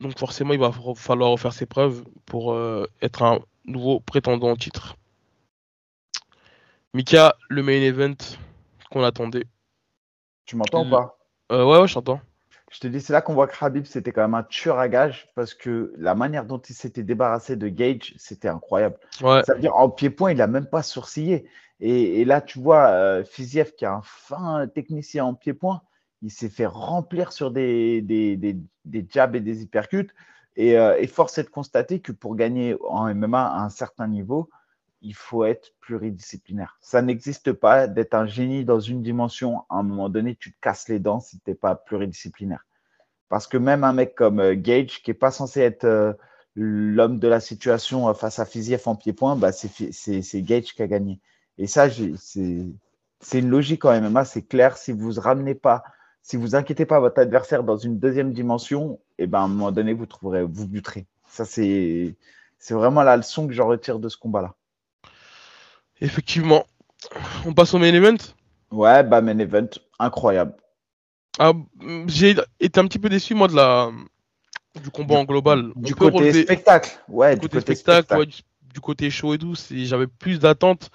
Donc 0.00 0.18
forcément, 0.18 0.52
il 0.52 0.60
va 0.60 0.72
falloir 0.96 1.30
refaire 1.30 1.52
ses 1.52 1.66
preuves 1.66 2.04
pour 2.26 2.52
euh, 2.52 2.86
être 3.00 3.22
un 3.22 3.40
nouveau 3.64 4.00
prétendant 4.00 4.50
au 4.50 4.56
titre. 4.56 4.96
Mika, 6.94 7.36
le 7.48 7.62
main 7.62 7.80
event 7.80 8.16
qu'on 8.94 9.04
attendait. 9.04 9.44
Tu 10.46 10.56
m'entends 10.56 10.86
ou 10.86 10.90
pas? 10.90 11.18
Ouais, 11.50 11.64
ouais, 11.64 11.88
je 11.88 11.94
t'entends. 11.94 12.20
Je 12.70 12.80
te 12.80 12.86
dis, 12.86 13.00
c'est 13.00 13.12
là 13.12 13.20
qu'on 13.20 13.34
voit 13.34 13.46
que 13.46 13.56
Khabib, 13.58 13.84
c'était 13.84 14.12
quand 14.12 14.22
même 14.22 14.34
un 14.34 14.42
tueur 14.42 14.78
à 14.78 14.88
gage 14.88 15.28
parce 15.34 15.54
que 15.54 15.92
la 15.96 16.14
manière 16.14 16.44
dont 16.44 16.58
il 16.58 16.74
s'était 16.74 17.02
débarrassé 17.02 17.56
de 17.56 17.68
Gage, 17.68 18.14
c'était 18.16 18.48
incroyable. 18.48 18.96
Ça 19.20 19.42
veut 19.48 19.60
dire, 19.60 19.76
en 19.76 19.88
pied-point, 19.90 20.32
il 20.32 20.38
n'a 20.38 20.46
même 20.46 20.66
pas 20.66 20.82
sourcillé. 20.82 21.48
Et, 21.80 22.24
là, 22.24 22.40
tu 22.40 22.58
vois, 22.58 22.88
euh, 22.88 23.24
Fiziev, 23.24 23.72
qui 23.76 23.84
est 23.84 23.88
un 23.88 24.00
fin 24.02 24.66
technicien 24.66 25.24
en 25.24 25.34
pied-point, 25.34 25.82
il 26.22 26.30
s'est 26.30 26.48
fait 26.48 26.66
remplir 26.66 27.32
sur 27.32 27.50
des, 27.50 28.00
des, 28.00 28.36
des, 28.36 29.06
jabs 29.08 29.36
et 29.36 29.40
des 29.40 29.62
hypercutes. 29.62 30.14
Et, 30.56 30.78
euh, 30.78 30.96
et, 30.98 31.06
force 31.06 31.36
est 31.38 31.44
de 31.44 31.50
constater 31.50 32.00
que 32.00 32.12
pour 32.12 32.36
gagner 32.36 32.76
en 32.88 33.12
MMA 33.14 33.44
à 33.44 33.60
un 33.60 33.68
certain 33.68 34.08
niveau, 34.08 34.48
il 35.04 35.14
faut 35.14 35.44
être 35.44 35.72
pluridisciplinaire. 35.80 36.78
Ça 36.80 37.02
n'existe 37.02 37.52
pas 37.52 37.86
d'être 37.86 38.14
un 38.14 38.26
génie 38.26 38.64
dans 38.64 38.80
une 38.80 39.02
dimension. 39.02 39.58
À 39.68 39.76
un 39.76 39.82
moment 39.82 40.08
donné, 40.08 40.34
tu 40.34 40.52
te 40.52 40.60
casses 40.60 40.88
les 40.88 40.98
dents 40.98 41.20
si 41.20 41.38
tu 41.38 41.50
n'es 41.50 41.54
pas 41.54 41.76
pluridisciplinaire. 41.76 42.64
Parce 43.28 43.46
que 43.46 43.58
même 43.58 43.84
un 43.84 43.92
mec 43.92 44.14
comme 44.14 44.40
euh, 44.40 44.54
Gage, 44.54 45.02
qui 45.02 45.10
n'est 45.10 45.14
pas 45.14 45.30
censé 45.30 45.60
être 45.60 45.84
euh, 45.84 46.12
l'homme 46.56 47.18
de 47.18 47.28
la 47.28 47.40
situation 47.40 48.08
euh, 48.08 48.14
face 48.14 48.38
à 48.38 48.46
Fiziev 48.46 48.82
en 48.86 48.96
pied-point, 48.96 49.36
bah, 49.36 49.52
c'est 49.52 50.42
Gage 50.42 50.74
qui 50.74 50.82
a 50.82 50.86
gagné. 50.86 51.20
Et 51.58 51.66
ça, 51.66 51.88
c'est 51.90 53.38
une 53.38 53.50
logique 53.50 53.84
en 53.84 54.00
MMA, 54.00 54.24
c'est 54.24 54.42
clair. 54.42 54.76
Si 54.78 54.92
vous 54.92 55.12
ne 55.12 55.20
ramenez 55.20 55.54
pas, 55.54 55.84
si 56.22 56.36
vous 56.36 56.56
inquiétez 56.56 56.86
pas 56.86 56.98
votre 56.98 57.20
adversaire 57.20 57.62
dans 57.62 57.76
une 57.76 57.98
deuxième 57.98 58.32
dimension, 58.32 59.00
et 59.18 59.24
eh 59.24 59.26
ben, 59.26 59.40
à 59.40 59.42
un 59.42 59.48
moment 59.48 59.70
donné, 59.70 59.92
vous 59.92 60.06
trouverez, 60.06 60.42
vous 60.42 60.66
buterez. 60.66 61.06
C'est 61.28 62.14
vraiment 62.70 63.02
la 63.02 63.16
leçon 63.16 63.46
que 63.46 63.52
j'en 63.52 63.68
retire 63.68 63.98
de 63.98 64.08
ce 64.08 64.16
combat-là. 64.16 64.54
Effectivement. 66.04 66.66
On 67.46 67.54
passe 67.54 67.72
au 67.74 67.78
main 67.78 67.92
event? 67.92 68.16
Ouais, 68.70 69.02
bah 69.02 69.22
main 69.22 69.38
event, 69.38 69.68
incroyable. 69.98 70.54
Ah, 71.38 71.52
j'ai 72.06 72.36
été 72.60 72.78
un 72.78 72.86
petit 72.86 72.98
peu 72.98 73.08
déçu, 73.08 73.34
moi, 73.34 73.48
de 73.48 73.56
la 73.56 73.90
du 74.82 74.90
combat 74.90 75.14
en 75.16 75.24
global. 75.24 75.72
Du 75.76 75.94
côté 75.94 76.32
spectacle, 76.32 76.90
ouais. 77.08 77.36
Du, 77.36 77.48
côté, 77.48 77.74
spectacle, 77.74 78.26
du 78.72 78.80
côté 78.80 79.08
show 79.08 79.34
et 79.34 79.38
tout, 79.38 79.54
j'avais 79.70 80.06
plus 80.06 80.38
d'attentes, 80.38 80.90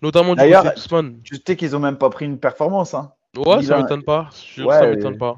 notamment 0.00 0.34
du 0.34 0.42
côté 0.42 0.68
Ousmane. 0.76 1.20
Tu 1.22 1.36
sais 1.44 1.56
qu'ils 1.56 1.76
ont 1.76 1.80
même 1.80 1.98
pas 1.98 2.08
pris 2.08 2.24
une 2.24 2.38
performance, 2.38 2.94
hein. 2.94 3.12
Ouais, 3.36 3.62
ça 3.62 3.78
m'étonne 3.78 4.02
pas. 4.02 4.30
ça 4.32 4.86
m'étonne 4.86 5.18
pas. 5.18 5.36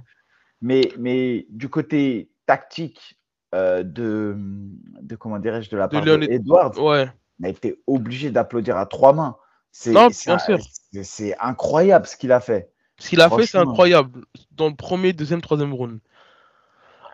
Mais, 0.61 0.93
mais 0.97 1.47
du 1.51 1.69
côté 1.69 2.31
tactique 2.47 3.19
euh, 3.55 3.83
de, 3.83 4.37
de 5.01 5.17
comment 5.17 5.39
dirais-je 5.39 5.69
de 5.71 5.77
la 5.77 5.89
part 5.89 6.03
de, 6.03 6.23
Edward, 6.31 6.79
ouais 6.79 7.11
a 7.43 7.49
été 7.49 7.81
obligé 7.87 8.31
d'applaudir 8.31 8.77
à 8.77 8.87
trois 8.87 9.13
mains. 9.13 9.37
C'est, 9.71 9.95
C'est 11.03 11.37
incroyable 11.39 12.07
ce 12.07 12.17
qu'il 12.17 12.33
a 12.33 12.41
fait. 12.41 12.71
Ce 12.99 13.09
qu'il 13.09 13.21
a 13.21 13.31
fait, 13.31 13.47
c'est 13.47 13.59
incroyable. 13.59 14.23
Dans 14.53 14.69
le 14.69 14.75
premier, 14.75 15.13
deuxième, 15.13 15.41
troisième 15.41 15.73
round. 15.73 15.99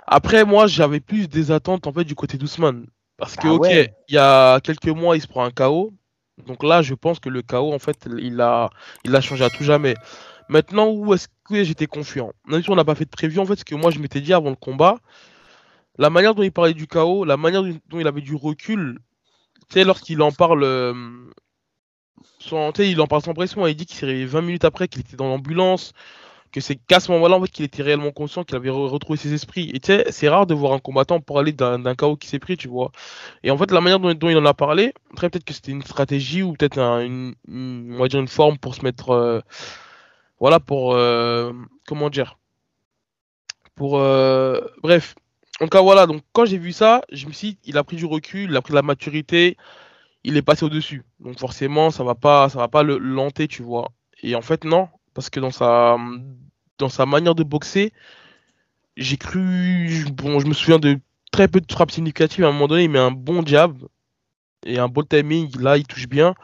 Après, 0.06 0.44
moi, 0.44 0.66
j'avais 0.66 1.00
plus 1.00 1.28
des 1.28 1.50
attentes 1.50 1.86
en 1.86 1.92
fait 1.92 2.04
du 2.04 2.14
côté 2.14 2.36
d'Ousmane. 2.38 2.86
Parce 3.16 3.36
que, 3.36 3.48
ah 3.48 3.52
ok, 3.52 3.68
il 4.08 4.14
y 4.14 4.18
a 4.18 4.60
quelques 4.60 4.88
mois, 4.88 5.16
il 5.16 5.20
se 5.20 5.26
prend 5.26 5.44
un 5.44 5.50
KO. 5.50 5.92
Donc 6.46 6.62
là, 6.62 6.82
je 6.82 6.94
pense 6.94 7.18
que 7.18 7.28
le 7.28 7.42
KO, 7.42 7.72
en 7.72 7.78
fait, 7.78 8.08
il 8.18 8.40
a, 8.40 8.70
il 9.04 9.14
a 9.14 9.20
changé 9.20 9.44
à 9.44 9.50
tout 9.50 9.64
jamais. 9.64 9.94
Maintenant, 10.48 10.88
où 10.88 11.12
est-ce 11.12 11.28
que 11.48 11.62
j'étais 11.64 11.86
confiant? 11.86 12.32
Même 12.46 12.62
si 12.62 12.70
on 12.70 12.76
n'a 12.76 12.84
pas 12.84 12.94
fait 12.94 13.04
de 13.04 13.10
prévu, 13.10 13.38
en 13.38 13.46
fait, 13.46 13.56
ce 13.56 13.64
que 13.64 13.74
moi, 13.74 13.90
je 13.90 13.98
m'étais 13.98 14.20
dit 14.20 14.32
avant 14.32 14.50
le 14.50 14.56
combat, 14.56 14.98
la 15.98 16.10
manière 16.10 16.34
dont 16.34 16.42
il 16.42 16.52
parlait 16.52 16.74
du 16.74 16.86
KO, 16.86 17.24
la 17.24 17.36
manière 17.36 17.62
dont 17.62 17.98
il 18.00 18.06
avait 18.06 18.20
du 18.20 18.34
recul, 18.34 18.98
sais, 19.74 19.84
lorsqu'il 19.84 20.22
en 20.22 20.32
parle, 20.32 20.64
euh, 20.64 20.94
sans, 22.38 22.72
il 22.78 23.00
en 23.00 23.06
parle 23.06 23.22
sans 23.22 23.34
pression, 23.34 23.66
il 23.66 23.74
dit 23.74 23.86
qu'il 23.86 23.96
s'est 23.96 24.06
réveillé 24.06 24.26
20 24.26 24.42
minutes 24.42 24.64
après, 24.64 24.88
qu'il 24.88 25.00
était 25.00 25.16
dans 25.16 25.28
l'ambulance, 25.28 25.92
que 26.52 26.60
c'est 26.60 26.76
qu'à 26.76 27.00
ce 27.00 27.12
moment-là, 27.12 27.36
en 27.36 27.42
fait, 27.42 27.50
qu'il 27.50 27.64
était 27.64 27.82
réellement 27.82 28.10
conscient, 28.10 28.44
qu'il 28.44 28.56
avait 28.56 28.70
retrouvé 28.70 29.18
ses 29.18 29.32
esprits. 29.34 29.70
Et 29.74 29.80
tu 29.80 29.88
sais, 29.88 30.06
c'est 30.10 30.28
rare 30.28 30.46
de 30.46 30.54
voir 30.54 30.72
un 30.72 30.78
combattant 30.78 31.20
pour 31.20 31.38
aller 31.38 31.52
d'un 31.52 31.94
chaos 31.94 32.16
qui 32.16 32.28
s'est 32.28 32.38
pris, 32.38 32.56
tu 32.56 32.68
vois. 32.68 32.90
Et 33.42 33.50
en 33.50 33.58
fait, 33.58 33.70
la 33.70 33.80
manière 33.80 34.00
dont, 34.00 34.30
il 34.30 34.36
en 34.38 34.44
a 34.46 34.54
parlé, 34.54 34.94
très 35.16 35.30
peut-être 35.30 35.44
que 35.44 35.54
c'était 35.54 35.72
une 35.72 35.82
stratégie 35.82 36.42
ou 36.42 36.54
peut-être 36.54 36.78
une, 36.78 37.34
on 37.48 37.98
va 37.98 38.08
dire 38.08 38.20
une 38.20 38.28
forme 38.28 38.58
pour 38.58 38.74
se 38.74 38.82
mettre, 38.82 39.10
euh, 39.10 39.40
voilà, 40.40 40.60
pour, 40.60 40.94
euh, 40.94 41.52
comment 41.86 42.10
dire, 42.10 42.38
pour, 43.74 43.98
bref, 44.82 45.14
donc 45.60 45.74
voilà, 45.74 46.06
donc 46.06 46.22
quand 46.32 46.44
j'ai 46.44 46.58
vu 46.58 46.72
ça, 46.72 47.02
je 47.10 47.26
me 47.26 47.32
suis 47.32 47.52
dit, 47.54 47.58
il 47.64 47.78
a 47.78 47.84
pris 47.84 47.96
du 47.96 48.04
recul, 48.04 48.50
il 48.50 48.56
a 48.56 48.62
pris 48.62 48.72
de 48.72 48.76
la 48.76 48.82
maturité, 48.82 49.56
il 50.24 50.36
est 50.36 50.42
passé 50.42 50.64
au-dessus. 50.64 51.04
Donc 51.20 51.38
forcément, 51.38 51.90
ça 51.90 52.04
va 52.04 52.14
pas, 52.14 52.48
ça 52.48 52.58
va 52.58 52.68
pas 52.68 52.82
le 52.82 52.98
lanter, 52.98 53.48
tu 53.48 53.62
vois. 53.62 53.90
Et 54.22 54.34
en 54.34 54.42
fait, 54.42 54.64
non, 54.64 54.88
parce 55.14 55.30
que 55.30 55.40
dans 55.40 55.50
sa, 55.50 55.96
dans 56.78 56.88
sa 56.88 57.06
manière 57.06 57.34
de 57.34 57.42
boxer, 57.42 57.92
j'ai 58.96 59.16
cru, 59.16 60.04
bon, 60.12 60.40
je 60.40 60.46
me 60.46 60.54
souviens 60.54 60.78
de 60.78 60.98
très 61.32 61.48
peu 61.48 61.60
de 61.60 61.72
frappes 61.72 61.90
significatives. 61.90 62.44
À 62.44 62.48
un 62.48 62.52
moment 62.52 62.68
donné, 62.68 62.84
il 62.84 62.90
met 62.90 62.98
un 62.98 63.10
bon 63.10 63.44
jab 63.46 63.76
et 64.64 64.78
un 64.78 64.88
bon 64.88 65.02
timing. 65.02 65.56
Là, 65.60 65.76
il 65.76 65.86
touche 65.86 66.08
bien. 66.08 66.34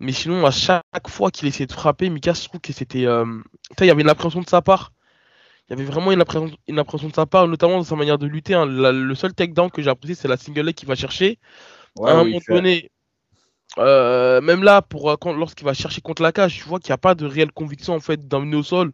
Mais 0.00 0.12
sinon, 0.12 0.46
à 0.46 0.50
chaque 0.50 1.08
fois 1.08 1.30
qu'il 1.30 1.48
essayait 1.48 1.66
de 1.66 1.72
frapper, 1.72 2.08
Mika, 2.08 2.32
je 2.32 2.44
trouve 2.44 2.60
que 2.60 2.72
c'était, 2.72 3.04
euh... 3.04 3.24
il 3.80 3.86
y 3.86 3.90
avait 3.90 4.02
une 4.02 4.08
appréhension 4.08 4.40
de 4.40 4.48
sa 4.48 4.62
part 4.62 4.92
il 5.68 5.76
y 5.76 5.80
avait 5.80 5.90
vraiment 5.90 6.12
une 6.12 6.20
impression, 6.20 6.50
une 6.66 6.78
impression 6.78 7.08
de 7.08 7.14
sa 7.14 7.26
part, 7.26 7.46
notamment 7.46 7.76
dans 7.76 7.84
sa 7.84 7.96
manière 7.96 8.18
de 8.18 8.26
lutter. 8.26 8.54
Hein. 8.54 8.66
le 8.66 9.14
seul 9.14 9.34
takedown 9.34 9.70
que 9.70 9.82
j'ai 9.82 9.90
apprécié, 9.90 10.14
c'est 10.14 10.28
la 10.28 10.38
single 10.38 10.62
leg 10.62 10.74
qu'il 10.74 10.88
va 10.88 10.94
chercher. 10.94 11.38
à 12.02 12.12
un 12.12 12.24
moment 12.24 12.38
donné, 12.48 12.90
euh, 13.76 14.40
même 14.40 14.62
là, 14.62 14.80
pour, 14.80 15.10
euh, 15.10 15.16
lorsqu'il 15.36 15.66
va 15.66 15.74
chercher 15.74 16.00
contre 16.00 16.22
la 16.22 16.32
cage, 16.32 16.56
tu 16.56 16.64
vois 16.64 16.80
qu'il 16.80 16.90
n'y 16.90 16.94
a 16.94 16.98
pas 16.98 17.14
de 17.14 17.26
réelle 17.26 17.52
conviction 17.52 17.94
en 17.94 18.00
fait 18.00 18.26
d'emmener 18.26 18.56
au 18.56 18.62
sol. 18.62 18.92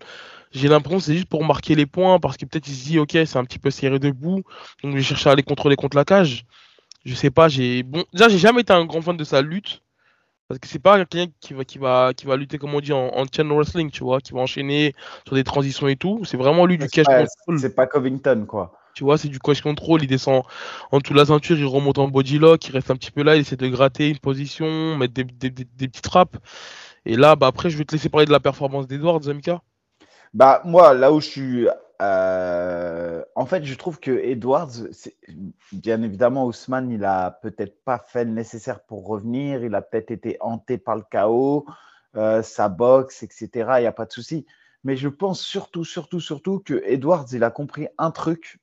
J'ai 0.51 0.69
l'impression 0.69 0.99
que 0.99 1.05
c'est 1.05 1.15
juste 1.15 1.29
pour 1.29 1.45
marquer 1.45 1.75
les 1.75 1.87
points, 1.87 2.19
parce 2.19 2.37
que 2.37 2.45
peut-être 2.45 2.67
il 2.69 2.75
se 2.75 2.85
dit, 2.85 2.99
ok, 2.99 3.11
c'est 3.13 3.37
un 3.37 3.45
petit 3.45 3.59
peu 3.59 3.71
serré 3.71 3.99
debout, 3.99 4.43
donc 4.83 4.93
je 4.93 4.97
vais 4.97 5.03
chercher 5.03 5.29
à 5.29 5.33
aller 5.33 5.43
contrôler 5.43 5.77
contre 5.77 5.97
la 5.97 6.05
cage. 6.05 6.45
Je 7.05 7.15
sais 7.15 7.31
pas, 7.31 7.49
j'ai. 7.49 7.83
Bon, 7.83 8.05
déjà, 8.13 8.29
j'ai 8.29 8.39
jamais 8.39 8.63
été 8.63 8.73
un 8.73 8.85
grand 8.85 9.03
fan 9.03 9.17
de 9.17 9.25
sa 9.25 9.43
lutte. 9.43 9.83
Parce 10.49 10.61
que 10.61 10.69
c'est 10.69 10.79
pas 10.79 10.99
quelqu'un 10.99 11.33
qui 11.41 11.55
va, 11.55 11.65
qui, 11.65 11.79
va, 11.79 12.13
qui 12.15 12.27
va 12.27 12.37
lutter, 12.37 12.59
comme 12.59 12.75
on 12.75 12.81
dit, 12.81 12.93
en, 12.93 13.09
en 13.15 13.25
chain 13.25 13.49
wrestling, 13.49 13.91
tu 13.91 14.05
vois, 14.05 14.21
qui 14.21 14.33
va 14.33 14.41
enchaîner 14.41 14.95
sur 15.27 15.37
des 15.37 15.45
transitions 15.45 15.89
et 15.89 15.97
tout. 15.97 16.25
C'est 16.25 16.37
vraiment 16.37 16.67
lui 16.67 16.77
du 16.77 16.87
cash 16.89 17.07
C'est 17.57 17.75
pas 17.75 17.87
Covington, 17.87 18.45
quoi. 18.47 18.79
Tu 18.95 19.03
vois, 19.03 19.19
c'est 19.19 19.29
du 19.29 19.41
coach 19.41 19.61
control, 19.61 20.03
il 20.03 20.07
descend 20.07 20.45
en 20.93 20.99
dessous 20.99 21.15
de 21.15 21.19
la 21.19 21.27
ceinture, 21.27 21.59
il 21.59 21.67
remonte 21.67 21.99
en 21.99 22.07
body 22.07 22.39
lock, 22.39 22.65
il 22.69 22.73
reste 22.73 22.93
un 22.93 22.97
petit 22.97 23.11
peu 23.11 23.25
là, 23.25 23.35
il 23.35 23.41
essaie 23.41 23.57
de 23.57 23.67
gratter 23.67 24.09
une 24.09 24.21
position, 24.21 24.97
mettre 24.97 25.15
des, 25.15 25.25
des, 25.25 25.51
des, 25.51 25.89
petites 25.89 26.07
frappes. 26.07 26.37
Et 27.05 27.17
là, 27.17 27.35
bah, 27.35 27.49
après, 27.49 27.71
je 27.71 27.77
vais 27.77 27.85
te 27.85 27.93
laisser 27.93 28.09
parler 28.09 28.27
de 28.27 28.31
la 28.31 28.39
performance 28.39 28.87
d'Edwards, 28.87 29.23
Zamika. 29.23 29.63
Bah, 30.33 30.63
moi, 30.65 30.95
là 30.95 31.13
où 31.13 31.21
je 31.21 31.27
suis. 31.27 31.69
Euh, 32.05 33.25
en 33.35 33.47
fait, 33.47 33.65
je 33.65 33.75
trouve 33.75 34.01
que 34.01 34.11
Edwards, 34.11 34.73
bien 35.73 36.03
évidemment, 36.03 36.47
Ousmane, 36.47 36.91
il 36.91 37.05
a 37.05 37.31
peut-être 37.31 37.83
pas 37.85 37.99
fait 37.99 38.25
le 38.25 38.31
nécessaire 38.31 38.81
pour 38.81 39.07
revenir. 39.07 39.65
Il 39.65 39.75
a 39.75 39.83
peut-être 39.83 40.11
été 40.11 40.37
hanté 40.41 40.79
par 40.79 40.97
le 40.97 41.05
chaos, 41.11 41.67
euh, 42.17 42.43
sa 42.43 42.69
boxe, 42.69 43.23
etc. 43.23 43.49
Il 43.79 43.81
n'y 43.81 43.87
a 43.87 43.93
pas 43.93 44.07
de 44.07 44.13
souci. 44.13 44.47
Mais 44.85 44.97
je 44.97 45.09
pense 45.09 45.41
surtout, 45.41 45.85
surtout, 45.85 46.21
surtout 46.21 46.61
que 46.61 46.83
Edwards, 46.85 47.27
il 47.33 47.43
a 47.45 47.51
compris 47.51 47.89
un 47.99 48.11
truc 48.11 48.61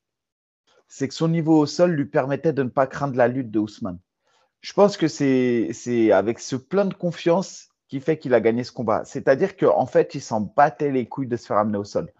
c'est 0.92 1.08
que 1.08 1.14
son 1.14 1.30
niveau 1.30 1.58
au 1.58 1.66
sol 1.66 1.92
lui 1.92 2.06
permettait 2.06 2.52
de 2.52 2.64
ne 2.64 2.70
pas 2.70 2.86
craindre 2.86 3.16
la 3.16 3.30
lutte 3.30 3.50
de 3.50 3.60
Ousmane. 3.60 3.98
Je 4.60 4.74
pense 4.74 4.98
que 4.98 5.08
c'est 5.08 6.12
avec 6.12 6.40
ce 6.40 6.58
plein 6.58 6.84
de 6.84 6.94
confiance 6.94 7.70
qui 7.88 8.02
fait 8.02 8.18
qu'il 8.18 8.34
a 8.34 8.42
gagné 8.42 8.66
ce 8.66 8.74
combat. 8.74 9.06
C'est-à-dire 9.06 9.56
qu'en 9.56 9.86
fait, 9.86 10.16
il 10.16 10.22
s'en 10.22 10.42
battait 10.42 10.92
les 10.92 11.08
couilles 11.08 11.28
de 11.28 11.38
se 11.38 11.46
faire 11.46 11.58
amener 11.58 11.78
au 11.78 11.86
sol. 11.86 12.12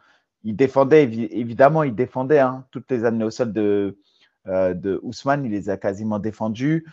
Il 0.44 0.56
défendait, 0.56 1.04
évidemment, 1.04 1.84
il 1.84 1.94
défendait 1.94 2.40
hein, 2.40 2.66
toutes 2.72 2.90
les 2.90 3.06
amenées 3.06 3.26
au 3.26 3.30
sol 3.32 3.54
de, 3.54 3.98
euh, 4.48 5.00
Ousmane, 5.04 5.46
il 5.46 5.52
les 5.52 5.70
a 5.70 5.78
quasiment 5.78 6.20
défendues. 6.20 6.86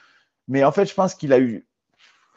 Mais 0.49 0.65
en 0.65 0.73
fait, 0.73 0.87
je 0.87 0.95
pense 0.95 1.15
qu'il 1.15 1.33
a 1.33 1.39
eu. 1.39 1.67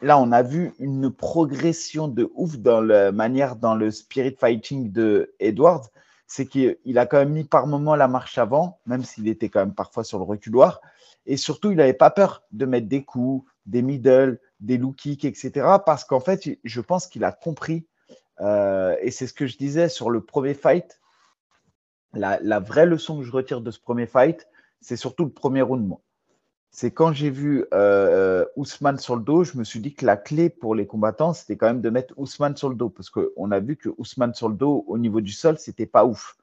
Là, 0.00 0.18
on 0.18 0.32
a 0.32 0.42
vu 0.42 0.72
une 0.78 1.10
progression 1.12 2.08
de 2.08 2.30
ouf 2.34 2.58
dans 2.58 2.80
la 2.80 3.12
manière, 3.12 3.56
dans 3.56 3.74
le 3.74 3.90
spirit 3.90 4.36
fighting 4.38 4.90
de 4.90 5.32
Edwards 5.38 5.90
c'est 6.32 6.46
qu'il 6.46 6.96
a 6.96 7.04
quand 7.04 7.18
même 7.18 7.32
mis 7.32 7.44
par 7.44 7.66
moment 7.66 7.94
la 7.94 8.08
marche 8.08 8.38
avant, 8.38 8.78
même 8.86 9.04
s'il 9.04 9.28
était 9.28 9.50
quand 9.50 9.60
même 9.60 9.74
parfois 9.74 10.02
sur 10.02 10.16
le 10.16 10.24
reculoir. 10.24 10.80
Et 11.26 11.36
surtout, 11.36 11.72
il 11.72 11.76
n'avait 11.76 11.92
pas 11.92 12.08
peur 12.08 12.42
de 12.52 12.64
mettre 12.64 12.88
des 12.88 13.04
coups, 13.04 13.46
des 13.66 13.82
middle, 13.82 14.40
des 14.58 14.78
low 14.78 14.92
kicks, 14.92 15.26
etc. 15.26 15.50
Parce 15.84 16.04
qu'en 16.04 16.20
fait, 16.20 16.48
je 16.64 16.80
pense 16.80 17.06
qu'il 17.06 17.24
a 17.24 17.32
compris, 17.32 17.86
euh, 18.40 18.96
et 19.02 19.10
c'est 19.10 19.26
ce 19.26 19.34
que 19.34 19.46
je 19.46 19.58
disais 19.58 19.90
sur 19.90 20.08
le 20.08 20.22
premier 20.22 20.54
fight, 20.54 21.01
la, 22.14 22.60
vraie 22.60 22.86
leçon 22.86 23.18
que 23.18 23.24
je 23.24 23.32
retire 23.32 23.60
de 23.60 23.70
ce 23.70 23.80
premier 23.80 24.06
fight, 24.06 24.46
c'est 24.80 24.96
surtout 24.96 25.24
le 25.24 25.30
premier 25.30 25.62
round. 25.62 25.94
C'est 26.70 26.90
quand 26.90 27.12
j'ai 27.12 27.30
vu 27.30 27.66
euh, 27.74 28.46
Ousmane 28.56 28.98
sur 28.98 29.16
le 29.16 29.22
dos, 29.22 29.44
je 29.44 29.58
me 29.58 29.64
suis 29.64 29.80
dit 29.80 29.94
que 29.94 30.06
la 30.06 30.16
clé 30.16 30.48
pour 30.48 30.74
les 30.74 30.86
combattants, 30.86 31.34
c'était 31.34 31.56
quand 31.56 31.66
même 31.66 31.82
de 31.82 31.90
mettre 31.90 32.14
Ousmane 32.16 32.56
sur 32.56 32.70
le 32.70 32.74
dos, 32.74 32.88
parce 32.88 33.10
qu'on 33.10 33.50
a 33.50 33.60
vu 33.60 33.76
que 33.76 33.90
Ousmane 33.98 34.34
sur 34.34 34.48
le 34.48 34.54
dos, 34.54 34.84
au 34.88 34.96
niveau 34.96 35.20
du 35.20 35.32
sol, 35.32 35.58
c'était 35.58 35.86
pas 35.86 36.06
ouf. 36.06 36.36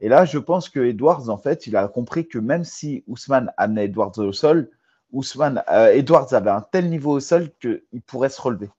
Et 0.00 0.08
là, 0.08 0.24
je 0.24 0.38
pense 0.38 0.68
que 0.68 0.80
Edwards, 0.80 1.28
en 1.28 1.38
fait, 1.38 1.66
il 1.66 1.76
a 1.76 1.88
compris 1.88 2.28
que 2.28 2.38
même 2.38 2.64
si 2.64 3.04
Ousmane 3.06 3.52
amenait 3.56 3.86
Edwards 3.86 4.16
au 4.18 4.32
sol, 4.32 4.70
Ousmane, 5.12 5.62
euh, 5.70 5.92
Edwards 5.92 6.32
avait 6.34 6.50
un 6.50 6.60
tel 6.60 6.88
niveau 6.90 7.12
au 7.12 7.20
sol 7.20 7.50
qu'il 7.60 8.02
pourrait 8.06 8.28
se 8.28 8.40
relever. 8.40 8.70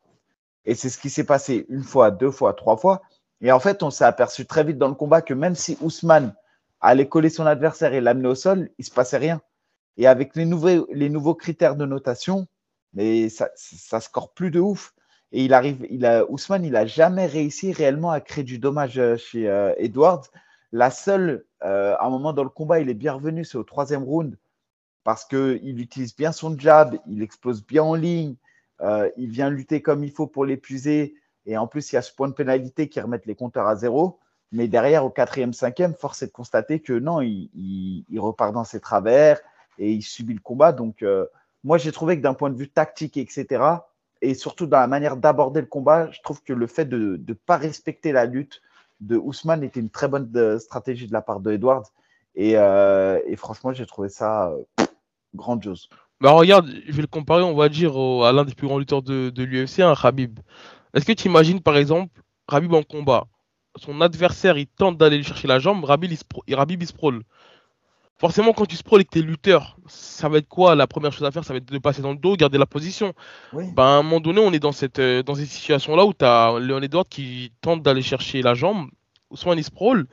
Et 0.65 0.75
c'est 0.75 0.89
ce 0.89 0.97
qui 0.97 1.09
s'est 1.09 1.23
passé 1.23 1.65
une 1.69 1.83
fois, 1.83 2.11
deux 2.11 2.31
fois, 2.31 2.53
trois 2.53 2.77
fois. 2.77 3.01
Et 3.41 3.51
en 3.51 3.59
fait, 3.59 3.83
on 3.83 3.89
s'est 3.89 4.05
aperçu 4.05 4.45
très 4.45 4.63
vite 4.63 4.77
dans 4.77 4.87
le 4.87 4.95
combat 4.95 5.21
que 5.21 5.33
même 5.33 5.55
si 5.55 5.77
Ousmane 5.81 6.33
allait 6.81 7.07
coller 7.07 7.29
son 7.29 7.45
adversaire 7.45 7.93
et 7.93 8.01
l'amener 8.01 8.27
au 8.27 8.35
sol, 8.35 8.69
il 8.77 8.85
se 8.85 8.91
passait 8.91 9.17
rien. 9.17 9.41
Et 9.97 10.07
avec 10.07 10.35
les 10.35 10.45
nouveaux, 10.45 10.87
les 10.91 11.09
nouveaux 11.09 11.35
critères 11.35 11.75
de 11.75 11.85
notation, 11.85 12.47
mais 12.93 13.29
ça, 13.29 13.49
ça 13.55 13.99
score 13.99 14.33
plus 14.33 14.51
de 14.51 14.59
ouf. 14.59 14.93
Et 15.31 15.43
il 15.43 15.53
arrive, 15.53 15.85
il 15.89 16.05
a, 16.05 16.29
Ousmane, 16.29 16.65
il 16.65 16.73
n'a 16.73 16.85
jamais 16.85 17.25
réussi 17.25 17.71
réellement 17.73 18.11
à 18.11 18.21
créer 18.21 18.43
du 18.43 18.59
dommage 18.59 18.97
euh, 18.99 19.17
chez 19.17 19.49
euh, 19.49 19.73
Edwards. 19.77 20.27
La 20.71 20.91
seule, 20.91 21.45
euh, 21.63 21.95
à 21.99 22.05
un 22.05 22.09
moment 22.09 22.33
dans 22.33 22.43
le 22.43 22.49
combat, 22.49 22.79
il 22.79 22.89
est 22.89 22.93
bien 22.93 23.13
revenu, 23.13 23.43
c'est 23.43 23.57
au 23.57 23.63
troisième 23.63 24.03
round, 24.03 24.37
parce 25.03 25.25
qu'il 25.25 25.79
utilise 25.79 26.15
bien 26.15 26.31
son 26.31 26.57
jab, 26.57 26.97
il 27.07 27.21
explose 27.21 27.65
bien 27.65 27.83
en 27.83 27.95
ligne, 27.95 28.35
il 29.17 29.29
vient 29.29 29.49
lutter 29.49 29.81
comme 29.81 30.03
il 30.03 30.11
faut 30.11 30.27
pour 30.27 30.45
l'épuiser. 30.45 31.15
Et 31.45 31.57
en 31.57 31.67
plus, 31.67 31.91
il 31.91 31.95
y 31.95 31.97
a 31.97 32.01
ce 32.01 32.13
point 32.13 32.27
de 32.27 32.33
pénalité 32.33 32.89
qui 32.89 32.99
remet 32.99 33.21
les 33.25 33.35
compteurs 33.35 33.67
à 33.67 33.75
zéro. 33.75 34.19
Mais 34.51 34.67
derrière, 34.67 35.05
au 35.05 35.09
quatrième, 35.09 35.53
cinquième, 35.53 35.93
force 35.93 36.21
est 36.21 36.27
de 36.27 36.31
constater 36.31 36.79
que 36.79 36.93
non, 36.93 37.21
il, 37.21 38.03
repart 38.17 38.53
dans 38.53 38.63
ses 38.63 38.79
travers, 38.79 39.39
et 39.77 39.91
il 39.91 40.01
subit 40.01 40.33
le 40.33 40.39
combat. 40.39 40.71
Donc, 40.71 41.01
euh, 41.01 41.25
moi, 41.63 41.77
j'ai 41.77 41.91
trouvé 41.91 42.17
que 42.17 42.21
d'un 42.21 42.33
point 42.33 42.49
de 42.49 42.57
vue 42.57 42.69
tactique, 42.69 43.17
etc., 43.17 43.63
et 44.21 44.33
surtout 44.33 44.65
dans 44.65 44.79
la 44.79 44.87
manière 44.87 45.17
d'aborder 45.17 45.61
le 45.61 45.67
combat, 45.67 46.09
je 46.11 46.21
trouve 46.21 46.41
que 46.41 46.53
le 46.53 46.67
fait 46.67 46.85
de 46.85 47.21
ne 47.27 47.33
pas 47.33 47.57
respecter 47.57 48.11
la 48.11 48.25
lutte 48.25 48.61
de 49.01 49.17
Ousmane 49.17 49.63
était 49.63 49.81
une 49.81 49.89
très 49.89 50.07
bonne 50.07 50.31
euh, 50.35 50.57
stratégie 50.57 51.05
de 51.05 51.13
la 51.13 51.21
part 51.21 51.41
de 51.41 51.51
Edwards. 51.51 51.91
Et, 52.35 52.53
euh, 52.55 53.19
et 53.27 53.35
franchement, 53.35 53.73
j'ai 53.73 53.85
trouvé 53.85 54.09
ça 54.09 54.53
grandiose. 55.35 55.89
Bah 56.21 56.31
regarde, 56.31 56.69
je 56.87 56.93
vais 56.93 57.01
le 57.01 57.07
comparer, 57.07 57.43
on 57.43 57.55
va 57.55 57.67
dire, 57.67 57.97
à 57.97 58.31
l'un 58.31 58.45
des 58.45 58.55
plus 58.55 58.67
grands 58.67 58.79
lutteurs 58.79 59.01
de, 59.01 59.29
de 59.29 59.43
l'UFC, 59.43 59.79
un 59.81 59.95
Khabib. 59.95 60.39
Est-ce 60.95 61.05
que 61.05 61.11
tu 61.11 61.27
imagines, 61.27 61.61
par 61.61 61.77
exemple, 61.77 62.21
Khabib 62.49 62.73
en 62.73 62.83
combat 62.83 63.25
Son 63.75 63.99
adversaire, 64.01 64.57
il 64.57 64.67
tente 64.67 64.97
d'aller 64.97 65.21
chercher 65.23 65.47
la 65.47 65.59
jambe, 65.59 65.85
Khabib, 65.85 66.11
il, 66.11 66.17
se, 66.17 66.23
il 66.47 66.55
forcément, 68.17 68.53
quand 68.53 68.65
tu 68.65 68.75
sprawl 68.75 69.01
et 69.01 69.05
que 69.05 69.11
tu 69.11 69.19
es 69.19 69.21
lutteur, 69.21 69.77
ça 69.87 70.29
va 70.29 70.37
être 70.37 70.47
quoi? 70.47 70.75
La 70.75 70.87
première 70.87 71.11
chose 71.11 71.27
à 71.27 71.31
faire, 71.31 71.43
ça 71.43 71.53
va 71.53 71.57
être 71.57 71.65
de 71.65 71.77
passer 71.79 72.01
dans 72.01 72.11
le 72.11 72.17
dos, 72.17 72.35
garder 72.35 72.57
la 72.57 72.65
position. 72.65 73.13
Ben, 73.53 73.83
à 73.83 73.97
un 73.97 74.03
moment 74.03 74.19
donné, 74.19 74.39
on 74.39 74.53
est 74.53 74.59
dans 74.59 74.71
cette, 74.71 74.99
euh, 74.99 75.21
dans 75.21 75.35
cette 75.35 75.47
situation-là 75.47 76.05
où 76.05 76.13
tu 76.13 76.23
as 76.25 76.57
Léon 76.59 76.81
Edward 76.81 77.07
qui 77.09 77.51
tente 77.61 77.83
d'aller 77.83 78.01
chercher 78.01 78.41
la 78.41 78.53
jambe, 78.53 78.89
soit 79.33 79.55
il 79.55 79.63
sprawl. 79.63 80.07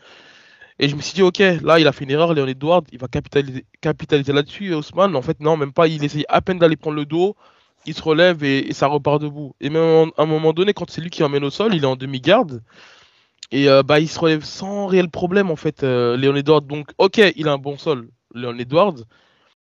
Et 0.79 0.89
je 0.89 0.97
me 0.97 1.01
suis 1.01 1.15
dit, 1.15 1.23
ok, 1.23 1.39
là, 1.39 1.79
il 1.79 1.87
a 1.87 1.93
fait 1.93 2.05
une 2.05 2.11
erreur, 2.11 2.35
Léon 2.35 2.47
Edward, 2.47 2.85
il 2.93 2.99
va 2.99 3.07
capitaliser, 3.07 3.65
capitaliser 3.81 4.33
là-dessus. 4.33 4.75
Ousmane, 4.75 5.15
en 5.15 5.23
fait, 5.23 5.39
non, 5.39 5.57
même 5.57 5.73
pas, 5.73 5.87
il 5.87 6.03
essaye 6.03 6.25
à 6.29 6.41
peine 6.41 6.59
d'aller 6.59 6.77
prendre 6.77 6.97
le 6.97 7.07
dos, 7.07 7.37
il 7.87 7.95
se 7.95 8.03
relève 8.03 8.45
et, 8.45 8.73
ça 8.73 8.87
repart 8.87 9.21
debout. 9.21 9.55
Et 9.61 9.71
même 9.71 10.11
à 10.17 10.23
un 10.23 10.27
moment 10.27 10.53
donné, 10.53 10.75
quand 10.75 10.91
c'est 10.91 11.01
lui 11.01 11.11
qui 11.11 11.23
emmène 11.23 11.45
au 11.45 11.51
sol, 11.51 11.75
il 11.75 11.85
est 11.85 11.87
en 11.87 11.97
demi-garde. 11.97 12.63
Et 13.51 13.69
euh, 13.69 13.83
bah, 13.83 14.01
il 14.01 14.09
se 14.09 14.19
relève 14.19 14.45
sans 14.45 14.87
réel 14.87 15.11
problème, 15.11 15.51
en 15.51 15.57
fait, 15.57 15.83
euh, 15.83 16.17
Léon 16.17 16.35
Edwards. 16.37 16.63
Donc, 16.63 16.91
ok, 16.99 17.21
il 17.37 17.49
a 17.49 17.53
un 17.53 17.59
bon 17.59 17.77
sol, 17.77 18.09
Léon 18.35 18.57
Edwards. 18.59 19.05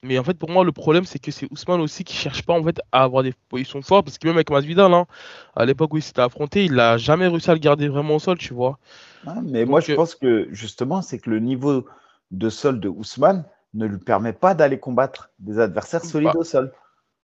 Mais 0.03 0.17
en 0.17 0.23
fait, 0.23 0.33
pour 0.33 0.49
moi, 0.49 0.63
le 0.63 0.71
problème, 0.71 1.05
c'est 1.05 1.19
que 1.19 1.31
c'est 1.31 1.47
Ousmane 1.51 1.79
aussi 1.79 2.03
qui 2.03 2.15
cherche 2.15 2.43
pas 2.43 2.53
en 2.53 2.63
fait 2.63 2.81
à 2.91 3.03
avoir 3.03 3.21
des 3.21 3.33
positions 3.49 3.83
fortes. 3.83 4.05
Parce 4.05 4.17
que 4.17 4.27
même 4.27 4.35
avec 4.35 4.49
Masvidal, 4.49 4.91
hein, 4.93 5.05
à 5.55 5.65
l'époque 5.65 5.93
où 5.93 5.97
il 5.97 6.01
s'était 6.01 6.21
affronté, 6.21 6.65
il 6.65 6.73
n'a 6.73 6.97
jamais 6.97 7.27
réussi 7.27 7.51
à 7.51 7.53
le 7.53 7.59
garder 7.59 7.87
vraiment 7.87 8.15
au 8.15 8.19
sol, 8.19 8.37
tu 8.37 8.53
vois. 8.53 8.79
Ah, 9.27 9.35
mais 9.43 9.65
moi, 9.65 9.79
je 9.79 9.91
euh, 9.91 9.95
pense 9.95 10.15
que 10.15 10.47
justement, 10.51 11.03
c'est 11.03 11.19
que 11.19 11.29
le 11.29 11.39
niveau 11.39 11.85
de 12.31 12.49
sol 12.49 12.79
de 12.79 12.89
Ousmane 12.89 13.45
ne 13.75 13.85
lui 13.85 13.99
permet 13.99 14.33
pas 14.33 14.55
d'aller 14.55 14.79
combattre 14.79 15.29
des 15.37 15.59
adversaires 15.59 16.03
solides 16.03 16.31
bah. 16.33 16.39
au 16.39 16.43
sol. 16.43 16.73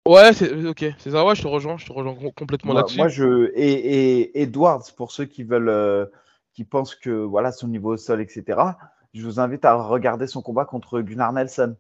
Ouais, 0.07 0.33
c'est 0.33 0.53
ok, 0.64 0.85
c'est 0.99 1.11
ça. 1.11 1.25
Ouais, 1.25 1.35
je 1.35 1.42
te 1.42 1.49
rejoins, 1.49 1.77
je 1.77 1.87
te 1.87 1.92
rejoins 1.92 2.16
complètement 2.37 2.73
là-dessus. 2.73 2.99
Moi, 2.99 3.09
je 3.09 3.51
et, 3.55 4.21
et, 4.21 4.42
Edwards, 4.42 4.85
pour 4.97 5.12
ceux 5.12 5.25
qui 5.25 5.42
veulent 5.42 6.09
qui 6.57 6.64
pense 6.64 6.95
que 6.95 7.11
voilà 7.11 7.53
son 7.53 7.69
niveau 7.69 7.92
au 7.92 7.97
sol, 7.99 8.21
etc. 8.21 8.59
Je 9.12 9.25
vous 9.25 9.40
invite 9.40 9.64
à 9.64 9.75
regarder 9.75 10.27
son 10.27 10.42
combat 10.42 10.64
contre 10.64 11.01
Gunnar 11.01 11.33
Nelson. 11.33 11.77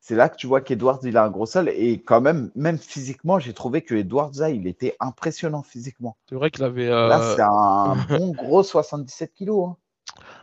C'est 0.00 0.14
là 0.14 0.28
que 0.28 0.36
tu 0.36 0.46
vois 0.46 0.60
qu'Edwards, 0.60 1.00
il 1.02 1.16
a 1.16 1.24
un 1.24 1.30
gros 1.30 1.46
sol. 1.46 1.68
Et 1.70 2.00
quand 2.00 2.20
même, 2.20 2.50
même 2.54 2.78
physiquement, 2.78 3.38
j'ai 3.38 3.52
trouvé 3.52 3.82
que 3.82 3.94
Edwards, 3.94 4.32
il 4.48 4.66
était 4.66 4.96
impressionnant 5.00 5.62
physiquement. 5.62 6.16
C'est 6.28 6.34
vrai 6.34 6.50
qu'il 6.50 6.62
avait. 6.62 6.88
Là, 6.88 7.20
euh, 7.20 7.34
c'est 7.34 7.42
un 7.42 8.18
bon 8.18 8.32
gros 8.32 8.62
77 8.62 9.34
kilos. 9.34 9.70
Hein. 9.70 9.76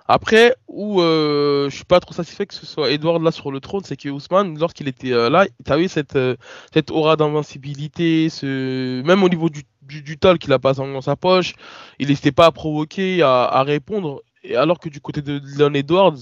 Après, 0.08 0.56
où 0.68 1.02
euh, 1.02 1.68
je 1.70 1.76
suis 1.76 1.86
pas 1.86 2.00
trop 2.00 2.14
satisfait 2.14 2.46
que 2.46 2.54
ce 2.54 2.66
soit 2.66 2.92
Edward 2.92 3.24
là 3.24 3.32
sur 3.32 3.52
le 3.52 3.60
trône, 3.60 3.84
c'est 3.84 3.98
que 3.98 4.10
Ousmane, 4.10 4.60
lorsqu'il 4.60 4.88
était 4.88 5.12
euh, 5.12 5.32
là, 5.32 5.48
tu 5.66 5.76
vu 5.76 5.88
cette, 5.88 6.16
euh, 6.16 6.36
cette 6.72 6.92
aura 6.92 7.16
d'invincibilité, 7.16 8.30
ce... 8.30 9.02
même 9.02 9.24
au 9.24 9.30
niveau 9.30 9.50
du, 9.50 9.64
du, 9.82 10.04
du 10.04 10.18
tal 10.20 10.38
qu'il 10.38 10.54
a 10.54 10.60
pas 10.60 10.74
dans 10.74 11.02
sa 11.02 11.16
poche, 11.16 11.54
il 11.98 12.08
n'hésitait 12.10 12.32
pas 12.32 12.46
à 12.46 12.52
provoquer, 12.52 13.24
à, 13.24 13.46
à, 13.46 13.64
répondre. 13.64 14.22
Et 14.44 14.56
alors 14.56 14.78
que 14.80 14.90
du 14.90 15.02
côté 15.02 15.24
de 15.24 15.42
Leon 15.58 15.74
Edwards, 15.74 16.18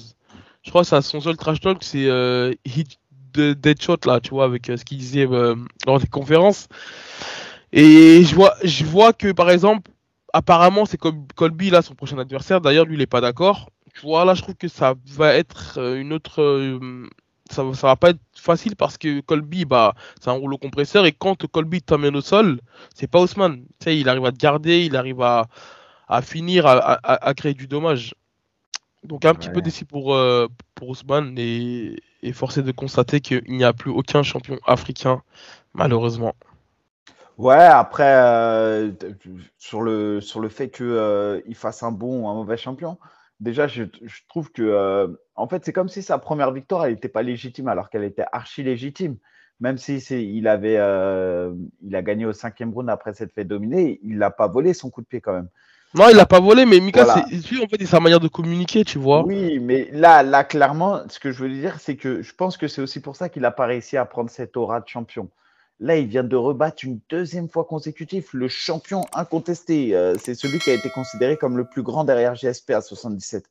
je 0.63 0.69
crois 0.69 0.83
que 0.85 1.01
son 1.01 1.19
seul 1.19 1.35
trash 1.35 1.59
talk, 1.59 1.83
c'est 1.83 2.05
euh, 2.07 2.53
hit 2.63 2.99
de 3.33 3.51
Deadshot 3.51 3.97
là, 4.05 4.21
tu 4.21 4.29
vois, 4.29 4.45
avec 4.45 4.67
ce 4.67 4.85
qu'il 4.85 4.97
disait 4.97 5.25
lors 5.25 5.99
des 5.99 6.07
conférences. 6.07 6.67
Et 7.73 8.23
je 8.23 8.33
vois, 8.33 8.53
je 8.63 8.85
vois 8.85 9.11
que 9.11 9.33
par 9.33 9.49
exemple, 9.49 9.91
apparemment, 10.33 10.85
c'est 10.85 10.99
Colby 11.35 11.69
là, 11.69 11.81
son 11.81 11.95
prochain 11.95 12.17
adversaire. 12.17 12.61
D'ailleurs, 12.61 12.85
lui, 12.85 12.95
il 12.95 13.01
est 13.01 13.07
pas 13.07 13.21
d'accord. 13.21 13.69
Tu 13.93 14.01
vois, 14.01 14.25
là, 14.25 14.33
je 14.33 14.41
trouve 14.41 14.55
que 14.55 14.67
ça 14.67 14.95
va 15.05 15.33
être 15.33 15.77
euh, 15.77 15.99
une 15.99 16.13
autre. 16.13 16.41
Euh, 16.41 17.07
ça, 17.51 17.63
ça 17.73 17.87
va 17.87 17.95
pas 17.95 18.09
être 18.11 18.19
facile 18.35 18.75
parce 18.75 18.97
que 18.97 19.21
Colby, 19.21 19.65
bah, 19.65 19.93
c'est 20.19 20.29
un 20.29 20.33
rouleau 20.33 20.57
compresseur 20.57 21.05
et 21.05 21.11
quand 21.11 21.45
Colby 21.47 21.81
t'amène 21.81 22.15
au 22.15 22.21
sol, 22.21 22.59
c'est 22.95 23.07
pas 23.07 23.21
Ousmane. 23.21 23.65
Tu 23.79 23.83
sais, 23.83 23.99
il 23.99 24.09
arrive 24.09 24.25
à 24.25 24.31
te 24.31 24.37
garder, 24.37 24.85
il 24.85 24.95
arrive 24.95 25.21
à, 25.21 25.47
à 26.07 26.21
finir, 26.21 26.65
à, 26.65 26.99
à, 27.03 27.33
créer 27.35 27.53
du 27.53 27.67
dommage. 27.67 28.15
Donc, 29.03 29.25
un 29.25 29.35
petit 29.35 29.49
peu 29.49 29.61
déçu 29.61 29.85
pour, 29.85 30.15
euh, 30.15 30.47
pour 30.73 30.95
et, 31.37 32.01
et 32.23 32.33
forcé 32.33 32.63
de 32.63 32.71
constater 32.71 33.19
qu'il 33.19 33.43
n'y 33.47 33.65
a 33.65 33.73
plus 33.73 33.91
aucun 33.91 34.23
champion 34.23 34.57
africain, 34.65 35.21
malheureusement. 35.73 36.33
Ouais, 37.37 37.55
après, 37.55 38.93
sur, 39.57 39.81
le, 39.81 40.21
sur 40.21 40.39
le 40.39 40.49
fait 40.49 40.69
qu'il 40.69 41.43
il 41.45 41.55
fasse 41.55 41.83
un 41.83 41.91
bon 41.91 42.21
ou 42.21 42.27
un 42.29 42.33
mauvais 42.33 42.57
champion, 42.57 42.97
déjà, 43.39 43.67
je, 43.67 43.83
trouve 44.27 44.51
que, 44.51 44.61
euh, 44.61 45.07
en 45.35 45.47
fait, 45.47 45.63
c'est 45.65 45.73
comme 45.73 45.89
si 45.89 46.01
sa 46.01 46.17
première 46.17 46.51
victoire, 46.51 46.85
elle 46.85 46.93
n'était 46.93 47.09
pas 47.09 47.21
légitime, 47.21 47.67
alors 47.67 47.89
qu'elle 47.89 48.03
était 48.03 48.25
archi 48.31 48.63
légitime. 48.63 49.17
Même 49.59 49.77
si 49.77 49.97
il 49.97 50.47
avait, 50.47 50.77
euh, 50.77 51.53
il 51.83 51.95
a 51.95 52.01
gagné 52.01 52.25
au 52.25 52.33
cinquième 52.33 52.73
round 52.73 52.89
après 52.89 53.13
s'être 53.13 53.31
fait 53.31 53.45
dominer, 53.45 53.99
il 54.03 54.17
n'a 54.17 54.31
pas 54.31 54.47
volé 54.47 54.73
son 54.73 54.89
coup 54.89 55.01
de 55.01 55.07
pied 55.07 55.21
quand 55.21 55.33
même. 55.33 55.47
Non, 55.95 56.09
il 56.09 56.17
l'a 56.17 56.25
pas 56.25 56.39
volé, 56.39 56.65
mais 56.65 56.79
Mika, 56.79 57.05
c'est 57.05 57.63
en 57.63 57.67
fait, 57.67 57.85
sa 57.85 57.99
manière 57.99 58.19
de 58.19 58.27
communiquer, 58.27 58.83
tu 58.83 58.97
vois. 58.97 59.23
Oui, 59.23 59.59
mais 59.59 59.89
là, 59.91 60.23
là, 60.23 60.43
clairement, 60.43 61.01
ce 61.07 61.19
que 61.19 61.31
je 61.31 61.43
veux 61.43 61.49
dire, 61.49 61.79
c'est 61.79 61.95
que 61.95 62.23
je 62.23 62.33
pense 62.33 62.57
que 62.57 62.67
c'est 62.67 62.81
aussi 62.81 62.99
pour 62.99 63.15
ça 63.15 63.29
qu'il 63.29 63.43
n'a 63.43 63.51
pas 63.51 63.67
réussi 63.67 63.95
à 63.95 64.05
prendre 64.05 64.31
cette 64.31 64.57
aura 64.57 64.79
de 64.79 64.87
champion. 64.87 65.29
Là, 65.79 65.97
il 65.97 66.07
vient 66.07 66.23
de 66.23 66.35
rebattre 66.35 66.85
une 66.85 66.99
deuxième 67.09 67.49
fois 67.49 67.65
consécutive 67.65 68.29
le 68.33 68.47
champion 68.47 69.05
incontesté. 69.13 69.95
Euh, 69.95 70.15
c'est 70.17 70.35
celui 70.35 70.59
qui 70.59 70.69
a 70.69 70.73
été 70.73 70.89
considéré 70.89 71.37
comme 71.37 71.57
le 71.57 71.65
plus 71.65 71.83
grand 71.83 72.03
derrière 72.03 72.35
GSP 72.35 72.71
à 72.71 72.81
77. 72.81 73.45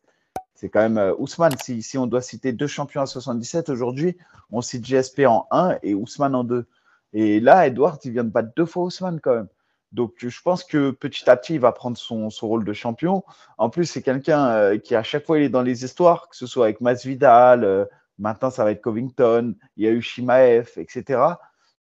C'est 0.55 0.69
quand 0.69 0.81
même 0.81 0.99
euh, 0.99 1.15
Ousmane. 1.19 1.57
Si, 1.59 1.99
on 1.99 2.07
doit 2.07 2.23
citer 2.23 2.53
deux 2.53 2.69
champions 2.69 3.03
à 3.03 3.07
77 3.07 3.69
aujourd'hui, 3.69 4.17
on 4.51 4.61
cite 4.63 4.85
GSP 4.85 5.23
en 5.27 5.47
1 5.51 5.79
et 5.83 5.95
Ousmane 5.95 6.35
en 6.35 6.45
2. 6.45 6.67
Et 7.13 7.41
là, 7.41 7.67
Edward, 7.67 7.99
il 8.05 8.13
vient 8.13 8.25
de 8.25 8.31
battre 8.31 8.51
deux 8.57 8.67
fois 8.67 8.85
Ousmane 8.85 9.21
quand 9.21 9.35
même. 9.35 9.49
Donc, 9.91 10.15
je 10.19 10.43
pense 10.43 10.65
que 10.65 10.91
petit 10.91 11.29
à 11.29 11.37
petit, 11.37 11.55
il 11.55 11.61
va 11.61 11.73
prendre 11.73 11.99
son, 11.99 12.31
rôle 12.41 12.65
de 12.65 12.73
champion. 12.73 13.25
En 13.59 13.69
plus, 13.69 13.85
c'est 13.85 14.01
quelqu'un 14.01 14.49
euh, 14.49 14.79
qui, 14.79 14.95
à 14.95 15.03
chaque 15.03 15.27
fois, 15.27 15.39
il 15.39 15.45
est 15.45 15.51
dans 15.51 15.61
les 15.61 15.85
histoires, 15.85 16.29
que 16.31 16.37
ce 16.37 16.47
soit 16.47 16.65
avec 16.65 16.81
Masvidal, 16.81 17.89
maintenant, 18.19 18.49
ça 18.49 18.65
va 18.65 18.71
être 18.71 18.81
Covington, 18.81 19.55
il 19.77 19.85
y 19.85 19.87
a 19.87 19.91
eu 19.91 20.01
Shimaev, 20.01 20.71
etc 20.77 21.35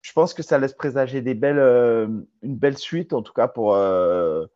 je 0.03 0.13
pense 0.13 0.35
que 0.35 0.43
ça 0.43 0.59
laisse 0.59 0.75
présager 0.75 1.21
des 1.23 1.35
belles, 1.35 1.59
euh, 1.59 2.07
une 2.43 2.57
belle 2.57 2.79
suite, 2.79 3.13
en 3.13 3.23
tout 3.23 3.33
cas 3.33 3.49
pour, 3.49 3.75
euh, 3.75 4.47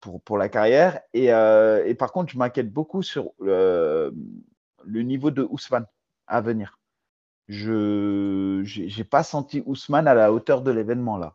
pour, 0.00 0.20
pour, 0.22 0.38
la 0.38 0.48
carrière. 0.48 1.00
Et, 1.12 1.32
euh, 1.32 1.84
et 1.86 1.94
par 1.94 2.12
contre, 2.12 2.32
je 2.32 2.38
m'inquiète 2.38 2.72
beaucoup 2.72 3.02
sur 3.02 3.30
le, 3.40 4.14
le, 4.84 5.02
niveau 5.02 5.30
de 5.30 5.46
Ousmane 5.50 5.86
à 6.26 6.40
venir. 6.40 6.78
Je 7.48 8.62
n'ai 8.62 9.04
pas 9.04 9.22
senti 9.22 9.62
Ousmane 9.66 10.06
à 10.06 10.14
la 10.14 10.32
hauteur 10.32 10.62
de 10.62 10.70
l'événement 10.70 11.18
là. 11.18 11.34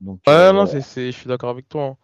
Donc, 0.00 0.20
ouais, 0.26 0.52
non, 0.52 0.66
c'est, 0.66 1.12
je 1.12 1.16
suis 1.16 1.28
d'accord 1.28 1.50
avec 1.50 1.68
toi. 1.68 1.84
Hein. 1.84 1.96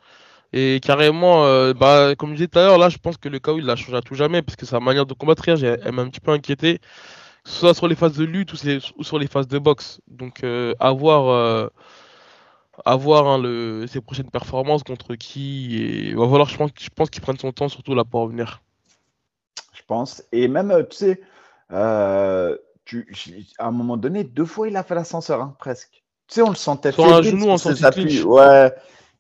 Et 0.52 0.80
carrément, 0.80 1.42
bah, 1.74 2.14
comme 2.16 2.30
je 2.30 2.36
disais 2.36 2.48
tout 2.48 2.58
à 2.58 2.62
l'heure, 2.62 2.78
là, 2.78 2.88
je 2.88 2.98
pense 2.98 3.16
que 3.16 3.28
le 3.28 3.38
KO, 3.38 3.58
il 3.58 3.66
l'a 3.66 3.76
changé 3.76 3.96
à 3.96 4.00
tout 4.00 4.14
jamais, 4.14 4.40
parce 4.40 4.56
que 4.56 4.66
sa 4.66 4.80
manière 4.80 5.04
de 5.04 5.14
combattre, 5.14 5.48
elle 5.48 5.92
m'a 5.92 6.02
un 6.02 6.08
petit 6.08 6.20
peu 6.20 6.30
inquiété 6.30 6.80
soit 7.48 7.74
sur 7.74 7.88
les 7.88 7.94
phases 7.94 8.16
de 8.16 8.24
lutte 8.24 8.52
ou, 8.52 9.02
sur 9.02 9.18
les 9.18 9.26
phases 9.26 9.48
de 9.48 9.58
boxe. 9.58 10.00
Donc, 10.06 10.44
euh, 10.44 10.74
avoir 10.78 11.28
euh, 11.28 11.68
avoir 12.84 13.26
hein, 13.26 13.38
le, 13.38 13.86
ses 13.88 14.00
prochaines 14.00 14.30
performances 14.30 14.82
contre 14.82 15.14
qui. 15.16 15.76
Et, 15.82 16.14
va 16.14 16.28
falloir, 16.28 16.48
je 16.48 16.56
pense, 16.56 16.70
je 16.78 16.88
pense 16.94 17.10
qu'il 17.10 17.22
prenne 17.22 17.38
son 17.38 17.52
temps, 17.52 17.68
surtout 17.68 17.94
là 17.94 18.04
pour 18.04 18.20
revenir. 18.20 18.62
Je 19.72 19.82
pense. 19.86 20.22
Et 20.32 20.46
même, 20.48 20.70
euh, 20.70 20.82
tu 20.82 20.96
sais, 20.96 21.20
tu, 22.84 23.06
à 23.58 23.66
un 23.66 23.70
moment 23.70 23.96
donné, 23.96 24.24
deux 24.24 24.44
fois, 24.44 24.68
il 24.68 24.76
a 24.76 24.82
fait 24.82 24.94
l'ascenseur, 24.94 25.40
hein, 25.40 25.56
presque. 25.58 26.04
Tu 26.28 26.34
sais, 26.34 26.42
on 26.42 26.50
le 26.50 26.56
sentait 26.56 26.92
sur 26.92 27.06
un 27.06 27.22
genou 27.22 27.48
en 27.48 27.56
ses 27.56 27.84
appuis. 27.84 28.22
Ouais, 28.22 28.72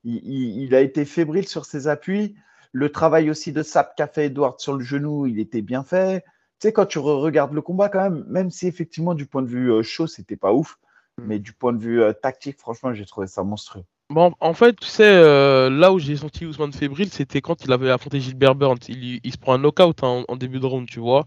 il, 0.04 0.62
il, 0.62 0.74
a 0.74 0.80
été 0.80 1.06
fébrile 1.06 1.48
sur 1.48 1.64
ses 1.64 1.88
appuis. 1.88 2.36
Le 2.72 2.92
travail 2.92 3.30
aussi 3.30 3.52
de 3.52 3.62
sap 3.62 3.96
qu'a 3.96 4.06
fait 4.06 4.26
Edward 4.26 4.60
sur 4.60 4.74
le 4.74 4.84
genou, 4.84 5.26
il 5.26 5.40
était 5.40 5.62
bien 5.62 5.82
fait 5.82 6.22
sais, 6.60 6.72
quand 6.72 6.86
tu 6.86 6.98
regardes 6.98 7.52
le 7.52 7.62
combat, 7.62 7.88
quand 7.88 8.02
même, 8.02 8.24
même 8.28 8.50
si 8.50 8.66
effectivement, 8.66 9.14
du 9.14 9.26
point 9.26 9.42
de 9.42 9.48
vue 9.48 9.70
euh, 9.72 9.82
chaud, 9.82 10.06
c'était 10.06 10.36
pas 10.36 10.52
ouf, 10.52 10.78
mm. 11.18 11.22
mais 11.26 11.38
du 11.38 11.52
point 11.52 11.72
de 11.72 11.78
vue 11.78 12.02
euh, 12.02 12.12
tactique, 12.12 12.58
franchement, 12.58 12.92
j'ai 12.92 13.06
trouvé 13.06 13.26
ça 13.26 13.42
monstrueux. 13.42 13.84
Bon, 14.10 14.32
en 14.40 14.54
fait, 14.54 14.74
tu 14.74 14.86
sais, 14.86 15.04
euh, 15.04 15.68
là 15.68 15.92
où 15.92 15.98
j'ai 15.98 16.16
senti 16.16 16.46
Ousmane 16.46 16.72
fébrile, 16.72 17.10
c'était 17.10 17.42
quand 17.42 17.62
il 17.66 17.72
avait 17.72 17.90
affronté 17.90 18.20
Gilbert 18.20 18.54
Burns. 18.54 18.78
Il, 18.88 19.20
il 19.22 19.32
se 19.32 19.36
prend 19.36 19.52
un 19.52 19.58
knockout 19.58 20.02
hein, 20.02 20.24
en, 20.26 20.36
début 20.36 20.60
de 20.60 20.64
round, 20.64 20.88
tu 20.88 20.98
vois. 20.98 21.26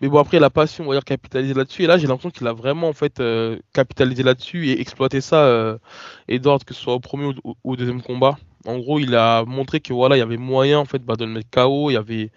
Mais 0.00 0.06
bon, 0.06 0.18
après, 0.18 0.38
la 0.38 0.48
passion, 0.48 0.84
on 0.84 0.88
va 0.88 0.94
dire, 0.94 1.04
capitalisé 1.04 1.54
là-dessus. 1.54 1.82
Et 1.82 1.86
là, 1.88 1.98
j'ai 1.98 2.06
l'impression 2.06 2.30
qu'il 2.30 2.46
a 2.46 2.52
vraiment, 2.52 2.88
en 2.88 2.92
fait, 2.92 3.20
capitalisé 3.72 4.22
là-dessus 4.22 4.68
et 4.68 4.80
exploité 4.80 5.20
ça, 5.20 5.78
Edward, 6.28 6.62
que 6.62 6.72
ce 6.72 6.80
soit 6.80 6.94
au 6.94 7.00
premier 7.00 7.34
ou 7.42 7.56
au, 7.64 7.74
deuxième 7.74 8.00
combat. 8.00 8.38
En 8.64 8.78
gros, 8.78 9.00
il 9.00 9.16
a 9.16 9.44
montré 9.44 9.80
que 9.80 9.92
voilà, 9.92 10.14
il 10.14 10.20
y 10.20 10.22
avait 10.22 10.36
moyen, 10.36 10.78
en 10.78 10.84
fait, 10.84 11.04
bah, 11.04 11.16
de 11.16 11.24
le 11.24 11.32
mettre 11.32 11.50
KO. 11.50 11.90
Il 11.90 11.94
y 11.94 11.96
avait 11.96 12.30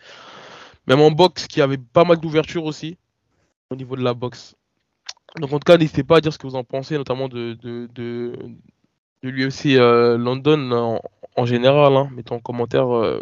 même 0.87 1.01
en 1.01 1.11
boxe, 1.11 1.47
qui 1.47 1.61
avait 1.61 1.77
pas 1.77 2.03
mal 2.03 2.17
d'ouverture 2.17 2.65
aussi 2.65 2.97
au 3.69 3.75
niveau 3.75 3.95
de 3.95 4.03
la 4.03 4.13
boxe. 4.13 4.55
Donc 5.39 5.51
en 5.51 5.59
tout 5.59 5.65
cas, 5.65 5.77
n'hésitez 5.77 6.03
pas 6.03 6.17
à 6.17 6.21
dire 6.21 6.31
ce 6.31 6.37
que 6.37 6.47
vous 6.47 6.55
en 6.55 6.63
pensez, 6.63 6.95
notamment 6.95 7.27
de, 7.27 7.53
de, 7.53 7.89
de, 7.93 8.33
de 9.23 9.29
l'UFC 9.29 9.77
euh, 9.77 10.17
London 10.17 10.99
en, 11.35 11.45
général. 11.45 11.95
Hein. 11.95 12.09
Mettez 12.15 12.33
en 12.33 12.39
commentaire 12.39 12.95
euh, 12.95 13.21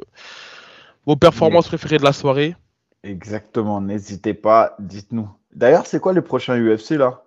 vos 1.05 1.16
performances 1.16 1.68
préférées 1.68 1.97
de 1.97 2.03
la 2.03 2.14
soirée. 2.14 2.55
Exactement, 3.03 3.82
n'hésitez 3.82 4.34
pas, 4.34 4.76
dites-nous. 4.80 5.30
D'ailleurs, 5.53 5.88
c'est 5.88 5.99
quoi 5.99 6.14
le 6.14 6.22
prochain 6.22 6.57
UFC 6.57 6.91
là? 6.91 7.24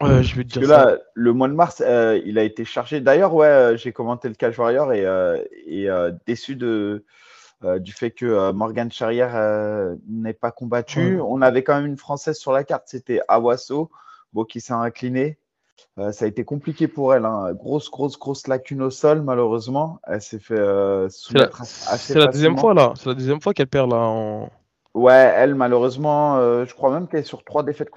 Je 0.00 0.36
vais 0.36 0.44
te 0.44 0.58
dire 0.58 0.68
ça. 0.68 0.84
là, 0.84 0.98
le 1.14 1.32
mois 1.32 1.48
de 1.48 1.54
mars, 1.54 1.82
euh, 1.84 2.20
il 2.24 2.38
a 2.38 2.42
été 2.42 2.64
chargé. 2.64 3.00
D'ailleurs, 3.00 3.34
ouais, 3.34 3.74
j'ai 3.76 3.92
commenté 3.92 4.28
le 4.28 4.34
Cage 4.34 4.58
Warrior 4.58 4.92
et, 4.92 5.04
et 5.66 5.88
déçu 6.26 6.56
de, 6.56 7.04
euh, 7.64 7.78
du 7.78 7.92
fait 7.92 8.10
que 8.10 8.26
euh, 8.26 8.52
Morgan 8.52 8.92
Charrière 8.92 9.32
euh, 9.34 9.94
n'est 10.06 10.34
pas 10.34 10.50
combattu. 10.50 11.18
On 11.20 11.40
avait 11.40 11.62
quand 11.62 11.76
même 11.76 11.86
une 11.86 11.96
Française 11.96 12.36
sur 12.36 12.52
la 12.52 12.62
carte, 12.62 12.84
c'était 12.86 13.20
Awasso, 13.26 13.90
bon, 14.34 14.44
qui 14.44 14.60
s'est 14.60 14.74
inclinée. 14.74 15.38
ça 15.96 16.26
a 16.26 16.28
été 16.28 16.44
compliqué 16.44 16.88
pour 16.88 17.14
elle. 17.14 17.24
Hein. 17.24 17.52
Grosse, 17.54 17.90
grosse, 17.90 18.18
grosse 18.18 18.48
lacune 18.48 18.82
au 18.82 18.90
sol, 18.90 19.22
malheureusement. 19.22 19.98
Elle 20.06 20.20
s'est 20.20 20.40
fait 20.40 20.62
soumettre 21.08 21.64
C'est 21.64 22.18
la, 22.18 22.26
deuxième 22.26 22.58
fois, 22.58 22.74
là. 22.74 22.92
C'est 22.96 23.08
la 23.08 23.14
deuxième 23.14 23.40
fois 23.40 23.54
qu'elle 23.54 23.68
perd, 23.68 23.90
là. 23.90 23.96
En... 23.98 24.50
Ouais, 24.92 25.32
elle, 25.36 25.54
malheureusement, 25.54 26.36
je 26.64 26.74
crois 26.74 26.90
même 26.92 27.08
qu'elle 27.08 27.20
est 27.20 27.24
sur 27.24 27.44
trois 27.44 27.62
défaites 27.62 27.90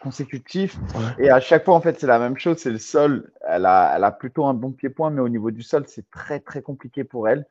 consécutives. 0.00 0.74
Et 1.18 1.30
à 1.30 1.38
chaque 1.38 1.64
fois, 1.64 1.74
en 1.74 1.80
fait, 1.80 2.00
c'est 2.00 2.08
la 2.08 2.18
même 2.18 2.36
chose. 2.38 2.56
C'est 2.58 2.70
le 2.70 2.78
sol. 2.78 3.30
Elle 3.46 3.66
a, 3.66 3.94
elle 3.94 4.04
a 4.04 4.10
plutôt 4.10 4.46
un 4.46 4.54
bon 4.54 4.72
pied-point, 4.72 5.10
mais 5.10 5.20
au 5.20 5.28
niveau 5.28 5.52
du 5.52 5.62
sol, 5.62 5.84
c'est 5.86 6.10
très, 6.10 6.40
très 6.40 6.60
compliqué 6.60 7.04
pour 7.04 7.28
elle. 7.28 7.46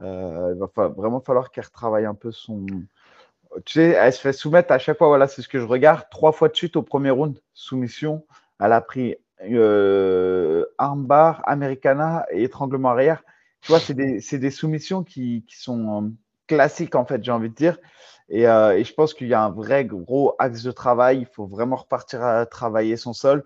Euh, 0.00 0.54
il 0.54 0.58
va 0.58 0.88
vraiment 0.88 1.20
falloir 1.20 1.50
qu'elle 1.50 1.64
retravaille 1.64 2.04
un 2.04 2.14
peu 2.14 2.30
son. 2.30 2.66
Tu 3.64 3.74
sais, 3.74 3.88
elle 3.90 4.12
se 4.12 4.20
fait 4.20 4.32
soumettre 4.32 4.72
à 4.72 4.78
chaque 4.78 4.98
fois. 4.98 5.08
Voilà, 5.08 5.26
c'est 5.26 5.42
ce 5.42 5.48
que 5.48 5.58
je 5.58 5.64
regarde. 5.64 6.04
Trois 6.10 6.32
fois 6.32 6.48
de 6.48 6.56
suite 6.56 6.76
au 6.76 6.82
premier 6.82 7.10
round, 7.10 7.40
soumission. 7.54 8.24
Elle 8.60 8.72
a 8.72 8.80
pris 8.80 9.16
euh, 9.42 10.64
armbar, 10.78 11.42
americana 11.46 12.26
et 12.30 12.44
étranglement 12.44 12.90
arrière. 12.90 13.22
Tu 13.62 13.72
vois, 13.72 13.80
c'est 13.80 13.94
des, 13.94 14.20
des, 14.20 14.50
soumissions 14.50 15.02
qui, 15.02 15.44
qui 15.48 15.56
sont 15.56 16.04
euh, 16.04 16.08
classiques, 16.46 16.94
en 16.94 17.04
fait, 17.04 17.24
j'ai 17.24 17.32
envie 17.32 17.50
de 17.50 17.54
dire. 17.54 17.78
Et, 18.28 18.42
et 18.42 18.84
je 18.84 18.94
pense 18.94 19.14
qu'il 19.14 19.26
y 19.26 19.34
a 19.34 19.42
un 19.42 19.50
vrai 19.50 19.84
gros 19.84 20.34
axe 20.38 20.62
de 20.62 20.70
travail. 20.70 21.20
Il 21.20 21.26
faut 21.26 21.46
vraiment 21.46 21.76
repartir 21.76 22.22
à 22.22 22.44
travailler 22.46 22.96
son 22.96 23.14
sol. 23.14 23.42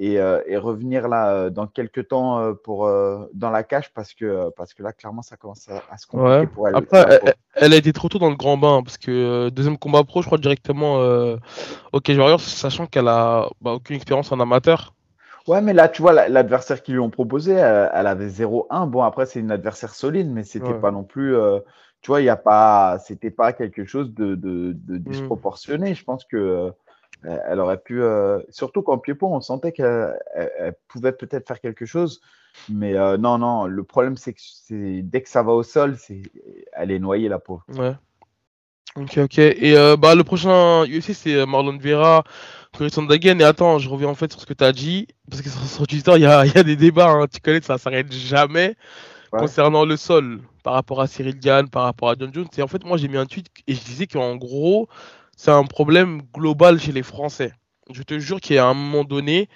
Euh, 0.00 0.42
et, 0.48 0.56
revenir 0.56 1.06
là 1.06 1.30
euh, 1.30 1.50
dans 1.50 1.68
quelques 1.68 2.08
temps 2.08 2.40
euh, 2.40 2.52
pour 2.52 2.90
dans 3.32 3.50
la 3.50 3.62
cage 3.62 3.92
parce 3.94 4.12
que 4.12 4.50
parce 4.56 4.74
que 4.74 4.82
là 4.82 4.92
clairement 4.92 5.22
ça 5.22 5.36
commence 5.36 5.68
à, 5.68 5.96
se 5.96 6.08
compliquer 6.08 6.48
pour 6.48 6.66
elle. 6.66 6.74
Après, 6.74 7.20
elle, 7.54 7.72
a 7.72 7.76
été 7.76 7.92
trop 7.92 8.08
tôt 8.08 8.18
dans 8.18 8.28
le 8.28 8.34
grand 8.34 8.56
bain 8.56 8.82
parce 8.82 8.98
que 8.98 9.50
deuxième 9.50 9.78
combat 9.78 10.02
pro, 10.02 10.20
je 10.20 10.26
crois 10.26 10.38
directement 10.38 10.96
OK 11.92 12.08
Warriors, 12.08 12.40
sachant 12.40 12.86
qu'elle 12.86 13.06
a 13.06 13.48
bah, 13.60 13.72
aucune 13.72 13.94
expérience 13.94 14.32
en 14.32 14.40
amateur. 14.40 14.94
Ouais, 15.46 15.60
mais 15.60 15.74
là, 15.74 15.88
tu 15.88 16.00
vois, 16.00 16.12
l'adversaire 16.28 16.82
qu'ils 16.82 16.94
lui 16.94 17.00
ont 17.00 17.10
proposé, 17.10 17.52
elle, 17.52 18.06
avait 18.06 18.28
0-1. 18.28 18.88
Bon, 18.88 19.02
après, 19.02 19.26
c'est 19.26 19.40
une 19.40 19.50
adversaire 19.50 19.94
solide, 19.94 20.30
mais 20.30 20.42
c'était 20.42 20.72
pas 20.72 20.90
non 20.90 21.04
plus. 21.04 21.36
tu 22.00 22.10
vois, 22.10 22.22
il 22.22 22.24
y 22.24 22.30
a 22.30 22.36
pas, 22.36 22.98
c'était 22.98 23.30
pas 23.30 23.52
quelque 23.52 23.84
chose 23.84 24.14
de, 24.14 24.34
de, 24.36 24.72
de 24.72 24.94
mmh. 24.94 24.98
disproportionné. 25.00 25.94
Je 25.94 26.02
pense 26.02 26.24
que 26.24 26.72
elle 27.22 27.60
aurait 27.60 27.78
pu, 27.78 28.02
euh, 28.02 28.40
surtout 28.50 28.82
qu'en 28.82 28.98
pied-pont, 28.98 29.34
on 29.34 29.40
sentait 29.40 29.72
qu'elle 29.72 30.16
pouvait 30.88 31.12
peut-être 31.12 31.46
faire 31.46 31.60
quelque 31.60 31.86
chose. 31.86 32.20
Mais 32.68 32.96
euh, 32.96 33.16
non, 33.16 33.38
non, 33.38 33.66
le 33.66 33.82
problème, 33.82 34.16
c'est 34.16 34.32
que 34.32 35.00
dès 35.00 35.22
que 35.22 35.28
ça 35.28 35.42
va 35.42 35.52
au 35.52 35.62
sol, 35.62 35.96
elle 36.72 36.90
est 36.90 36.98
noyée, 36.98 37.28
la 37.28 37.38
peau. 37.38 37.62
Ouais. 37.76 37.94
Ok, 38.96 39.18
ok. 39.18 39.38
Et 39.38 39.76
euh, 39.76 39.96
bah, 39.96 40.14
le 40.14 40.22
prochain 40.22 40.84
UFC, 40.84 41.14
c'est 41.14 41.44
Marlon 41.46 41.78
Vera, 41.78 42.22
Corison 42.76 43.02
Dagen. 43.02 43.40
Et 43.40 43.44
attends, 43.44 43.78
je 43.78 43.88
reviens 43.88 44.08
en 44.08 44.14
fait 44.14 44.30
sur 44.30 44.40
ce 44.40 44.46
que 44.46 44.54
tu 44.54 44.62
as 44.62 44.72
dit. 44.72 45.08
Parce 45.28 45.42
que 45.42 45.48
sur, 45.48 45.86
Twitter, 45.86 46.12
il 46.14 46.22
y 46.22 46.26
a, 46.26 46.46
y 46.46 46.56
a, 46.56 46.62
des 46.62 46.76
débats. 46.76 47.10
Hein. 47.10 47.26
Tu 47.26 47.40
connais, 47.40 47.60
ça 47.60 47.78
s'arrête 47.78 48.12
jamais. 48.12 48.76
Concernant 49.32 49.84
le 49.84 49.96
sol, 49.96 50.42
par 50.62 50.74
rapport 50.74 51.00
à 51.00 51.08
Cyril 51.08 51.40
Gann, 51.40 51.68
par 51.68 51.82
rapport 51.82 52.08
à 52.10 52.14
John 52.16 52.32
Jones. 52.32 52.46
Et 52.56 52.62
en 52.62 52.68
fait, 52.68 52.84
moi, 52.84 52.96
j'ai 52.96 53.08
mis 53.08 53.16
un 53.16 53.26
tweet 53.26 53.48
et 53.66 53.74
je 53.74 53.82
disais 53.82 54.06
qu'en 54.06 54.36
gros, 54.36 54.88
c'est 55.36 55.50
un 55.50 55.64
problème 55.64 56.22
global 56.32 56.80
chez 56.80 56.92
les 56.92 57.02
Français. 57.02 57.52
Je 57.90 58.02
te 58.02 58.18
jure 58.18 58.40
qu'à 58.40 58.66
un 58.66 58.74
moment 58.74 59.04
donné, 59.04 59.48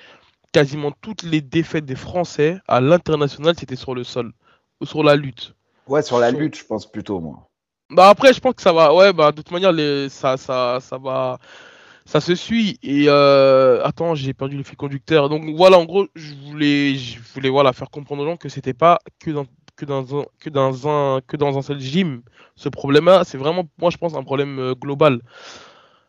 quasiment 0.52 0.92
toutes 1.00 1.22
les 1.22 1.40
défaites 1.40 1.84
des 1.84 1.96
Français 1.96 2.58
à 2.66 2.80
l'international, 2.80 3.54
c'était 3.58 3.76
sur 3.76 3.94
le 3.94 4.04
sol, 4.04 4.32
ou 4.80 4.86
sur 4.86 5.02
la 5.02 5.16
lutte. 5.16 5.54
Ouais, 5.86 6.02
sur 6.02 6.18
la 6.18 6.30
lutte, 6.30 6.56
je 6.56 6.64
pense 6.64 6.90
plutôt, 6.90 7.20
moi. 7.20 7.48
Bah 7.90 8.10
après, 8.10 8.34
je 8.34 8.40
pense 8.40 8.54
que 8.54 8.62
ça 8.62 8.72
va. 8.72 8.94
Ouais, 8.94 9.12
bah 9.14 9.32
de 9.32 9.36
toute 9.36 9.50
manière, 9.50 9.72
les... 9.72 10.10
ça, 10.10 10.36
ça, 10.36 10.78
ça 10.80 10.98
va. 10.98 11.38
Ça 12.04 12.20
se 12.20 12.34
suit. 12.34 12.78
Et 12.82 13.04
euh... 13.08 13.82
attends, 13.84 14.14
j'ai 14.14 14.34
perdu 14.34 14.56
le 14.58 14.62
fil 14.62 14.76
conducteur. 14.76 15.30
Donc 15.30 15.44
voilà, 15.56 15.78
en 15.78 15.84
gros, 15.86 16.06
je 16.14 16.34
voulais, 16.34 16.94
je 16.96 17.18
voulais 17.34 17.48
voilà, 17.48 17.72
faire 17.72 17.88
comprendre 17.90 18.22
aux 18.22 18.26
gens 18.26 18.36
que 18.36 18.50
c'était 18.50 18.74
pas 18.74 18.98
que 19.18 19.30
dans 19.30 19.46
que 19.76 19.86
dans 19.86 20.20
un, 20.20 20.24
que 20.40 20.50
dans 20.50 20.88
un, 20.88 21.20
que 21.26 21.36
dans 21.36 21.56
un 21.56 21.62
seul 21.62 21.80
gym. 21.80 22.22
Ce 22.56 22.68
problème-là, 22.68 23.22
c'est 23.24 23.38
vraiment, 23.38 23.64
moi, 23.78 23.90
je 23.90 23.96
pense, 23.96 24.14
un 24.14 24.24
problème 24.24 24.58
euh, 24.58 24.74
global 24.74 25.20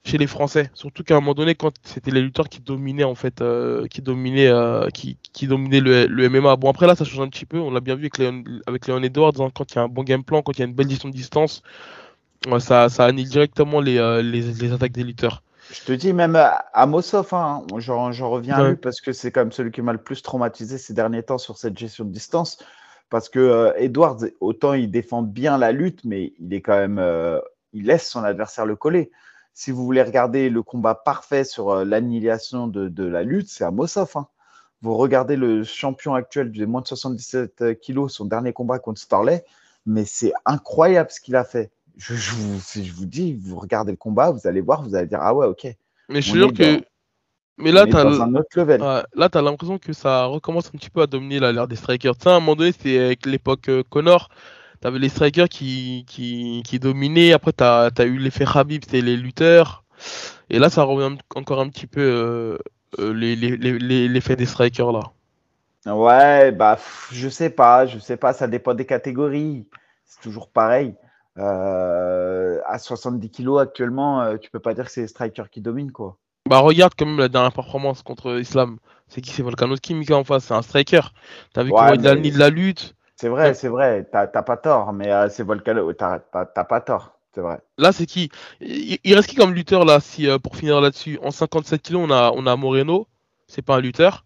chez 0.04 0.18
les 0.18 0.28
Français. 0.28 0.70
Surtout 0.74 1.04
qu'à 1.04 1.16
un 1.16 1.20
moment 1.20 1.34
donné, 1.34 1.56
quand 1.56 1.74
c'était 1.84 2.12
les 2.12 2.22
lutteurs 2.22 2.50
qui 2.50 2.62
dominaient, 2.62 3.04
en 3.04 3.16
fait, 3.16 3.42
euh, 3.42 3.88
qui 3.88 4.02
dominaient, 4.02 4.48
euh, 4.48 4.90
qui, 4.90 5.18
qui 5.34 5.48
dominaient 5.48 5.82
le, 5.82 6.06
le 6.08 6.30
MMA. 6.30 6.56
Bon, 6.56 6.70
après 6.70 6.88
là, 6.88 6.96
ça 6.96 7.06
change 7.06 7.22
un 7.22 7.30
petit 7.30 7.46
peu. 7.46 7.60
On 7.60 7.72
l'a 7.72 7.82
bien 7.82 7.96
vu 7.96 8.04
avec 8.04 8.18
Léon, 8.18 8.44
avec 8.66 8.88
Léon 8.88 9.04
Edwards, 9.04 9.34
hein, 9.40 9.50
quand 9.54 9.72
il 9.72 9.76
y 9.76 9.80
a 9.80 9.84
un 9.84 9.88
bon 9.88 10.04
game 10.04 10.24
plan, 10.24 10.42
quand 10.42 10.54
il 10.54 10.60
y 10.60 10.62
a 10.64 10.66
une 10.66 10.74
belle 10.74 10.88
distance 10.88 11.12
de 11.12 11.18
distance, 11.18 11.64
ça, 12.60 12.90
ça 12.90 13.06
annule 13.06 13.28
directement 13.28 13.82
les, 13.82 13.98
euh, 13.98 14.22
les, 14.22 14.42
les 14.42 14.72
attaques 14.72 14.94
des 14.94 15.04
lutteurs. 15.04 15.44
Je 15.72 15.84
te 15.84 15.92
dis, 15.92 16.14
même 16.14 16.36
à 16.36 16.86
Mossov, 16.88 17.32
hein, 17.34 17.64
j'en 17.78 18.30
reviens 18.30 18.56
à 18.56 18.70
lui 18.70 18.76
parce 18.76 19.02
que 19.02 19.14
c'est 19.14 19.32
quand 19.32 19.42
même 19.42 19.52
celui 19.52 19.70
qui 19.70 19.84
m'a 19.84 19.92
le 19.92 20.02
plus 20.02 20.24
traumatisé 20.24 20.80
ces 20.80 20.96
derniers 20.96 21.22
temps 21.22 21.38
sur 21.38 21.58
cette 21.58 21.78
gestion 21.78 22.06
de 22.06 22.12
distance. 22.12 22.58
Parce 23.12 23.30
que 23.30 23.72
Edwards, 23.78 24.18
autant 24.40 24.74
il 24.74 24.90
défend 24.90 25.22
bien 25.22 25.60
la 25.60 25.72
lutte, 25.72 26.04
mais 26.06 26.34
il 26.40 26.52
est 26.56 26.62
quand 26.62 26.76
même, 26.76 27.00
il 27.74 27.86
laisse 27.86 28.10
son 28.10 28.24
adversaire 28.24 28.66
le 28.66 28.76
coller. 28.76 29.12
Si 29.60 29.72
vous 29.72 29.84
voulez 29.84 30.02
regarder 30.02 30.50
le 30.50 30.64
combat 30.64 30.96
parfait 30.96 31.44
sur 31.44 31.70
euh, 31.72 31.84
l'annihilation 31.84 32.68
de, 32.68 32.88
de 32.88 33.04
la 33.04 33.24
lutte, 33.24 33.50
c'est 33.50 33.70
Mossov. 33.70 34.14
hein. 34.16 34.26
Vous 34.82 34.96
regardez 34.96 35.36
le 35.36 35.66
champion 35.66 36.14
actuel 36.14 36.54
des 36.54 36.66
moins 36.66 36.80
de 36.80 36.88
77 36.88 37.78
kilos, 37.82 38.14
son 38.14 38.24
dernier 38.24 38.54
combat 38.54 38.80
contre 38.80 39.02
Starley, 39.02 39.44
mais 39.86 40.06
c'est 40.06 40.32
incroyable 40.46 41.12
ce 41.12 41.20
qu'il 41.20 41.36
a 41.36 41.44
fait. 41.44 41.72
Je, 41.98 42.14
je 42.16 42.36
vous, 42.36 42.62
si 42.62 42.86
je 42.86 42.94
vous 42.94 43.06
dis, 43.06 43.34
vous 43.34 43.60
regardez 43.60 43.92
le 43.92 43.98
combat, 43.98 44.32
vous 44.32 44.48
allez 44.48 44.62
voir, 44.62 44.82
vous 44.82 44.96
allez 44.96 45.08
dire 45.08 45.20
ah 45.22 45.34
ouais, 45.34 45.48
ok. 45.48 45.68
Mais 46.08 46.22
je 46.22 46.32
jure 46.32 46.48
est 46.48 46.54
que. 46.54 46.76
dans- 46.78 46.82
Mais 47.58 47.74
là, 47.74 47.86
level. 48.56 48.82
Ouais, 48.82 49.04
là, 49.14 49.28
t'as 49.28 49.42
l'impression 49.42 49.78
que 49.78 49.92
ça 49.92 50.24
recommence 50.24 50.68
un 50.68 50.78
petit 50.78 50.90
peu 50.90 51.02
à 51.02 51.08
dominer 51.08 51.42
la- 51.42 51.52
l'ère 51.52 51.68
des 51.68 51.76
strikers. 51.76 52.16
Tu 52.16 52.24
sais, 52.24 52.30
à 52.30 52.36
un 52.36 52.40
moment 52.40 52.56
donné, 52.56 52.72
c'était 52.72 52.98
avec 52.98 53.26
l'époque 53.26 53.68
euh, 53.68 53.84
Connor. 53.90 54.30
T'avais 54.82 55.00
les 55.00 55.10
strikers 55.10 55.50
qui, 55.50 56.06
qui, 56.08 56.64
qui 56.66 56.80
dominaient. 56.80 57.34
Après, 57.34 57.52
t'as 57.52 57.90
as 57.98 58.06
eu 58.06 58.18
l'effet 58.18 58.46
Habib, 58.54 58.84
c'était 58.86 59.02
les 59.02 59.18
lutteurs. 59.18 59.84
Et 60.50 60.60
là, 60.60 60.70
ça 60.70 60.84
revient 60.84 61.18
encore 61.36 61.60
un 61.60 61.70
petit 61.70 61.88
peu 61.88 62.02
euh, 62.02 62.58
euh, 63.00 63.14
les- 63.14 63.36
les- 63.36 63.58
les- 63.58 63.78
les- 63.80 64.08
l'effet 64.08 64.36
des 64.36 64.46
strikers 64.46 64.92
là. 64.92 65.02
Ouais, 65.86 66.52
bah, 66.52 66.78
je 67.12 67.30
sais 67.30 67.50
pas, 67.50 67.86
je 67.86 68.00
sais 68.00 68.18
pas, 68.18 68.34
ça 68.34 68.48
dépend 68.48 68.74
des 68.74 68.86
catégories. 68.86 69.68
C'est 70.06 70.22
toujours 70.22 70.50
pareil. 70.50 70.96
Euh, 71.38 72.60
à 72.66 72.80
70 72.80 73.30
kilos 73.30 73.62
actuellement, 73.62 74.38
tu 74.38 74.50
peux 74.50 74.60
pas 74.60 74.74
dire 74.74 74.86
que 74.86 74.92
c'est 74.92 75.02
les 75.02 75.08
strikers 75.08 75.50
qui 75.50 75.62
dominent, 75.62 75.92
quoi. 75.92 76.18
Bah, 76.48 76.60
regarde 76.60 76.94
quand 76.98 77.06
même 77.06 77.20
la 77.20 77.30
dernière 77.30 77.54
performance 77.54 78.02
contre 78.02 78.40
Islam. 78.40 78.78
C'est 79.08 79.22
qui? 79.22 79.32
C'est 79.32 79.44
Volkanovski, 79.44 79.94
Mika 79.94 80.18
en 80.18 80.24
face. 80.24 80.46
C'est 80.46 80.54
un 80.54 80.62
striker. 80.62 81.02
T'as 81.54 81.64
vu 81.64 81.72
Ouais, 81.72 81.78
comment 81.80 81.94
il 81.94 82.08
a 82.08 82.16
mis 82.16 82.32
de 82.32 82.40
la 82.40 82.50
lutte? 82.50 82.96
C'est 83.20 83.28
vrai, 83.28 83.54
c'est 83.54 83.68
vrai, 83.68 84.08
t'as 84.10 84.28
pas 84.28 84.56
tort, 84.56 84.94
mais 84.94 85.12
euh, 85.12 85.28
c'est 85.28 85.44
Volcano, 85.44 85.92
t'as 85.92 86.20
pas 86.20 86.80
tort, 86.80 87.20
c'est 87.36 87.42
vrai. 87.42 87.60
Là, 87.78 87.92
c'est 87.92 88.06
qui? 88.06 88.30
Il, 88.62 88.98
il 89.04 89.14
reste 89.14 89.28
qui 89.28 89.36
comme 89.36 89.54
lutteur 89.54 89.84
là 89.84 90.00
si 90.00 90.30
euh, 90.30 90.40
pour 90.40 90.56
finir 90.56 90.80
là-dessus? 90.80 91.20
En 91.22 91.30
57 91.30 91.82
kilos, 91.82 92.02
on 92.08 92.12
a 92.12 92.32
on 92.34 92.48
a 92.48 92.56
Moreno, 92.56 93.10
c'est 93.46 93.62
pas 93.62 93.76
un 93.76 93.82
lutteur. 93.82 94.24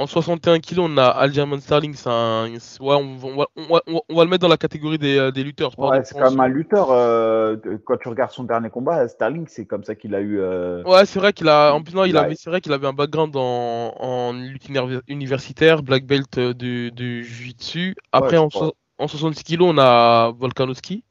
En 0.00 0.06
61 0.06 0.60
kilos, 0.60 0.88
on 0.88 0.96
a 0.96 1.06
Aljamain 1.08 1.58
Sterling, 1.58 1.96
un 2.06 2.48
ouais, 2.52 2.94
on, 2.94 3.16
va- 3.16 3.48
on 3.56 3.80
on, 4.08 4.22
le 4.22 4.28
mettre 4.28 4.42
dans 4.42 4.48
la 4.48 4.56
catégorie 4.56 4.96
des, 4.96 5.18
euh, 5.18 5.32
des 5.32 5.42
lutteurs. 5.42 5.76
Ouais, 5.76 6.04
c'est 6.04 6.14
quand 6.16 6.30
même 6.30 6.38
un 6.38 6.46
lutteur. 6.46 6.92
euh, 6.92 7.56
quand 7.84 7.96
tu 7.96 8.06
regardes 8.08 8.30
son 8.30 8.44
dernier 8.44 8.70
combat, 8.70 9.08
Sterling, 9.08 9.46
c'est 9.48 9.66
comme 9.66 9.82
ça 9.82 9.96
qu'il 9.96 10.14
a 10.14 10.20
eu. 10.20 10.38
euh, 10.38 10.84
Ouais, 10.84 11.04
c'est 11.04 11.18
vrai 11.18 11.32
qu'il 11.32 11.48
a 11.48 11.72
en 11.74 11.82
plus 11.82 11.94
non, 11.96 12.04
il 12.04 12.12
Ouais. 12.14 12.20
avait 12.20 12.36
c'est 12.36 12.48
vrai 12.48 12.60
qu'il 12.60 12.72
avait 12.72 12.86
un 12.86 12.92
background 12.92 13.34
en, 13.34 13.92
en 13.98 14.32
lutte 14.34 14.68
univer- 14.68 15.00
universitaire, 15.08 15.82
black 15.82 16.06
belt 16.06 16.38
de 16.38 16.90
de 16.90 17.22
jiu-jitsu. 17.22 17.96
Après 18.12 18.36
en, 18.36 18.48
crois. 18.50 18.68
so- 18.68 18.74
en 18.98 19.08
66 19.08 19.42
kilos, 19.42 19.68
on 19.74 19.78
a 19.78 20.30
Volkanovski, 20.30 21.02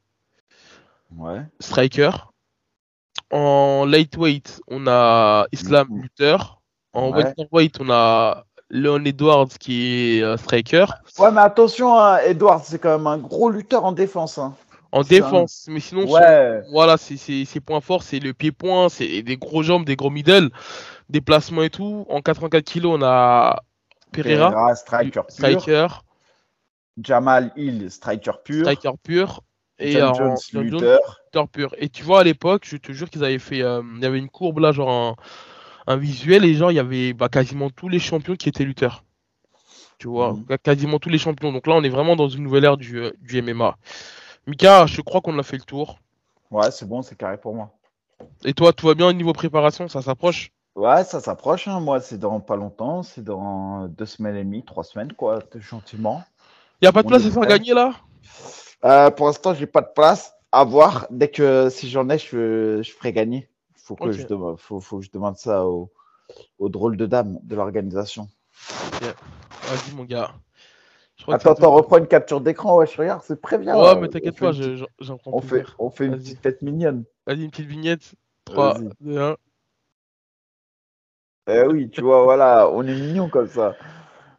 Ouais. 1.18 1.42
striker. 1.60 2.12
En 3.32 3.84
lightweight, 3.86 4.62
on 4.70 4.88
a 4.88 5.46
Islam 5.52 5.88
Mhm. 5.90 6.02
lutteur. 6.04 6.62
En 6.94 7.12
welterweight, 7.12 7.82
on 7.82 7.90
a 7.92 8.46
Leon 8.70 9.06
Edwards 9.06 9.48
qui 9.60 10.18
est 10.18 10.24
euh, 10.24 10.38
striker. 10.38 10.86
Ouais, 11.20 11.32
mais 11.32 11.42
attention, 11.42 11.98
hein, 11.98 12.18
Edwards, 12.26 12.64
c'est 12.64 12.80
quand 12.80 12.98
même 12.98 13.08
un 13.08 13.18
gros 13.18 13.50
lutteur 13.50 13.86
en 13.86 13.92
défense. 13.94 14.38
hein. 14.38 14.56
En 14.92 15.02
un- 15.02 15.04
défense, 15.04 15.66
mais 15.70 15.80
sinon, 15.80 16.02
son- 16.08 16.62
voilà, 16.72 16.98
c'est 16.98 17.18
ses 17.18 17.60
points 17.60 17.82
forts, 17.82 18.04
c'est 18.04 18.20
le 18.20 18.34
pied-point, 18.34 18.90
c'est 18.90 19.22
des 19.22 19.38
gros 19.38 19.62
jambes, 19.64 19.86
des 19.86 19.96
gros 19.96 20.10
middle, 20.10 20.50
déplacements 21.10 21.64
et 21.64 21.70
tout. 21.70 22.06
En 22.10 22.22
84 22.22 22.64
kilos, 22.66 22.98
on 23.00 23.04
a 23.04 23.62
Pereira, 24.12 24.76
striker 24.76 25.12
pur. 25.12 25.26
striker, 25.30 25.88
Jamal 27.02 27.52
Hill, 27.56 27.92
striker 27.92 28.32
pur. 28.44 28.62
striker 28.62 28.92
pur. 29.04 29.42
Et 29.80 29.92
John 29.92 30.16
Jones, 30.16 30.38
John 30.52 30.64
Jones, 30.64 30.64
lutteur. 30.64 31.20
lutteur 31.28 31.48
pur. 31.50 31.76
Et 31.78 31.90
tu 31.90 32.04
vois, 32.04 32.22
à 32.22 32.24
l'époque, 32.24 32.64
je 32.66 32.78
te 32.78 32.92
jure 32.94 33.10
qu'ils 33.12 33.24
avaient 33.24 33.38
fait. 33.38 33.62
euh, 33.62 33.84
Il 33.98 34.02
y 34.02 34.06
avait 34.08 34.18
une 34.18 34.30
courbe 34.30 34.58
là, 34.60 34.72
genre 34.72 34.90
un, 34.90 35.16
un 35.88 35.98
visuel, 35.98 36.46
et 36.46 36.54
genre, 36.54 36.72
il 36.72 36.76
y 36.76 36.80
avait 36.80 37.14
bah, 37.14 37.30
quasiment 37.30 37.70
tous 37.70 37.90
les 37.90 38.00
champions 38.00 38.36
qui 38.36 38.50
étaient 38.50 38.66
lutteurs. 38.66 39.04
Tu 39.98 40.08
vois, 40.08 40.34
Mhm. 40.34 40.58
quasiment 40.64 41.00
tous 41.00 41.10
les 41.10 41.18
champions. 41.18 41.52
Donc 41.52 41.68
là, 41.68 41.74
on 41.76 41.84
est 41.84 41.90
vraiment 41.90 42.16
dans 42.16 42.30
une 42.30 42.44
nouvelle 42.44 42.66
ère 42.66 42.78
du, 42.78 43.00
euh, 43.00 43.12
du 43.22 43.40
MMA. 43.40 43.78
Mika, 44.46 44.86
je 44.86 45.02
crois 45.02 45.22
qu'on 45.22 45.38
a 45.40 45.44
fait 45.44 45.58
le 45.58 45.64
tour. 45.64 46.00
Ouais, 46.52 46.72
c'est 46.72 46.88
bon, 46.88 47.02
c'est 47.02 47.16
carré 47.18 47.38
pour 47.38 47.56
moi. 47.56 47.72
Et 48.46 48.54
toi, 48.54 48.74
tout 48.74 48.88
va 48.88 48.94
bien 48.94 49.08
au 49.08 49.14
niveau 49.14 49.34
préparation? 49.34 49.88
Ça 49.88 50.02
s'approche? 50.02 50.52
Ouais, 50.76 51.04
ça 51.04 51.20
s'approche. 51.20 51.68
hein. 51.68 51.80
Moi, 51.80 52.00
c'est 52.00 52.20
dans 52.20 52.40
pas 52.40 52.56
longtemps. 52.56 53.04
C'est 53.04 53.24
dans 53.24 53.88
deux 53.88 54.06
semaines 54.06 54.36
et 54.36 54.44
demie, 54.44 54.64
trois 54.64 54.84
semaines, 54.84 55.14
quoi, 55.14 55.40
gentiment. 55.56 56.24
Il 56.82 56.86
n'y 56.86 56.88
a 56.88 56.92
pas 56.92 57.02
de 57.02 57.08
place 57.08 57.26
à 57.26 57.32
faire 57.32 57.46
gagner 57.48 57.74
là? 57.74 57.94
Euh, 58.86 59.10
pour 59.10 59.26
l'instant, 59.28 59.54
j'ai 59.54 59.68
pas 59.68 59.82
de 59.82 59.90
place. 59.96 60.34
À 60.52 60.64
voir. 60.64 61.08
Dès 61.10 61.30
que 61.30 61.70
si 61.70 61.90
j'en 61.90 62.10
ai, 62.10 62.18
je, 62.18 62.82
je 62.82 62.92
ferai 62.92 63.12
gagner. 63.12 63.50
Faut 63.88 63.96
que 63.96 64.12
je 64.12 64.28
demande, 64.28 64.60
faut, 64.60 64.80
faut 64.80 65.00
que 65.00 65.06
je 65.06 65.12
demande 65.12 65.38
ça 65.38 65.66
au, 65.66 65.92
au 66.60 66.70
drôle 66.70 66.98
de 66.98 67.06
dame 67.06 67.40
de 67.44 67.56
l'organisation. 67.56 68.28
Vas-y, 69.02 69.96
mon 69.96 70.04
gars. 70.04 70.32
Attends, 71.28 71.52
attends, 71.54 71.72
reprends 71.72 71.98
une 71.98 72.08
capture 72.08 72.42
d'écran. 72.42 72.78
Ouais, 72.78 72.86
je 72.88 72.98
regarde, 72.98 73.22
c'est 73.24 73.42
très 73.42 73.58
bien. 73.58 73.76
Ouais, 73.76 73.84
là. 73.84 73.96
mais 73.96 74.08
On 74.08 74.12
t'inquiète 74.12 74.40
pas, 74.40 74.52
petite- 74.52 74.86
j'en- 75.00 75.18
prends 75.18 75.32
on 75.34 75.42
fait, 75.42 75.66
on 75.80 75.90
fait 75.90 76.06
une 76.06 76.18
petite 76.18 76.42
tête 76.42 76.62
mignonne. 76.62 77.04
Vas-y, 77.26 77.44
une 77.44 77.50
petite 77.52 77.68
vignette. 77.68 78.14
3, 78.46 78.74
Vas-y. 78.76 78.90
2, 79.02 79.18
1. 79.20 79.36
Eh 81.50 81.64
oui, 81.68 81.90
tu 81.90 82.02
vois, 82.02 82.24
voilà, 82.24 82.70
on 82.70 82.84
est 82.84 82.94
mignon 82.96 83.30
comme 83.30 83.48
ça. 83.48 83.76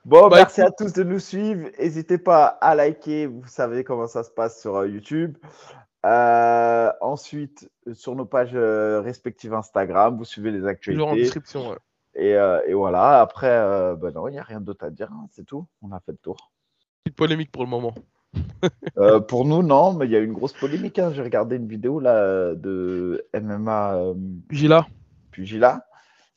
Bon, 0.04 0.28
Bah, 0.28 0.36
merci 0.38 0.60
écoute- 0.60 0.72
à 0.80 0.84
tous 0.84 0.92
de 0.92 1.02
nous 1.02 1.18
suivre. 1.18 1.68
N'hésitez 1.78 2.18
pas 2.18 2.46
à 2.46 2.74
liker, 2.74 3.26
vous 3.26 3.46
savez 3.46 3.82
comment 3.84 4.06
ça 4.06 4.22
se 4.22 4.30
passe 4.30 4.60
sur 4.60 4.76
euh, 4.76 4.88
YouTube. 4.88 5.36
Euh, 6.06 6.90
ensuite, 7.00 7.70
sur 7.92 8.14
nos 8.14 8.24
pages 8.24 8.52
euh, 8.54 9.00
respectives 9.00 9.52
Instagram, 9.54 10.16
vous 10.16 10.24
suivez 10.24 10.50
les 10.50 10.58
Toujours 10.58 10.68
en 10.68 10.70
actualités. 10.70 11.16
description. 11.22 11.70
ouais. 11.70 11.76
Et, 12.14 12.34
euh, 12.34 12.60
et 12.66 12.74
voilà, 12.74 13.20
après, 13.20 13.48
ben 13.96 14.10
non, 14.12 14.28
il 14.28 14.32
n'y 14.32 14.38
a 14.38 14.42
rien 14.42 14.60
d'autre 14.60 14.84
à 14.84 14.90
dire, 14.90 15.08
hein, 15.12 15.26
c'est 15.32 15.44
tout. 15.46 15.66
On 15.82 15.92
a 15.92 16.00
fait 16.00 16.12
le 16.12 16.18
tour. 16.18 16.50
Petite 17.04 17.16
polémique 17.16 17.52
pour 17.52 17.62
le 17.62 17.68
moment. 17.70 17.94
Pour 19.28 19.44
nous, 19.46 19.62
non, 19.62 19.94
mais 19.94 20.04
il 20.06 20.10
y 20.10 20.16
a 20.16 20.18
eu 20.18 20.24
une 20.24 20.32
grosse 20.34 20.52
polémique. 20.52 20.98
hein. 20.98 21.12
J'ai 21.14 21.22
regardé 21.22 21.56
une 21.56 21.66
vidéo 21.66 21.98
là 22.00 22.54
de 22.54 23.24
MMA 23.32 24.12
Gila 24.50 24.86
Pugilat. 25.30 25.86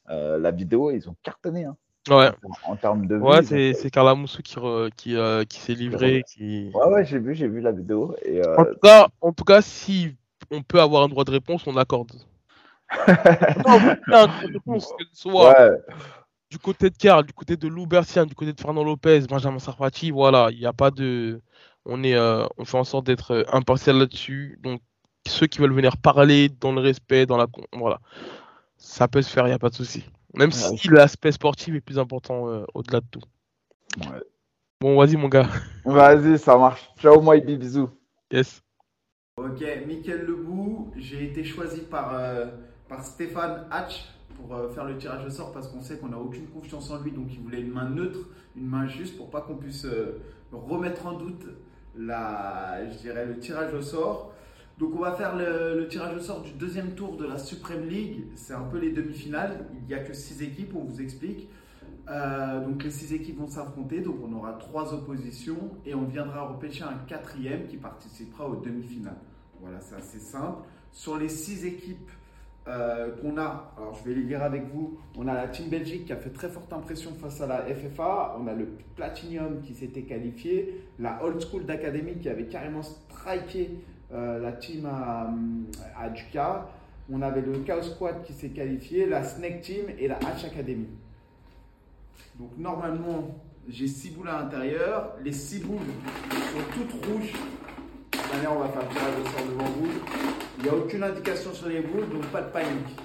Euh, 0.09 0.37
la 0.37 0.51
vidéo, 0.51 0.91
ils 0.91 1.09
ont 1.09 1.15
cartonné 1.23 1.65
hein, 1.65 1.75
Ouais, 2.09 2.31
en 2.65 2.75
termes 2.75 3.05
de 3.05 3.17
ouais 3.17 3.43
c'est 3.43 3.73
fait- 3.73 3.73
c'est 3.75 3.89
Carla 3.91 4.15
Moussou 4.15 4.41
qui, 4.41 4.55
re- 4.55 4.89
qui, 4.95 5.15
euh, 5.15 5.43
qui 5.43 5.59
s'est 5.59 5.75
livré. 5.75 6.23
Qui... 6.27 6.71
Ouais, 6.73 6.87
ouais, 6.87 7.05
j'ai 7.05 7.19
vu, 7.19 7.35
j'ai 7.35 7.47
vu 7.47 7.61
la 7.61 7.71
vidéo. 7.71 8.15
Et, 8.25 8.41
euh, 8.43 8.55
En, 8.57 8.65
tout 8.65 8.79
cas, 8.81 9.07
en 9.21 9.31
tout 9.33 9.43
cas, 9.43 9.61
si 9.61 10.15
on 10.49 10.63
peut 10.63 10.81
avoir 10.81 11.03
un 11.03 11.09
droit 11.09 11.23
de 11.23 11.31
réponse, 11.31 11.67
on 11.67 11.73
l'accorde. 11.73 12.13
non, 13.07 13.79
mais 13.79 14.15
un 14.15 14.27
droit 14.27 14.47
de 14.47 14.53
réponse, 14.53 14.91
que 14.97 15.03
ce 15.13 15.21
soit 15.21 15.51
ouais, 15.61 15.77
du 16.49 16.57
côté 16.57 16.89
de 16.89 16.97
Karl, 16.97 17.23
du 17.25 17.33
côté 17.33 17.55
de 17.55 17.67
Lou 17.67 17.85
Bertian, 17.85 18.25
du 18.25 18.33
côté 18.35 18.51
de 18.51 18.59
Fernand 18.59 18.83
Lopez, 18.83 19.21
Benjamin 19.29 19.59
Sarfati, 19.59 20.09
voilà, 20.11 20.49
il 20.51 20.57
n'y 20.59 20.65
a 20.65 20.73
pas 20.73 20.89
de. 20.91 21.39
On, 21.85 22.03
est, 22.03 22.15
euh, 22.15 22.45
on 22.57 22.65
fait 22.65 22.77
en 22.77 22.83
sorte 22.83 23.05
d'être 23.05 23.31
euh, 23.31 23.43
impartial 23.53 23.97
là-dessus. 23.97 24.59
Donc, 24.63 24.81
ceux 25.27 25.45
qui 25.47 25.59
veulent 25.59 25.73
venir 25.73 25.97
parler 25.97 26.49
dans 26.49 26.71
le 26.71 26.81
respect, 26.81 27.25
dans 27.27 27.37
la. 27.37 27.45
Voilà. 27.73 27.99
Ça 28.77 29.07
peut 29.07 29.21
se 29.21 29.29
faire, 29.29 29.45
il 29.45 29.49
n'y 29.51 29.55
a 29.55 29.59
pas 29.59 29.69
de 29.69 29.75
souci. 29.75 30.03
Même 30.35 30.49
Ouais. 30.49 30.77
si 30.77 30.87
l'aspect 30.87 31.31
sportif 31.31 31.75
est 31.75 31.81
plus 31.81 31.99
important 31.99 32.47
euh, 32.49 32.63
au-delà 32.73 33.01
de 33.01 33.05
tout. 33.11 33.21
Ouais. 33.99 34.21
Bon, 34.79 34.97
vas-y, 34.97 35.15
mon 35.17 35.27
gars. 35.27 35.47
Vas-y, 35.85 36.39
ça 36.39 36.57
marche. 36.57 36.89
Ciao, 36.97 37.19
moi, 37.21 37.35
et 37.37 37.41
bisous. 37.41 37.89
Yes. 38.31 38.61
Ok, 39.37 39.63
Mickaël 39.87 40.25
Lebou, 40.25 40.91
j'ai 40.97 41.25
été 41.25 41.43
choisi 41.43 41.81
par, 41.81 42.13
euh, 42.13 42.47
par 42.87 43.03
Stéphane 43.03 43.65
Hatch 43.71 44.05
pour 44.35 44.55
euh, 44.55 44.69
faire 44.69 44.85
le 44.85 44.97
tirage 44.97 45.25
au 45.25 45.29
sort 45.29 45.51
parce 45.51 45.67
qu'on 45.67 45.81
sait 45.81 45.97
qu'on 45.97 46.09
n'a 46.09 46.17
aucune 46.17 46.47
confiance 46.47 46.89
en 46.91 46.99
lui, 47.01 47.11
donc 47.11 47.27
il 47.31 47.39
voulait 47.39 47.61
une 47.61 47.71
main 47.71 47.89
neutre, 47.89 48.19
une 48.55 48.67
main 48.67 48.87
juste 48.87 49.17
pour 49.17 49.29
pas 49.29 49.41
qu'on 49.41 49.55
puisse 49.55 49.85
euh, 49.85 50.21
remettre 50.51 51.05
en 51.05 51.13
doute 51.13 51.45
la, 51.97 52.89
je 52.89 52.97
dirais, 52.97 53.25
le 53.25 53.37
tirage 53.39 53.73
au 53.73 53.81
sort. 53.81 54.33
Donc 54.81 54.95
on 54.95 54.99
va 54.99 55.11
faire 55.11 55.35
le, 55.35 55.87
tirage 55.87 56.17
au 56.17 56.19
sort 56.19 56.41
du 56.41 56.53
deuxième 56.53 56.95
tour 56.95 57.15
de 57.15 57.27
la 57.27 57.37
Supreme 57.37 57.87
League. 57.87 58.23
C'est 58.33 58.55
un 58.55 58.63
peu 58.63 58.79
les 58.79 58.89
demi-finales. 58.89 59.67
Il 59.75 59.85
n'y 59.85 59.93
a 59.93 59.99
que 59.99 60.11
six 60.11 60.41
équipes, 60.41 60.73
on 60.75 60.83
vous 60.83 61.01
explique. 61.01 61.47
Euh, 62.09 62.65
donc 62.65 62.83
les 62.83 62.89
six 62.89 63.13
équipes 63.13 63.37
vont 63.37 63.47
s'affronter, 63.47 64.01
donc 64.01 64.15
on 64.27 64.33
aura 64.33 64.53
trois 64.53 64.91
oppositions 64.91 65.69
et 65.85 65.93
on 65.93 66.05
viendra 66.05 66.47
repêcher 66.47 66.83
un 66.83 66.97
quatrième 67.07 67.67
qui 67.67 67.77
participera 67.77 68.49
aux 68.49 68.55
demi-finales. 68.55 69.19
Voilà, 69.61 69.79
c'est 69.81 69.93
assez 69.93 70.17
simple. 70.17 70.63
Sur 70.91 71.15
les 71.19 71.29
six 71.29 71.63
équipes 71.63 72.09
euh, 72.67 73.11
qu'on 73.21 73.37
a, 73.37 73.71
alors 73.77 73.93
je 73.93 74.09
vais 74.09 74.15
les 74.15 74.23
lire 74.23 74.41
avec 74.41 74.67
vous, 74.73 74.97
on 75.15 75.27
a 75.27 75.35
la 75.35 75.47
Team 75.47 75.69
Belgique 75.69 76.05
qui 76.05 76.13
a 76.13 76.17
fait 76.17 76.31
très 76.31 76.49
forte 76.49 76.73
impression 76.73 77.13
face 77.13 77.39
à 77.39 77.45
la 77.45 77.63
FFA, 77.65 78.35
on 78.39 78.47
a 78.47 78.53
le 78.53 78.67
Platinum 78.95 79.61
qui 79.61 79.75
s'était 79.75 80.03
qualifié, 80.03 80.83
la 80.97 81.23
Old 81.23 81.39
School 81.39 81.65
d'Académie 81.65 82.17
qui 82.17 82.29
avait 82.29 82.47
carrément 82.47 82.81
striké 82.81 83.69
la 84.13 84.51
team 84.53 84.85
à, 84.85 85.29
à 85.97 86.09
Duca, 86.09 86.67
on 87.11 87.21
avait 87.21 87.41
le 87.41 87.59
Chaos 87.59 87.81
Squad 87.83 88.23
qui 88.23 88.33
s'est 88.33 88.49
qualifié, 88.49 89.05
la 89.05 89.23
Snake 89.23 89.61
Team 89.61 89.85
et 89.97 90.07
la 90.07 90.15
Hatch 90.17 90.45
Academy. 90.45 90.87
Donc 92.39 92.57
normalement, 92.57 93.35
j'ai 93.67 93.87
6 93.87 94.11
boules 94.11 94.29
à 94.29 94.41
l'intérieur. 94.41 95.15
Les 95.23 95.33
6 95.33 95.59
boules 95.59 95.79
sont 96.31 96.73
toutes 96.73 97.05
rouges. 97.05 97.33
Cette 98.13 98.47
on 98.49 98.59
va 98.59 98.69
faire 98.69 98.87
tirage 98.89 99.13
au 99.19 99.25
sort 99.25 99.45
devant 99.45 99.69
vous. 99.71 99.89
Il 100.57 100.63
n'y 100.63 100.69
a 100.69 100.75
aucune 100.75 101.03
indication 101.03 101.53
sur 101.53 101.67
les 101.67 101.81
boules, 101.81 102.09
donc 102.09 102.25
pas 102.27 102.41
de 102.41 102.51
panique. 102.51 102.97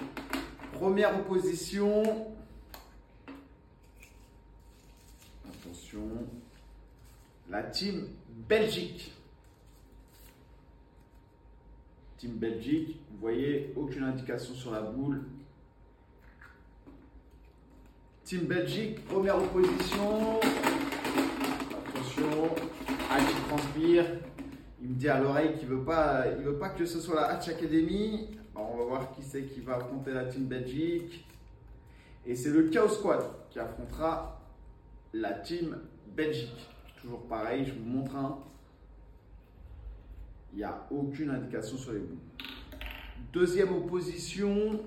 Première 0.73 1.19
opposition. 1.19 2.03
Attention. 5.49 6.09
La 7.51 7.63
team 7.65 8.09
Belgique. 8.49 9.16
Team 12.19 12.33
Belgique, 12.33 12.99
vous 13.11 13.19
voyez, 13.19 13.73
aucune 13.77 14.05
indication 14.05 14.55
sur 14.55 14.71
la 14.71 14.81
boule. 14.81 15.23
Team 18.25 18.47
Belgique, 18.47 19.05
première 19.05 19.37
opposition. 19.37 20.41
Attention, 21.71 22.49
Hatch 23.11 23.49
transpire. 23.49 24.05
Il 24.83 24.89
me 24.89 24.95
dit 24.95 25.09
à 25.09 25.21
l'oreille 25.21 25.55
qu'il 25.59 25.69
veut 25.69 25.85
pas, 25.85 26.27
veut 26.31 26.59
pas 26.59 26.71
que 26.71 26.87
ce 26.87 27.01
soit 27.01 27.17
la 27.17 27.27
Hatch 27.33 27.49
Academy. 27.49 28.29
on 28.55 28.79
va 28.79 28.85
voir 28.85 29.13
qui 29.13 29.23
c'est 29.23 29.43
qui 29.43 29.61
va 29.61 29.77
affronter 29.77 30.13
la 30.13 30.25
Team 30.25 30.47
Belgique. 30.47 31.27
Et 32.25 32.35
c'est 32.35 32.51
le 32.51 32.65
Chaos 32.71 32.89
Squad 32.89 33.25
qui 33.51 33.59
affrontera 33.59 34.41
la 35.13 35.35
Team 35.35 35.77
Belgique. 36.17 36.69
Toujours 37.01 37.23
pareil, 37.27 37.67
je 37.67 37.73
vous 37.75 37.85
montre 37.85 38.17
un. 38.17 38.39
Il 40.57 40.61
n'y 40.61 40.65
a 40.65 40.87
aucune 40.91 41.29
indication 41.29 41.77
sur 41.77 41.93
les 41.93 41.99
bouts. 41.99 42.17
Deuxième 43.31 43.75
opposition. 43.75 44.81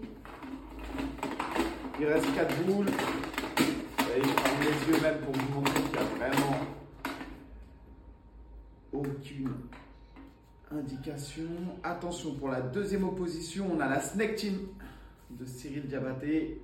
Il 1.99 2.07
reste 2.07 2.25
4 2.33 2.65
boules. 2.65 2.87
Et 2.87 4.23
je 4.23 4.27
ferme 4.27 4.61
les 4.61 4.91
yeux 4.91 4.99
même 4.99 5.19
pour 5.19 5.31
vous 5.31 5.53
montrer 5.53 5.79
qu'il 5.79 5.91
n'y 5.91 5.97
a 5.99 6.03
vraiment 6.15 6.57
aucune 8.91 9.51
indication. 10.71 11.45
Attention, 11.83 12.33
pour 12.33 12.49
la 12.49 12.61
deuxième 12.61 13.03
opposition, 13.03 13.69
on 13.71 13.79
a 13.79 13.87
la 13.87 13.99
Snake 13.99 14.37
Team 14.37 14.69
de 15.29 15.45
Cyril 15.45 15.85
Diabaté. 15.85 16.63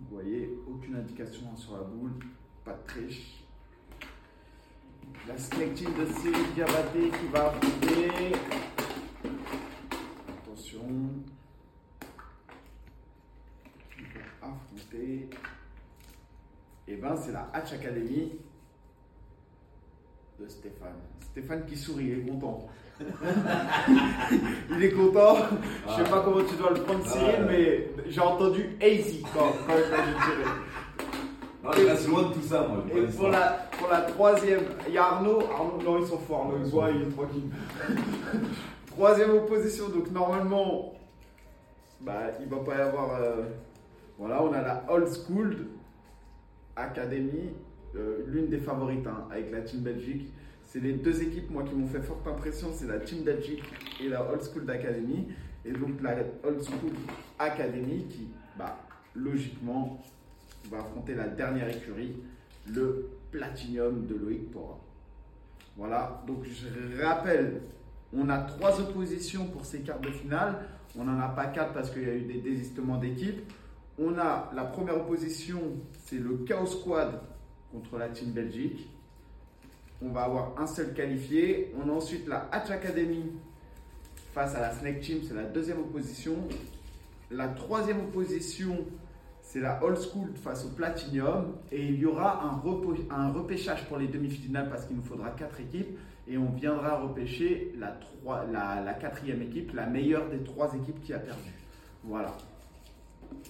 Vous 0.00 0.16
voyez, 0.16 0.50
aucune 0.68 0.96
indication 0.96 1.56
sur 1.56 1.78
la 1.78 1.82
boule, 1.84 2.12
pas 2.62 2.74
de 2.74 2.86
triche. 2.86 3.39
La 5.26 5.34
Team 5.34 5.92
de 5.94 6.06
Cyril 6.06 6.54
Diabaté 6.54 7.10
qui 7.10 7.26
va 7.32 7.46
affronter. 7.46 8.32
Attention. 10.28 10.80
affronter. 14.42 15.28
Et 16.88 16.94
eh 16.94 16.96
ben 16.96 17.14
c'est 17.16 17.32
la 17.32 17.48
Hatch 17.52 17.72
Academy 17.74 18.32
de 20.40 20.48
Stéphane. 20.48 20.96
Stéphane 21.30 21.64
qui 21.66 21.76
sourit, 21.76 22.06
il 22.06 22.18
est 22.18 22.30
content. 22.30 22.68
il 24.70 24.84
est 24.84 24.92
content. 24.92 25.36
Je 25.86 26.02
sais 26.02 26.10
pas 26.10 26.22
comment 26.22 26.44
tu 26.44 26.56
dois 26.56 26.70
le 26.70 26.82
prendre, 26.82 27.06
Cyril, 27.06 27.46
mais 27.46 27.90
j'ai 28.08 28.20
entendu 28.20 28.76
easy 28.82 29.22
quand, 29.32 29.52
quand 29.66 29.74
il 29.76 30.14
tiré. 30.24 30.44
Non, 31.62 31.70
il 31.76 31.88
reste 31.88 32.08
loin 32.08 32.22
de 32.24 32.34
tout 32.34 32.42
ça, 32.42 32.66
moi. 32.66 32.84
Et 32.92 33.02
pour 33.12 33.28
la, 33.28 33.69
pour 33.80 33.88
la 33.88 34.02
troisième, 34.02 34.60
il 34.86 34.94
y 34.94 34.98
a 34.98 35.04
Arnaud. 35.04 35.40
Arnaud, 35.40 35.82
non, 35.82 35.98
ils 35.98 36.06
sont 36.06 36.18
forts. 36.18 36.42
Arnaud, 36.42 36.58
il 36.62 36.70
voit, 36.70 36.90
il 36.90 37.02
est 37.02 37.10
tranquille. 37.10 37.50
troisième 38.86 39.30
opposition, 39.30 39.88
donc 39.88 40.10
normalement, 40.10 40.92
bah, 42.00 42.32
il 42.40 42.48
va 42.48 42.58
pas 42.58 42.76
y 42.76 42.80
avoir. 42.80 43.20
Euh, 43.20 43.44
voilà, 44.18 44.42
on 44.42 44.52
a 44.52 44.60
la 44.60 44.84
Old 44.90 45.08
School 45.08 45.56
Academy, 46.76 47.54
euh, 47.96 48.18
l'une 48.26 48.48
des 48.48 48.58
favorites 48.58 49.06
hein, 49.06 49.26
avec 49.30 49.50
la 49.50 49.62
Team 49.62 49.80
Belgique. 49.80 50.30
C'est 50.66 50.80
les 50.80 50.92
deux 50.92 51.22
équipes, 51.22 51.50
moi, 51.50 51.64
qui 51.64 51.74
m'ont 51.74 51.88
fait 51.88 52.02
forte 52.02 52.26
impression. 52.28 52.68
C'est 52.72 52.86
la 52.86 52.98
Team 52.98 53.24
Belgique 53.24 53.64
et 54.00 54.08
la 54.08 54.30
Old 54.30 54.42
School 54.42 54.70
Academy. 54.70 55.28
Et 55.64 55.72
donc, 55.72 56.00
la 56.02 56.16
Old 56.44 56.62
School 56.62 56.92
Academy 57.38 58.04
qui, 58.08 58.28
bah, 58.58 58.78
logiquement, 59.14 60.00
va 60.70 60.80
affronter 60.80 61.14
la 61.14 61.26
dernière 61.26 61.68
écurie, 61.68 62.16
le 62.68 63.08
Platinum 63.30 64.06
de 64.06 64.14
Loïc 64.14 64.50
Pora. 64.50 64.78
Voilà, 65.76 66.22
donc 66.26 66.44
je 66.44 67.02
rappelle, 67.02 67.62
on 68.12 68.28
a 68.28 68.38
trois 68.38 68.80
oppositions 68.80 69.46
pour 69.46 69.64
ces 69.64 69.80
quarts 69.80 70.00
de 70.00 70.10
finale. 70.10 70.66
On 70.98 71.04
n'en 71.04 71.20
a 71.20 71.28
pas 71.28 71.46
quatre 71.46 71.72
parce 71.72 71.90
qu'il 71.90 72.02
y 72.02 72.10
a 72.10 72.14
eu 72.14 72.22
des 72.22 72.40
désistements 72.40 72.98
d'équipes. 72.98 73.40
On 73.98 74.18
a 74.18 74.50
la 74.54 74.64
première 74.64 74.96
opposition, 74.96 75.60
c'est 76.04 76.18
le 76.18 76.38
Chaos 76.38 76.66
Squad 76.66 77.20
contre 77.72 77.98
la 77.98 78.08
Team 78.08 78.32
Belgique. 78.32 78.88
On 80.02 80.08
va 80.08 80.22
avoir 80.22 80.58
un 80.58 80.66
seul 80.66 80.92
qualifié. 80.94 81.72
On 81.78 81.88
a 81.88 81.92
ensuite 81.92 82.26
la 82.26 82.48
Hatch 82.50 82.70
Academy 82.70 83.32
face 84.32 84.54
à 84.54 84.60
la 84.60 84.72
Snake 84.72 85.00
Team, 85.00 85.18
c'est 85.26 85.34
la 85.34 85.44
deuxième 85.44 85.80
opposition. 85.80 86.36
La 87.30 87.48
troisième 87.48 88.00
opposition, 88.00 88.86
c'est 89.52 89.58
la 89.58 89.82
Old 89.82 89.98
School 89.98 90.30
face 90.36 90.64
au 90.64 90.68
Platinum. 90.68 91.56
Et 91.72 91.84
il 91.84 91.98
y 91.98 92.06
aura 92.06 92.44
un, 92.44 93.30
repêchage 93.32 93.84
pour 93.88 93.98
les 93.98 94.06
demi-finales 94.06 94.68
parce 94.70 94.86
qu'il 94.86 94.96
nous 94.96 95.02
faudra 95.02 95.30
quatre 95.30 95.58
équipes. 95.60 95.98
Et 96.28 96.38
on 96.38 96.50
viendra 96.52 97.00
repêcher 97.00 97.74
la, 97.76 97.98
la, 98.52 98.80
la 98.80 98.94
quatrième 98.94 99.42
équipe, 99.42 99.74
la 99.74 99.86
meilleure 99.86 100.28
des 100.28 100.38
trois 100.44 100.72
équipes 100.74 101.02
qui 101.02 101.12
a 101.12 101.18
perdu. 101.18 101.50
Voilà. 102.04 102.36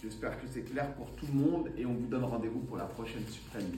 J'espère 0.03 0.41
que 0.41 0.47
c'est 0.47 0.63
clair 0.63 0.91
pour 0.95 1.11
tout 1.17 1.27
le 1.27 1.39
monde 1.39 1.69
et 1.77 1.85
on 1.85 1.93
vous 1.93 2.07
donne 2.07 2.25
rendez-vous 2.25 2.61
pour 2.61 2.79
la 2.79 2.85
prochaine 2.85 3.27
Supreme 3.29 3.71